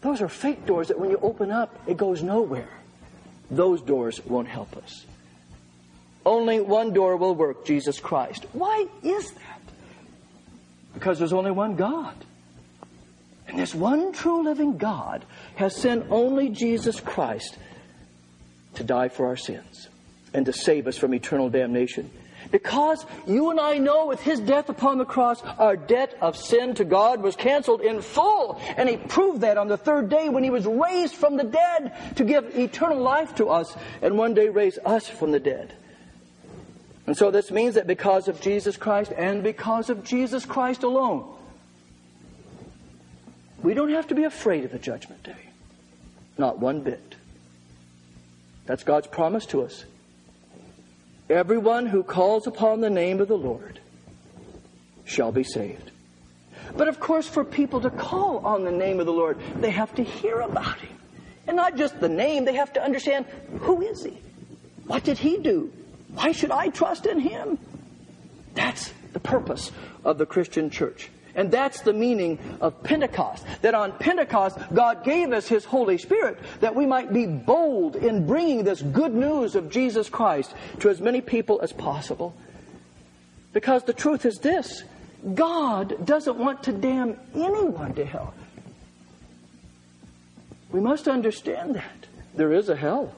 [0.00, 2.68] Those are fake doors that when you open up, it goes nowhere.
[3.50, 5.06] Those doors won't help us.
[6.26, 8.46] Only one door will work Jesus Christ.
[8.52, 9.60] Why is that?
[10.94, 12.14] Because there's only one God.
[13.46, 15.24] And this one true living God
[15.56, 17.58] has sent only Jesus Christ
[18.74, 19.88] to die for our sins
[20.32, 22.10] and to save us from eternal damnation.
[22.50, 26.74] Because you and I know with his death upon the cross, our debt of sin
[26.74, 28.60] to God was canceled in full.
[28.76, 32.16] And he proved that on the third day when he was raised from the dead
[32.16, 35.72] to give eternal life to us and one day raise us from the dead.
[37.06, 41.24] And so this means that because of Jesus Christ and because of Jesus Christ alone,
[43.62, 45.36] we don't have to be afraid of the judgment day.
[46.38, 47.14] Not one bit.
[48.66, 49.84] That's God's promise to us.
[51.28, 53.80] Everyone who calls upon the name of the Lord
[55.04, 55.90] shall be saved.
[56.76, 59.94] But of course, for people to call on the name of the Lord, they have
[59.96, 60.96] to hear about him.
[61.46, 63.26] And not just the name, they have to understand
[63.60, 64.18] who is he?
[64.86, 65.72] What did he do?
[66.14, 67.58] Why should I trust in him?
[68.54, 69.72] That's the purpose
[70.04, 71.10] of the Christian church.
[71.34, 73.44] And that's the meaning of Pentecost.
[73.62, 78.26] That on Pentecost, God gave us His Holy Spirit that we might be bold in
[78.26, 82.34] bringing this good news of Jesus Christ to as many people as possible.
[83.52, 84.84] Because the truth is this
[85.34, 88.34] God doesn't want to damn anyone to hell.
[90.70, 92.06] We must understand that.
[92.34, 93.14] There is a hell,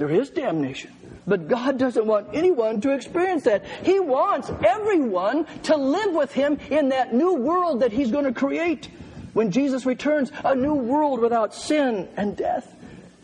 [0.00, 0.90] there is damnation.
[1.26, 3.66] But God doesn't want anyone to experience that.
[3.82, 8.32] He wants everyone to live with Him in that new world that He's going to
[8.32, 8.88] create
[9.34, 12.74] when Jesus returns, a new world without sin and death.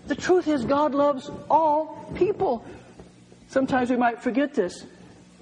[0.07, 2.63] The truth is, God loves all people.
[3.49, 4.85] Sometimes we might forget this.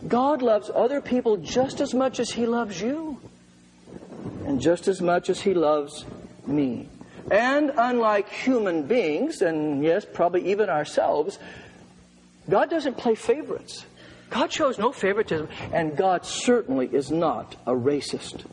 [0.07, 3.21] God loves other people just as much as He loves you,
[4.47, 6.05] and just as much as He loves
[6.47, 6.89] me.
[7.31, 11.39] And unlike human beings, and yes, probably even ourselves,
[12.49, 13.87] God doesn't play favorites.
[14.31, 18.45] God shows no favoritism, and God certainly is not a racist.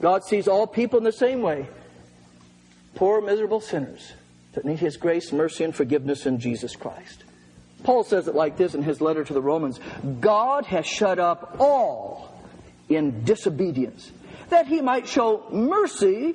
[0.00, 1.66] God sees all people in the same way
[2.94, 4.12] poor, miserable sinners
[4.54, 7.24] that need His grace, mercy, and forgiveness in Jesus Christ.
[7.84, 9.78] Paul says it like this in his letter to the Romans
[10.20, 12.34] God has shut up all
[12.88, 14.10] in disobedience,
[14.48, 16.34] that He might show mercy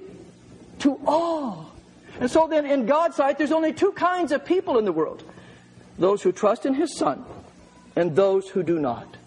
[0.82, 1.72] to all.
[2.20, 5.24] And so then, in God's sight, there's only two kinds of people in the world
[5.98, 7.24] those who trust in his Son,
[7.96, 9.18] and those who do not.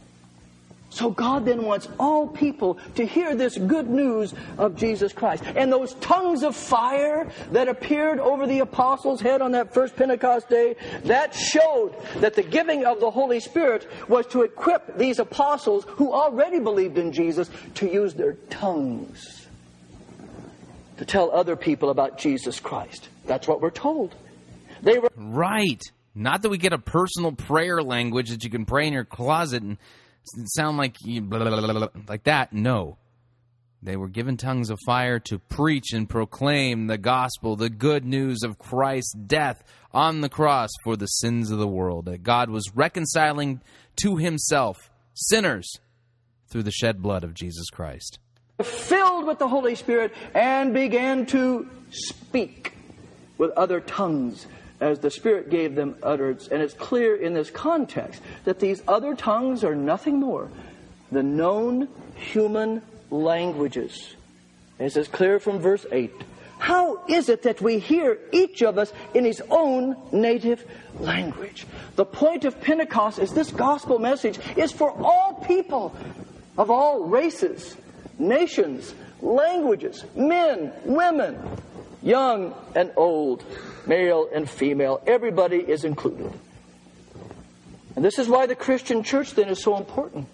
[0.90, 5.42] So God then wants all people to hear this good news of Jesus Christ.
[5.56, 10.48] And those tongues of fire that appeared over the apostles' head on that first Pentecost
[10.48, 15.84] day, that showed that the giving of the Holy Spirit was to equip these apostles
[15.88, 19.33] who already believed in Jesus to use their tongues
[20.98, 23.08] to tell other people about Jesus Christ.
[23.26, 24.14] That's what we're told.
[24.82, 25.82] They were Right.
[26.14, 29.62] Not that we get a personal prayer language that you can pray in your closet
[29.62, 29.78] and
[30.46, 32.52] sound like you blah, blah, blah, like that.
[32.52, 32.98] No.
[33.82, 38.42] They were given tongues of fire to preach and proclaim the gospel, the good news
[38.42, 39.62] of Christ's death
[39.92, 42.06] on the cross for the sins of the world.
[42.06, 43.60] That God was reconciling
[43.96, 45.70] to himself sinners
[46.48, 48.18] through the shed blood of Jesus Christ.
[48.62, 52.72] Filled with the Holy Spirit and began to speak
[53.38, 54.46] with other tongues
[54.80, 56.48] as the Spirit gave them utterance.
[56.48, 60.50] And it's clear in this context that these other tongues are nothing more
[61.10, 64.14] than known human languages.
[64.78, 66.12] As is clear from verse 8
[66.58, 70.64] How is it that we hear each of us in his own native
[70.98, 71.66] language?
[71.96, 75.94] The point of Pentecost is this gospel message is for all people
[76.56, 77.76] of all races,
[78.18, 81.38] nations, languages, men, women,
[82.02, 83.44] young and old,
[83.86, 85.02] male and female.
[85.06, 86.32] Everybody is included.
[87.96, 90.26] And this is why the Christian church then is so important.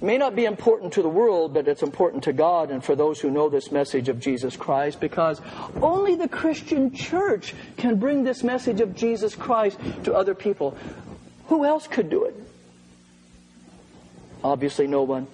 [0.00, 2.94] It may not be important to the world, but it's important to God and for
[2.94, 5.40] those who know this message of Jesus Christ because
[5.80, 10.76] only the Christian church can bring this message of Jesus Christ to other people.
[11.46, 12.34] Who else could do it?
[14.44, 15.28] Obviously, no one.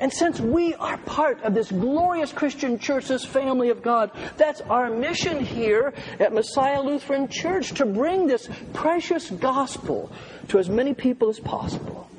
[0.00, 4.60] And since we are part of this glorious Christian church, this family of God, that's
[4.62, 10.10] our mission here at Messiah Lutheran Church to bring this precious gospel
[10.48, 12.10] to as many people as possible.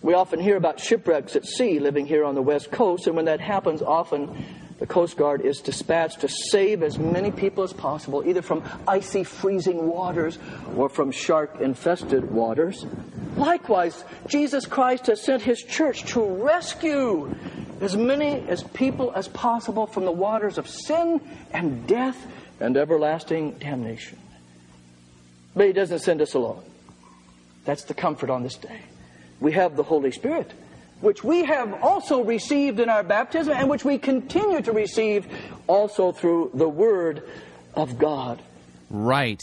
[0.00, 3.26] We often hear about shipwrecks at sea living here on the West Coast, and when
[3.26, 4.44] that happens, often
[4.78, 9.24] the Coast Guard is dispatched to save as many people as possible, either from icy,
[9.24, 10.38] freezing waters
[10.76, 12.86] or from shark infested waters.
[13.36, 17.34] Likewise, Jesus Christ has sent his church to rescue
[17.80, 21.20] as many as people as possible from the waters of sin
[21.52, 22.26] and death
[22.60, 24.18] and everlasting damnation.
[25.54, 26.62] But he doesn't send us alone.
[27.64, 28.80] That's the comfort on this day.
[29.40, 30.52] We have the Holy Spirit
[31.00, 35.26] which we have also received in our baptism and which we continue to receive
[35.66, 37.28] also through the Word
[37.74, 38.42] of God.
[38.90, 39.40] Right.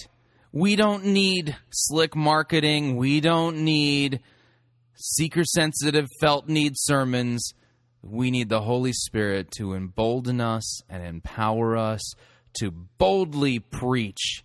[0.51, 2.95] We don't need slick marketing.
[2.95, 4.21] We don't need
[4.95, 7.53] seeker sensitive felt need sermons.
[8.01, 12.13] We need the Holy Spirit to embolden us and empower us
[12.59, 14.43] to boldly preach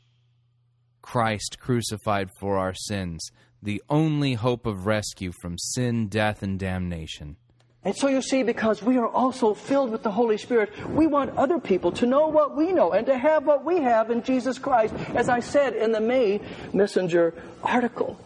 [1.02, 3.30] Christ crucified for our sins
[3.62, 7.36] the only hope of rescue from sin, death, and damnation.
[7.82, 11.36] And so you see, because we are also filled with the Holy Spirit, we want
[11.38, 14.58] other people to know what we know and to have what we have in Jesus
[14.58, 14.94] Christ.
[15.14, 16.42] As I said in the May
[16.74, 17.32] Messenger
[17.62, 18.20] article,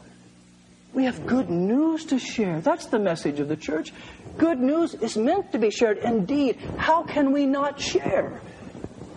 [0.92, 2.60] we have good news to share.
[2.60, 3.92] That's the message of the church.
[4.38, 5.98] Good news is meant to be shared.
[5.98, 8.40] Indeed, how can we not share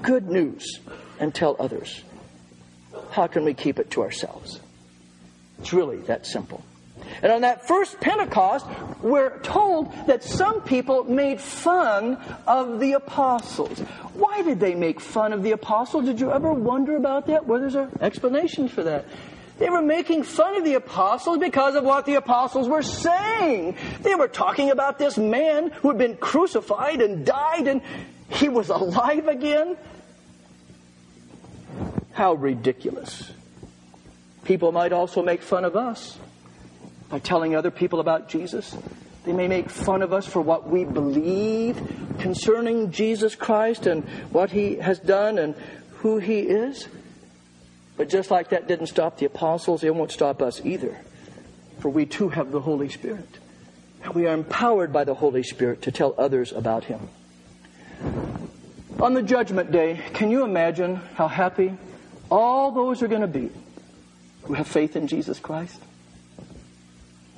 [0.03, 0.79] good news
[1.19, 2.03] and tell others?
[3.09, 4.59] How can we keep it to ourselves?
[5.59, 6.63] It's really that simple.
[7.21, 8.65] And on that first Pentecost,
[9.01, 13.79] we're told that some people made fun of the apostles.
[14.13, 16.05] Why did they make fun of the apostles?
[16.05, 17.45] Did you ever wonder about that?
[17.45, 19.05] Well, there's an explanation for that.
[19.57, 23.75] They were making fun of the apostles because of what the apostles were saying.
[24.01, 27.81] They were talking about this man who had been crucified and died and
[28.29, 29.77] he was alive again.
[32.11, 33.31] How ridiculous.
[34.47, 36.17] People might also make fun of us
[37.09, 38.77] by telling other people about Jesus.
[39.25, 41.75] They may make fun of us for what we believe
[42.19, 45.53] concerning Jesus Christ and what he has done and
[45.95, 46.87] who he is.
[47.97, 50.97] But just like that didn't stop the apostles, it won't stop us either.
[51.79, 53.39] For we too have the Holy Spirit.
[54.01, 57.09] And we are empowered by the Holy Spirit to tell others about him.
[59.01, 61.77] On the judgment day, can you imagine how happy
[62.31, 63.51] all those are going to be
[64.47, 65.79] who have faith in Jesus Christ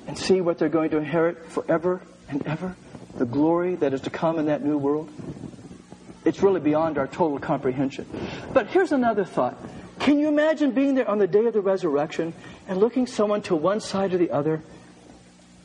[0.06, 2.76] and see what they're going to inherit forever and ever,
[3.16, 5.10] the glory that is to come in that new world.
[6.24, 8.06] It's really beyond our total comprehension.
[8.52, 9.56] But here's another thought.
[9.98, 12.32] Can you imagine being there on the day of the resurrection
[12.68, 14.62] and looking someone to one side or the other,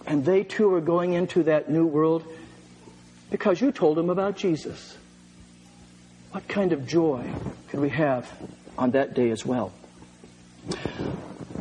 [0.07, 2.23] and they too are going into that new world
[3.29, 4.97] because you told them about Jesus?
[6.31, 7.23] What kind of joy
[7.69, 8.29] could we have
[8.77, 9.71] on that day as well?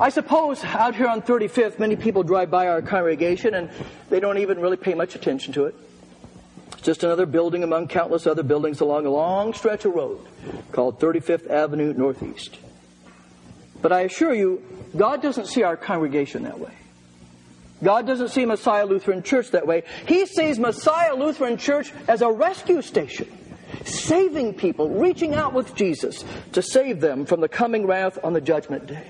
[0.01, 3.71] I suppose out here on 35th, many people drive by our congregation and
[4.11, 5.75] they don't even really pay much attention to it.
[6.83, 10.21] Just another building among countless other buildings along a long stretch of road
[10.73, 12.59] called 35th Avenue Northeast.
[13.81, 14.63] But I assure you,
[14.97, 16.73] God doesn't see our congregation that way.
[17.83, 19.83] God doesn't see Messiah Lutheran Church that way.
[20.07, 23.31] He sees Messiah Lutheran Church as a rescue station,
[23.85, 28.41] saving people, reaching out with Jesus to save them from the coming wrath on the
[28.41, 29.07] judgment day.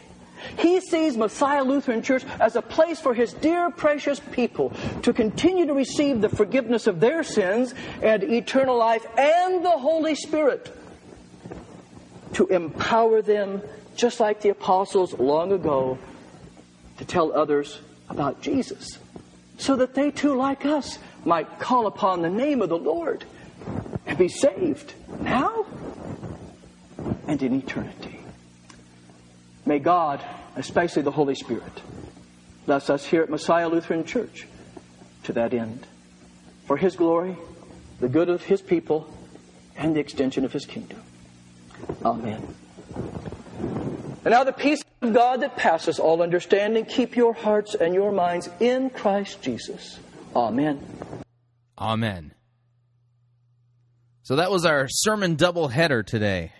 [0.58, 4.72] He sees Messiah Lutheran Church as a place for his dear, precious people
[5.02, 10.14] to continue to receive the forgiveness of their sins and eternal life and the Holy
[10.14, 10.76] Spirit
[12.34, 13.62] to empower them,
[13.96, 15.98] just like the apostles long ago,
[16.98, 17.80] to tell others
[18.10, 18.98] about Jesus,
[19.56, 23.24] so that they too, like us, might call upon the name of the Lord
[24.06, 25.66] and be saved now
[27.26, 28.20] and in eternity.
[29.66, 30.20] May God,
[30.56, 31.82] especially the Holy Spirit,
[32.66, 34.46] bless us here at Messiah Lutheran Church
[35.24, 35.86] to that end.
[36.66, 37.36] For His glory,
[38.00, 39.08] the good of His people,
[39.76, 41.00] and the extension of his kingdom.
[42.04, 42.54] Amen.
[44.24, 48.12] And now the peace of God that passes all understanding, keep your hearts and your
[48.12, 49.98] minds in Christ Jesus.
[50.34, 50.80] Amen.
[51.78, 52.32] Amen.
[54.24, 56.52] So that was our sermon double header today.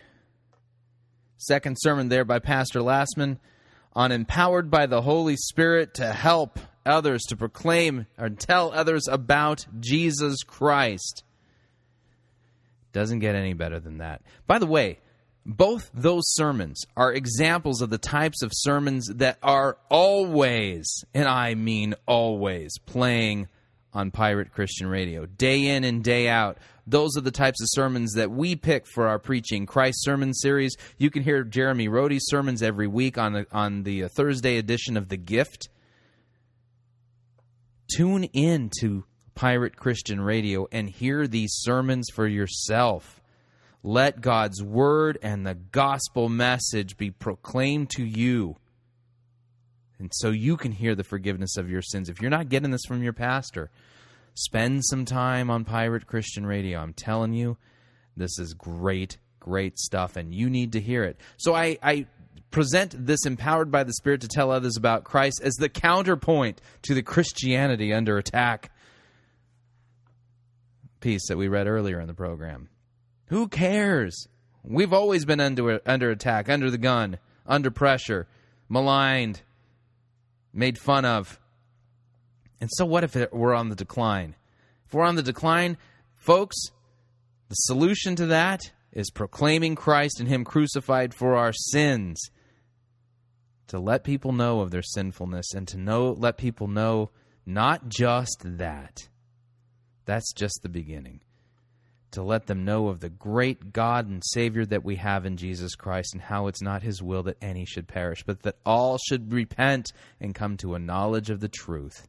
[1.38, 3.38] Second sermon there by Pastor Lassman
[3.94, 9.64] on empowered by the Holy Spirit to help others to proclaim or tell others about
[9.80, 11.24] Jesus Christ.
[12.92, 14.20] Doesn't get any better than that.
[14.46, 14.98] By the way,
[15.46, 21.54] both those sermons are examples of the types of sermons that are always, and I
[21.54, 23.48] mean always, playing
[23.94, 25.24] on Pirate Christian Radio.
[25.26, 26.58] Day in and day out.
[26.86, 30.76] Those are the types of sermons that we pick for our Preaching Christ sermon series.
[30.98, 34.96] You can hear Jeremy Rohde's sermons every week on the, on the uh, Thursday edition
[34.96, 35.68] of The Gift.
[37.96, 39.04] Tune in to
[39.34, 43.22] Pirate Christian Radio and hear these sermons for yourself.
[43.82, 48.56] Let God's word and the gospel message be proclaimed to you.
[49.98, 52.08] And so you can hear the forgiveness of your sins.
[52.08, 53.70] If you're not getting this from your pastor,
[54.34, 56.80] spend some time on Pirate Christian Radio.
[56.80, 57.56] I'm telling you,
[58.16, 61.18] this is great, great stuff, and you need to hear it.
[61.36, 62.06] So I, I
[62.50, 66.94] present this empowered by the Spirit to tell others about Christ as the counterpoint to
[66.94, 68.70] the Christianity under attack
[71.00, 72.68] piece that we read earlier in the program.
[73.26, 74.26] Who cares?
[74.62, 78.26] We've always been under under attack, under the gun, under pressure,
[78.68, 79.42] maligned,
[80.55, 81.40] made fun of.
[82.60, 84.36] And so what if it, we're on the decline?
[84.86, 85.76] If we're on the decline,
[86.14, 86.56] folks,
[87.48, 92.20] the solution to that is proclaiming Christ and him crucified for our sins.
[93.68, 97.10] To let people know of their sinfulness and to know let people know
[97.44, 99.09] not just that.
[100.05, 101.20] That's just the beginning
[102.14, 105.74] to let them know of the great God and Savior that we have in Jesus
[105.74, 109.32] Christ and how it's not His will that any should perish, but that all should
[109.32, 112.08] repent and come to a knowledge of the truth.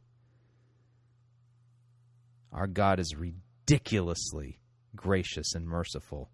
[2.52, 4.58] Our God is ridiculously
[4.94, 6.30] gracious and merciful.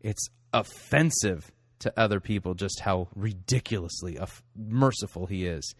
[0.00, 1.50] It's offensive
[1.80, 4.18] to other people just how ridiculously
[4.56, 5.74] merciful He is.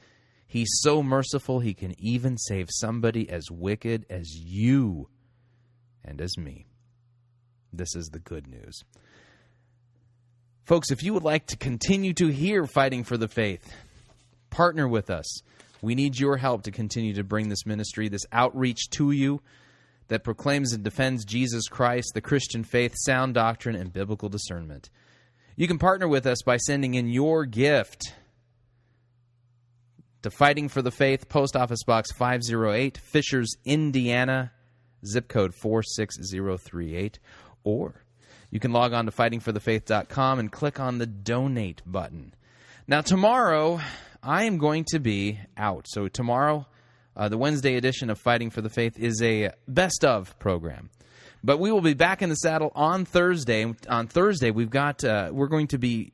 [0.46, 5.08] He's so merciful, He can even save somebody as wicked as you
[6.04, 6.66] and as me.
[7.72, 8.84] This is the good news.
[10.64, 13.72] Folks, if you would like to continue to hear Fighting for the Faith,
[14.50, 15.40] partner with us.
[15.80, 19.40] We need your help to continue to bring this ministry, this outreach to you
[20.08, 24.90] that proclaims and defends Jesus Christ, the Christian faith, sound doctrine, and biblical discernment.
[25.56, 28.14] You can partner with us by sending in your gift
[30.22, 34.52] to Fighting for the Faith, Post Office Box 508, Fishers, Indiana,
[35.04, 37.18] zip code 46038
[37.64, 38.04] or
[38.50, 42.34] you can log on to fightingforthefaith.com and click on the donate button.
[42.86, 43.80] Now, tomorrow,
[44.22, 45.86] I am going to be out.
[45.88, 46.66] So, tomorrow,
[47.16, 50.90] uh, the Wednesday edition of Fighting for the Faith is a best of program.
[51.44, 53.64] But we will be back in the saddle on Thursday.
[53.88, 56.12] On Thursday, we've got uh, we're going to be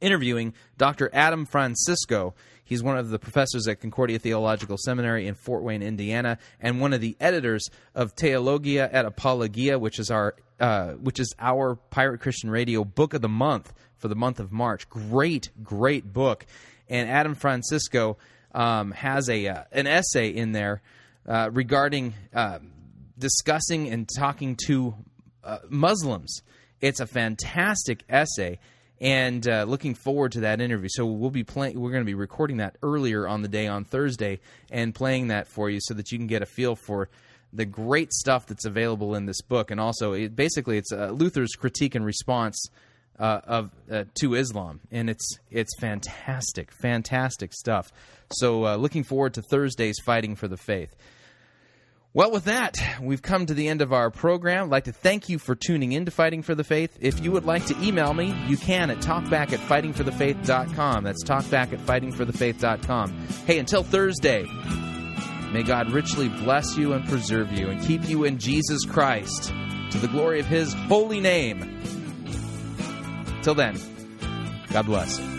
[0.00, 1.10] interviewing Dr.
[1.12, 2.34] Adam Francisco.
[2.68, 6.92] He's one of the professors at Concordia Theological Seminary in Fort Wayne, Indiana, and one
[6.92, 12.20] of the editors of Theologia et Apologia, which is our uh, which is our Pirate
[12.20, 14.86] Christian Radio book of the month for the month of March.
[14.90, 16.44] Great, great book.
[16.90, 18.18] And Adam Francisco
[18.52, 20.82] um, has a uh, an essay in there
[21.26, 22.72] uh, regarding um,
[23.18, 24.94] discussing and talking to
[25.42, 26.42] uh, Muslims.
[26.82, 28.58] It's a fantastic essay
[29.00, 30.88] and uh, looking forward to that interview.
[30.90, 31.78] So we'll be playing.
[31.78, 35.46] We're going to be recording that earlier on the day on Thursday and playing that
[35.46, 37.08] for you so that you can get a feel for
[37.52, 39.70] the great stuff that's available in this book.
[39.70, 42.68] And also, it, basically, it's uh, Luther's critique and response
[43.18, 47.90] uh, of uh, to Islam, and it's it's fantastic, fantastic stuff.
[48.32, 50.94] So uh, looking forward to Thursday's fighting for the faith.
[52.18, 54.64] Well, with that, we've come to the end of our program.
[54.64, 56.98] I'd like to thank you for tuning in to Fighting for the Faith.
[57.00, 61.04] If you would like to email me, you can at talkback at fightingforthefaith.com.
[61.04, 63.28] That's talkback at fightingforthefaith.com.
[63.46, 64.42] Hey, until Thursday,
[65.52, 69.52] may God richly bless you and preserve you and keep you in Jesus Christ
[69.92, 71.80] to the glory of his holy name.
[73.44, 73.78] Till then,
[74.72, 75.37] God bless.